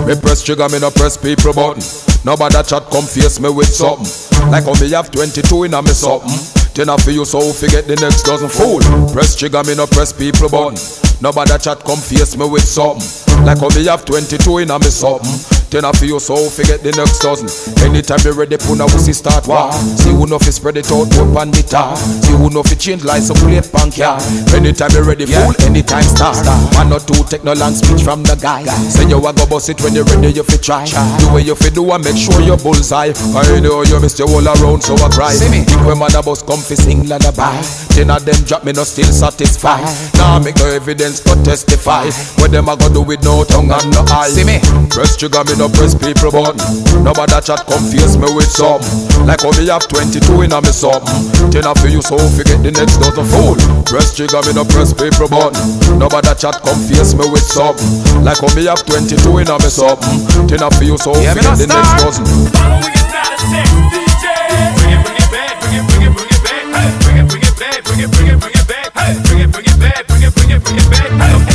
Me 0.07 0.15
press 0.19 0.43
trigger, 0.43 0.67
me 0.69 0.79
no 0.79 0.91
press 0.91 1.17
people 1.17 1.53
button. 1.53 1.83
Nobody 2.23 2.61
chat 2.63 2.85
come 2.91 3.05
face 3.05 3.39
me 3.39 3.49
with 3.49 3.67
something. 3.67 4.07
Like 4.51 4.65
how 4.65 4.73
me 4.79 4.89
have 4.91 5.11
22 5.11 5.63
in 5.63 5.73
a 5.73 5.81
me 5.81 5.91
something. 5.91 6.37
Then 6.73 6.89
I 6.89 6.97
feel 6.97 7.21
you 7.21 7.25
so 7.25 7.51
forget 7.51 7.85
the 7.87 7.95
next 7.97 8.23
dozen 8.23 8.49
fool. 8.49 8.79
Press 9.11 9.35
trigger, 9.35 9.63
me 9.63 9.75
no 9.75 9.87
press 9.87 10.13
people 10.13 10.49
button. 10.49 10.77
Nobody 11.21 11.51
that 11.51 11.61
chat 11.61 11.83
come 11.83 11.99
face 11.99 12.37
me 12.37 12.47
with 12.47 12.63
something. 12.63 13.03
Like 13.45 13.59
how 13.59 13.69
me 13.69 13.85
have 13.85 14.05
22 14.05 14.59
in 14.59 14.71
a 14.71 14.79
me 14.79 14.85
something. 14.85 15.60
Then 15.71 15.85
I 15.87 15.95
feel 15.95 16.09
you 16.09 16.19
so 16.19 16.35
forget 16.51 16.83
the 16.83 16.91
next 16.91 17.23
dozen. 17.23 17.47
Anytime 17.79 18.19
you 18.27 18.35
ready, 18.35 18.59
puna 18.59 18.83
wussy 18.91 19.15
start 19.15 19.47
war. 19.47 19.71
See 19.95 20.11
who 20.11 20.27
know 20.27 20.35
fi 20.35 20.51
spread 20.51 20.75
it 20.75 20.91
out, 20.91 21.07
put 21.07 21.31
on 21.31 21.47
the 21.47 21.63
tar. 21.63 21.95
See 21.95 22.35
who 22.35 22.51
know 22.51 22.59
fi 22.59 22.75
change 22.75 23.07
like 23.07 23.23
some 23.23 23.39
plate 23.39 23.63
punk 23.71 23.95
yeah. 23.95 24.19
Anytime 24.51 24.91
you 24.91 25.07
ready, 25.07 25.23
fool, 25.23 25.55
anytime 25.63 26.03
start. 26.03 26.35
One 26.75 26.91
or 26.91 26.99
two 26.99 27.23
take 27.31 27.47
no 27.47 27.55
long 27.55 27.71
speech 27.71 28.03
from 28.03 28.19
the 28.19 28.35
guy. 28.35 28.67
Say 28.91 29.07
you 29.07 29.15
a 29.23 29.31
go 29.31 29.47
bust 29.47 29.71
it 29.71 29.79
when 29.79 29.95
you 29.95 30.03
ready, 30.03 30.35
you 30.35 30.43
fi 30.43 30.59
try. 30.59 30.83
Do 31.23 31.39
what 31.39 31.47
you 31.47 31.55
fi 31.55 31.71
do 31.71 31.87
and 31.87 32.03
make 32.03 32.19
sure 32.19 32.43
you 32.43 32.59
bullseye. 32.59 33.15
I 33.15 33.63
know 33.63 33.87
you 33.87 33.95
miss 34.03 34.19
your 34.19 34.27
all 34.27 34.43
around, 34.43 34.83
so 34.83 34.99
I 34.99 35.07
cry. 35.07 35.31
See 35.31 35.47
me. 35.47 35.63
Think 35.63 35.87
when 35.87 36.03
mother 36.03 36.19
bus 36.19 36.43
come 36.43 36.59
fi 36.59 36.75
sing 36.75 37.07
lullaby. 37.07 37.55
Ten 37.95 38.11
of 38.11 38.27
them 38.27 38.35
drop 38.43 38.67
me 38.67 38.75
no 38.75 38.83
still 38.83 39.07
satisfied. 39.07 39.87
Now 40.19 40.35
make 40.35 40.59
no 40.59 40.67
evidence 40.67 41.23
but 41.23 41.39
testify. 41.47 42.11
What 42.43 42.51
them 42.51 42.67
a 42.67 42.75
go 42.75 42.91
do 42.91 43.07
with 43.07 43.23
no 43.23 43.47
tongue 43.47 43.71
and 43.71 43.87
no 43.95 44.03
eye. 44.11 44.35
See 44.35 44.43
me. 44.43 44.59
Press 44.91 45.15
trigger 45.15 45.47
me 45.47 45.60
no 45.61 45.69
press 45.69 45.93
people 45.93 46.31
button. 46.33 46.57
Nobody 47.05 47.37
chat 47.45 47.61
confuse 47.69 48.17
me 48.17 48.25
with 48.33 48.49
some. 48.49 48.81
Like 49.29 49.45
how 49.45 49.53
me 49.53 49.69
have 49.69 49.85
22 49.87 50.41
in 50.41 50.51
a 50.53 50.59
me 50.59 50.73
something. 50.73 51.53
Ten 51.53 51.69
of 51.69 51.77
you 51.85 52.01
so 52.01 52.17
forget 52.33 52.57
the 52.65 52.73
next 52.73 52.97
dozen 52.97 53.25
fool. 53.29 53.53
Press 53.85 54.17
trigger 54.17 54.41
me 54.41 54.57
no 54.57 54.65
press 54.65 54.89
people 54.89 55.29
button. 55.29 55.53
Nobody 56.01 56.33
chat 56.33 56.57
confuse 56.65 57.13
me 57.13 57.29
with 57.29 57.45
some. 57.45 57.77
Like 58.25 58.41
how 58.41 58.49
me 58.57 58.65
have 58.65 58.81
22 58.89 59.21
in 59.37 59.53
a 59.53 59.55
me 59.61 59.69
something. 59.69 60.49
Ten 60.49 60.65
of 60.65 60.73
you 60.81 60.97
so 60.97 61.13
Yeah, 61.21 61.37
me 61.37 61.45
forget 61.45 61.57
the 61.61 61.67
not 61.69 61.77
next 61.77 61.93
start. 61.93 62.17
dozen. 62.25 63.21
Mais 71.17 71.50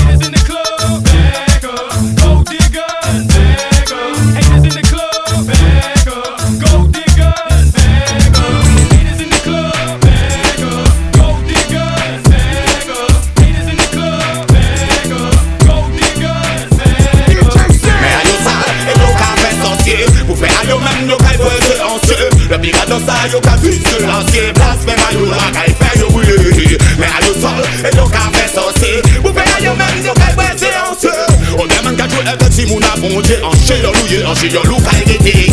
silencieux 22.67 22.73
Le 22.73 22.73
pire 22.73 22.87
dans 22.89 23.07
ça 23.07 23.29
yo 23.33 23.41
ka 23.41 23.57
vite 23.63 23.87
se 23.87 24.03
lancer 24.03 24.53
Place 24.55 24.87
même 24.87 24.97
à 24.99 25.15
yo 25.15 25.27
la 25.27 25.51
ka 25.53 25.67
fait 25.67 26.01
yo 26.01 26.11
brûler 26.11 26.79
Mais 26.99 27.07
à 27.07 27.25
yo 27.25 27.33
sol, 27.41 27.63
et 27.85 27.97
yo 27.97 28.07
ka 28.07 28.31
fait 28.33 28.55
sorcier 28.55 29.03
Pour 29.23 29.33
faire 29.33 29.45
à 29.57 29.63
yo 29.63 29.73
même 29.75 30.05
yo 30.05 30.13
ka 30.15 30.27
fait 30.35 30.59
silencieux 30.59 31.27
On 31.59 31.65
est 31.65 31.83
même 31.85 31.97
qu'à 31.97 32.09
jouer 32.09 32.25
avec 32.27 32.53
si 32.53 32.67
mon 32.67 32.81
abondé 32.81 33.39
En 33.43 33.53
chien 33.53 33.77
yo 33.83 33.93
loué, 33.93 34.25
en 34.25 34.35
chien 34.35 34.51
yo 34.51 34.63
lou 34.65 34.77
ka 34.79 34.91
arrêté 34.91 35.47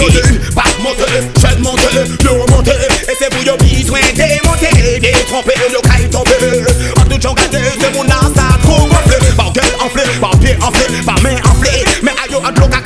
Pas 0.56 0.64
monter, 0.82 1.04
j'ai 1.38 1.62
monter, 1.62 2.24
yo 2.24 2.46
monter 2.50 2.72
Et 2.72 3.16
c'est 3.20 3.30
pour 3.30 3.44
yo 3.44 3.58
besoin 3.58 4.00
démonter 4.16 5.00
Détromper, 5.00 5.54
yo 5.72 5.82
ka 5.82 6.00
y 6.00 6.10
tomber 6.10 6.66
En 7.00 7.06
tout 7.06 7.22
genre 7.22 7.36
gâté, 7.36 7.58
c'est 7.80 7.94
mon 7.94 8.04
âme 8.04 8.34
ça 8.36 8.58
trop 8.64 8.88
gonflé 8.88 9.18
Par 9.38 9.52
gueule 9.54 9.64
enflée, 9.80 10.20
par 10.20 10.32
pied 10.40 10.58
enflé, 10.62 11.02
par 11.06 11.22
main 11.22 11.36
enflée 11.52 11.84
Mais 12.02 12.12
à 12.12 12.32
yo 12.32 12.40
en 12.40 12.60
l'eau 12.60 12.68
ka 12.68 12.83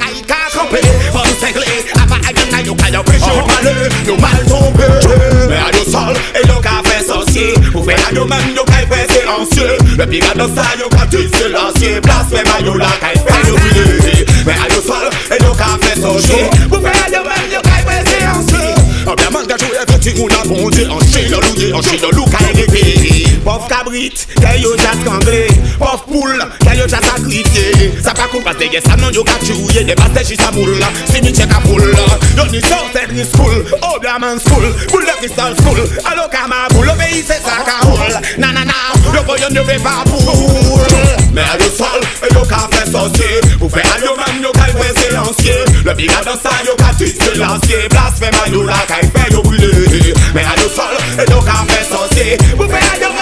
tombe, 3.67 3.89
yo 4.05 4.17
mal 4.17 4.45
tombe. 4.45 5.47
Me 5.47 5.55
a 5.55 5.71
yo 5.71 5.83
sol, 5.91 6.15
e 6.33 6.47
yo 6.47 6.59
ka 6.61 6.81
fe 6.83 7.03
sosye 7.03 7.53
Ou 7.73 7.83
fe 7.83 7.93
a 7.93 8.13
yo 8.13 8.25
men, 8.25 8.55
yo 8.55 8.63
ka 8.65 8.73
fe 8.89 9.05
selansye 9.11 9.77
Le 9.97 10.07
pi 10.07 10.19
gado 10.19 10.47
sa, 10.53 10.65
yo 10.79 10.89
ka 10.89 11.05
ti 11.07 11.27
selansye 11.35 12.01
Plas 12.01 12.27
fe 12.29 12.43
ma 12.43 12.59
yo 12.65 12.75
la, 12.75 12.91
ka 12.99 13.13
fe 13.15 13.47
yo 13.47 13.55
bileze 13.55 14.25
Me 14.45 14.53
a 14.53 14.67
yo 14.73 14.81
sol, 14.81 15.09
e 15.31 15.39
yo 15.43 15.53
ka 15.55 15.77
fe 15.83 15.95
sosye 16.01 16.49
Ou 16.71 16.81
fe 16.81 16.91
a 16.91 17.09
yo 17.11 17.23
men, 17.23 17.51
yo 17.51 17.61
ka 17.63 17.79
fe 17.87 18.01
selansye 18.11 18.75
Abya 19.07 19.31
man 19.31 19.47
gajou 19.47 19.71
e 19.71 19.85
peti 19.85 20.15
ou 20.19 20.27
nan 20.27 20.43
fonde 20.47 20.87
Anche 20.91 21.27
yo 21.29 21.39
louye, 21.39 21.71
anche 21.73 22.01
yo 22.01 22.11
lou 22.11 22.27
ka 22.31 22.43
repere 22.51 23.27
Pof 23.47 23.69
kabrit, 23.71 24.25
te 24.35 24.57
yo 24.59 24.73
jat 24.75 24.99
kangle. 25.05 25.47
Pof 25.79 26.01
poule, 26.03 26.43
yon 26.87 27.01
chata 27.01 27.21
krite 27.21 28.01
Saka 28.03 28.27
koul 28.31 28.43
pas 28.43 28.53
deye 28.53 28.81
sam 28.81 28.99
nan 28.99 29.13
yo 29.13 29.23
ka 29.23 29.33
chouye 29.43 29.83
De 29.83 29.95
bas 29.95 30.09
te 30.13 30.23
chisa 30.23 30.51
moul 30.51 30.69
la, 30.79 30.87
si 31.11 31.21
mi 31.21 31.33
cheka 31.33 31.59
poul 31.65 31.81
la 31.81 32.17
Yon 32.37 32.51
ni 32.51 32.61
chow 32.61 32.87
teknis 32.93 33.29
koul, 33.35 33.65
obla 33.81 34.19
mans 34.19 34.43
koul 34.43 34.65
Boul 34.91 35.05
de 35.05 35.15
kristal 35.19 35.55
koul, 35.63 35.79
alo 36.05 36.27
kama 36.31 36.67
boul 36.73 36.89
Obeyi 36.89 37.23
se 37.23 37.39
saka 37.43 37.79
koul, 37.81 38.13
nanana 38.37 38.73
Yo 39.13 39.23
voyon 39.23 39.53
yo 39.55 39.63
ve 39.63 39.77
pa 39.83 40.03
poul 40.05 40.87
Me 41.33 41.41
a 41.41 41.57
yo 41.59 41.69
sol, 41.75 42.01
e 42.23 42.33
yo 42.33 42.45
ka 42.47 42.67
fe 42.71 42.83
sosye 42.91 43.41
Pou 43.59 43.69
fe 43.69 43.83
a 43.83 43.99
yo 44.03 44.15
men 44.15 44.41
yo 44.43 44.51
ka 44.55 44.69
yon 44.71 44.95
se 44.95 45.11
lansye 45.13 45.57
Le 45.85 45.95
biga 45.95 46.23
dansan 46.25 46.65
yo 46.65 46.75
ka 46.79 46.93
titye 46.97 47.35
lansye 47.41 47.87
Blas 47.89 48.19
fe 48.19 48.31
man 48.37 48.53
yo 48.53 48.63
la 48.63 48.79
ka 48.87 49.01
yon 49.03 49.13
fe 49.15 49.27
yo 49.33 49.43
brule 49.43 50.15
Me 50.33 50.45
a 50.45 50.55
yo 50.61 50.69
sol, 50.75 50.97
e 51.17 51.29
yo 51.31 51.43
ka 51.45 51.63
fe 51.67 51.83
sosye 51.91 52.41
Pou 52.55 52.67
fe 52.69 52.81
a 52.81 52.99
yo 53.03 53.16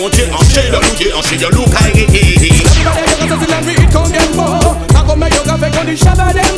mon 0.00 0.06
abondé 0.06 0.32
En 0.32 0.42
chien 0.44 0.62
de 0.62 0.76
loup, 0.76 1.16
en 1.16 1.22
chien 1.22 1.36
de 1.36 1.54
loup 1.54 1.66
ka 1.70 1.78
arrêté 1.78 2.48
How 4.92 6.49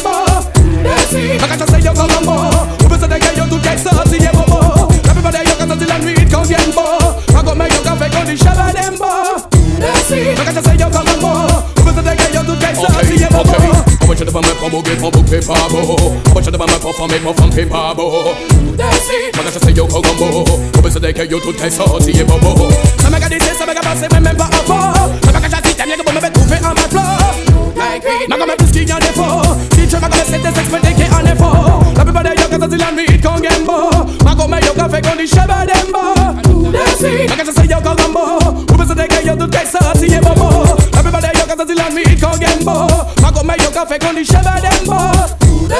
much 14.24 14.32
the 14.32 14.40
man 14.40 14.56
from 14.56 14.70
Boogie 14.70 14.94
from 14.98 15.10
Book 15.10 15.26
Paper 15.26 15.58
Bo? 15.70 16.14
Much 16.34 16.46
the 16.46 16.58
man 16.58 16.68
from 16.68 17.08
Paper 17.10 17.32
from 17.34 17.50
Paper 17.50 17.94
Bo? 17.96 18.34
Man, 18.72 19.46
I 19.46 19.50
just 19.50 19.64
say 19.64 19.72
yo 19.72 19.86
go 19.86 20.00
gumbo. 20.00 20.46
How 20.74 20.82
much 20.82 20.94
of 20.94 21.02
the 21.02 21.10
you 21.26 21.40
to 21.40 21.50
out 21.82 22.02
see 22.02 22.22
bobo? 22.22 22.70
Ça 23.00 23.10
m'a 23.10 23.18
gardé, 23.18 23.38
ça 23.40 23.66
m'a 23.66 23.74
gardé, 23.74 24.00
c'est 24.00 24.20
même 24.20 24.36
pas 24.36 24.46
un 24.46 24.62
faux. 24.62 25.18
Ça 25.24 25.32
m'a 25.32 25.48
gardé, 25.48 25.70
t'aimes 25.74 25.86
bien 25.86 25.96
que 25.96 26.04
vous 26.06 26.14
me 26.14 26.32
trouver 26.32 26.58
en 26.62 26.74
bas 26.74 26.88
flow. 26.88 27.74
Like 27.76 28.04
it, 28.04 28.28
m'a 28.28 28.36
comme 28.36 28.54
tout 28.58 28.66
ce 28.66 28.72
qu'il 28.72 28.88
y 28.88 28.92
a 28.92 28.98
défaut. 29.00 29.42
Si 29.74 29.88
tu 29.88 29.96
m'as 29.96 30.08
comme 30.08 30.24
c'est 30.24 30.38
des 30.38 30.48
experts 30.48 30.94
qui 30.94 31.02
en 31.02 31.26
effort. 31.26 31.82
La 31.96 32.04
plupart 32.04 32.22
des 32.22 32.30
yo 32.40 32.46
quand 32.50 32.68
c'est 32.70 32.78
la 32.78 32.92
nuit 32.92 33.20
qu'on 33.20 33.40
gagne 33.40 33.64
beau. 33.66 33.90
M'a 34.24 34.34
comme 34.34 34.54
yo 34.54 34.72
fait 34.88 35.02
qu'on 35.02 35.16
dit 35.16 35.26
shabba 35.26 35.66
dembo. 35.66 36.70
M'a 36.70 36.78
quand 36.78 37.52
c'est 37.56 37.66
yo 37.66 37.78
qu'on 37.82 38.01
M'a 43.72 43.86
comme 43.86 43.86
yo 43.86 43.86
quand 43.86 43.86
fait 43.86 43.98
qu'on 43.98 44.12
dit 44.12 44.24
shabba 44.24 44.54
dembo. 44.60 44.92
M'a 44.92 45.76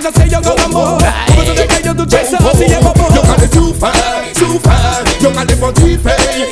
quand 0.00 0.10
c'est 0.16 0.28
yo 0.30 0.38
qu'on 0.40 0.54
gumbo. 0.54 0.98
Vous 1.28 1.40
me 1.40 1.46
savez 1.46 1.66
que 1.66 1.86
yo 1.86 1.94
tout 1.94 2.06
texte 2.06 2.34
si 2.56 2.62
est 2.64 2.80
bobo. 2.80 3.14
Yo 3.14 3.22
can 3.22 3.34
souffrir, 3.52 3.92
souffrir 4.36 5.04
Yo 5.20 5.30
can 5.30 5.44
live 5.44 5.58
for 5.58 5.72
diffé, 5.72 6.10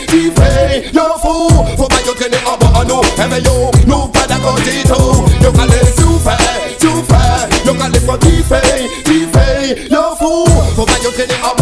diffé 0.09 0.91
Yo 0.93 1.03
fou, 1.21 1.49
faut 1.77 1.89
pas 1.89 1.97
yo 2.05 2.13
traîner 2.15 2.37
en 2.47 2.57
bas 2.57 2.81
à 2.81 2.85
nous 2.85 3.01
Eh 3.19 3.29
mais 3.31 3.41
yo, 3.41 3.71
nous 3.87 4.07
pas 4.09 4.27
d'accord 4.29 4.55
du 4.57 4.83
tout 4.85 5.25
Yo 5.43 5.53
can 5.53 5.65
live 5.65 5.93
souffrir, 5.97 6.37
souffrir 6.81 7.49
Yo 7.65 7.75
can 7.75 7.89
live 7.89 8.05
for 8.05 8.19
diffé, 8.19 8.57
diffé 9.05 9.89
Yo 9.91 10.01
fou, 10.19 10.45
faut 10.77 10.85
pas 10.85 10.99
yo 11.03 11.11
traîner 11.11 11.35
en 11.43 11.62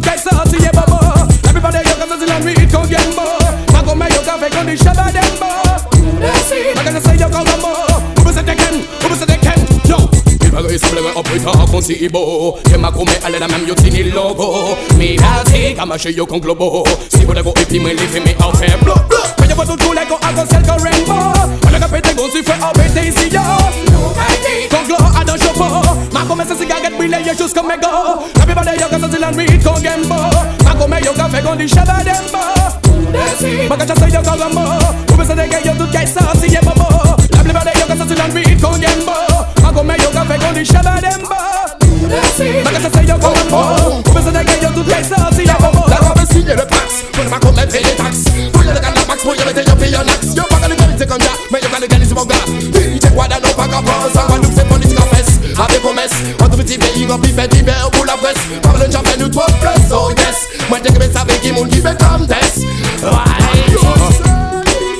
take 0.00 0.18
so 0.18 0.30
see 0.50 0.62
ye 0.62 0.70
bobo. 0.72 0.98
Everybody 1.48 1.78
yo 1.78 1.94
can 1.94 2.08
say 2.18 2.34
on 2.34 2.44
me 2.44 2.52
it 2.52 2.70
can 2.70 2.88
get 2.88 3.06
bo. 3.14 3.24
Ma 3.72 3.82
come 3.82 4.06
yo 4.10 4.20
can 4.22 4.38
fake 4.40 4.56
on 4.56 4.66
the 4.66 4.74
shabba 4.76 5.12
dem 5.12 5.38
bo. 5.38 5.50
Ma 6.74 6.82
can 6.82 7.00
say 7.00 7.16
yo 7.16 7.28
go 7.28 7.44
gumbo. 7.44 7.70
Who 8.18 8.24
be 8.24 8.32
say 8.32 8.42
they 8.42 8.54
can? 8.56 8.74
Who 8.74 9.08
be 9.08 9.14
say 9.14 9.26
they 9.26 9.38
can? 9.38 9.58
Yo. 9.86 9.98
People 10.40 10.62
go 10.62 10.68
is 10.68 10.82
play 10.82 11.02
up 11.02 11.30
with 11.30 11.46
a 11.46 11.66
conseil 11.70 12.08
beau 12.08 12.58
J'aime 12.68 12.84
à 12.84 12.92
comme 12.92 13.08
aller 13.22 13.38
la 13.38 13.48
même 13.48 13.66
yo 13.66 13.74
tini 13.74 14.04
logo 14.04 14.76
Mi 14.96 15.16
hasi 15.16 15.74
kama 15.74 15.98
chez 15.98 16.12
yo 16.12 16.26
con 16.26 16.38
globo 16.38 16.84
Si 17.08 17.24
vous 17.24 17.34
devez 17.34 17.50
et 17.50 17.64
puis 17.64 17.80
me 17.80 17.90
leave 17.90 18.20
me 18.20 18.44
en 18.44 18.52
faire 18.52 18.78
blow 18.78 18.94
blow 19.08 19.18
Quand 19.38 19.46
y'a 19.46 19.54
pas 19.54 19.64
tout 19.64 19.72
le 19.72 20.08
go 20.08 20.16
à 20.22 20.32
cause 20.32 20.48
que 20.48 20.82
rainbow 20.82 21.32
On 21.68 21.74
a 21.74 21.78
capé 21.80 22.02
gon 22.16 22.28
si 22.30 22.42
fait 22.42 22.62
en 22.62 22.72
pété 22.72 23.08
ici 23.08 23.28
yo 23.32 23.40
Con 24.70 24.86
glow 24.86 24.96
à 24.96 25.03
dans 25.03 25.03
chapeau 25.03 25.03
Ma 26.36 26.42
comme 26.42 26.52
c'est 26.56 26.62
si 26.62 26.66
gaget 26.66 26.96
brille 26.96 27.10
y'a 27.10 27.32
juste 27.32 27.54
comme 27.54 27.68
go. 27.68 28.24
Everybody 28.42 28.80
yo 28.80 28.88
cause 28.88 29.06
still 29.08 29.24
and 29.24 29.36
read 29.36 29.62
con 29.62 29.80
gambo 29.80 30.16
Ma 30.64 30.74
comme 30.74 30.98
yo 31.04 31.12
café 31.12 31.40
gon 31.42 31.54
di 31.56 31.68
shabba 31.68 32.02
dembo 32.02 32.42
Maka 33.68 33.86
cha 33.86 33.94
say 33.94 34.10
yo 34.10 34.20
con 34.22 34.36
gambo 34.36 34.62
Ube 35.14 35.24
se 35.24 35.34
de 35.34 35.48
que 35.48 35.64
yo 35.64 35.74
tout 35.78 35.92
kay 35.92 36.06
sa 36.06 36.34
si 36.34 36.50
ye 36.50 36.58
bobo 36.60 37.14
Everybody 37.38 37.70
yo 37.78 37.86
cause 37.86 38.02
still 38.02 38.20
and 38.20 38.34
read 38.34 38.60
con 38.60 38.80
gambo 38.80 39.14
Ma 39.62 39.70
comme 39.72 39.94
yo 39.96 40.10
café 40.10 40.38
gon 40.38 40.54
di 40.54 40.64
shabba 40.64 41.00
dembo 41.00 41.38
Maka 42.64 42.78
cha 42.82 42.90
say 42.90 43.06
yo 43.06 43.16
con 43.18 43.32
gambo 43.32 44.02
Ube 44.10 44.20
se 44.20 44.30
de 44.32 44.44
que 44.44 44.64
yo 44.64 44.70
tout 44.74 44.88
kay 44.90 45.04
sa 45.04 45.30
si 45.30 45.42
ye 45.46 45.54
bobo 45.60 45.86
La 45.88 45.96
robe 46.02 46.26
signe 46.32 46.54
le 46.56 46.66
pax 46.66 47.04
Pour 47.12 47.24
ma 47.30 47.38
comme 47.38 47.54
paye 47.54 47.82
les 47.84 47.94
taxes 47.96 48.24
Pour 48.52 48.62
le 48.62 48.72
gars 48.74 48.90
la 48.90 49.04
pax 49.06 49.22
Pour 49.22 49.34
y 49.36 49.44
mettre 49.44 49.62
yo 49.68 49.76
paye 49.76 49.94
un 49.94 50.08
axe 50.08 50.34
Yo 50.36 50.42
pas 50.50 50.56
qu'à 50.56 50.68
l'égalité 50.68 51.06
comme 51.06 51.20
ya. 51.22 51.30
Mais 51.52 51.60
Avec 56.04 56.36
promesse 56.36 56.42
Entre 56.42 56.56
petits 56.56 56.78
pays 56.78 57.06
Qu'on 57.06 57.18
pipe 57.18 57.38
et 57.38 57.48
d'hiver 57.48 57.90
pour 57.92 58.04
la 58.04 58.16
presse. 58.16 58.36
Parle 58.62 58.86
de 58.86 58.92
jamais 58.92 59.16
nous 59.18 59.28
toi 59.28 59.46
plus 59.60 59.92
Oh 59.92 60.10
yes. 60.18 60.48
Moi 60.68 60.78
t'es 60.80 60.92
que 60.92 60.98
mais 60.98 61.10
ça 61.12 61.24
fait 61.26 61.40
qui 61.40 61.52
moun 61.52 61.68
qui 61.68 61.80
fait 61.80 61.96
comme 61.98 62.26
test 62.26 62.64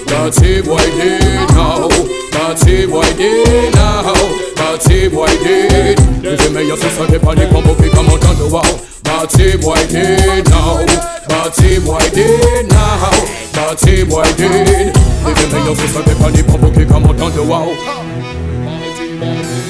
That's 0.06 0.40
it 0.40 0.64
boy 0.64 0.78
did 0.78 1.51
now 1.51 1.89
That's 2.31 2.64
it 2.66 2.90
boy 2.90 3.05
did 3.16 3.74
now 3.74 4.14
That's 4.56 4.86
it 4.89 5.12
boy 5.12 5.26
did 5.43 5.98
If 6.22 6.44
you 6.44 6.51
make 6.51 6.66
your 6.66 6.76
sister 6.76 7.06
dip 7.06 7.26
on 7.26 7.36
the 7.36 7.47
combo 7.48 7.74
Pick 7.74 7.93
come 7.93 8.06
out 8.06 8.24
on 8.24 8.36
the 8.39 8.48
wall 8.48 8.81
That's 9.02 9.35
it 9.39 9.60
boy 9.60 9.74
did 9.89 10.48
now 10.48 10.85
That's 11.28 11.59
it 11.59 11.85
boy 11.85 11.98
did 12.14 12.70
now 12.70 13.10
That's 13.52 13.86
it 13.86 14.09
boy 14.09 14.24
did 14.36 14.93
If 14.94 15.43
you 15.43 15.48
make 15.52 15.64
your 15.64 15.76
sister 15.76 16.02
dip 16.05 16.20
on 16.20 16.32
the 16.32 16.43
combo 16.44 16.72
Pick 16.72 16.89
come 16.89 17.05
out 17.05 17.20
on 17.20 17.32
the 17.35 17.43
wall 17.43 17.74
Admiral 17.74 19.24
of 19.24 19.24
Loving 19.24 19.63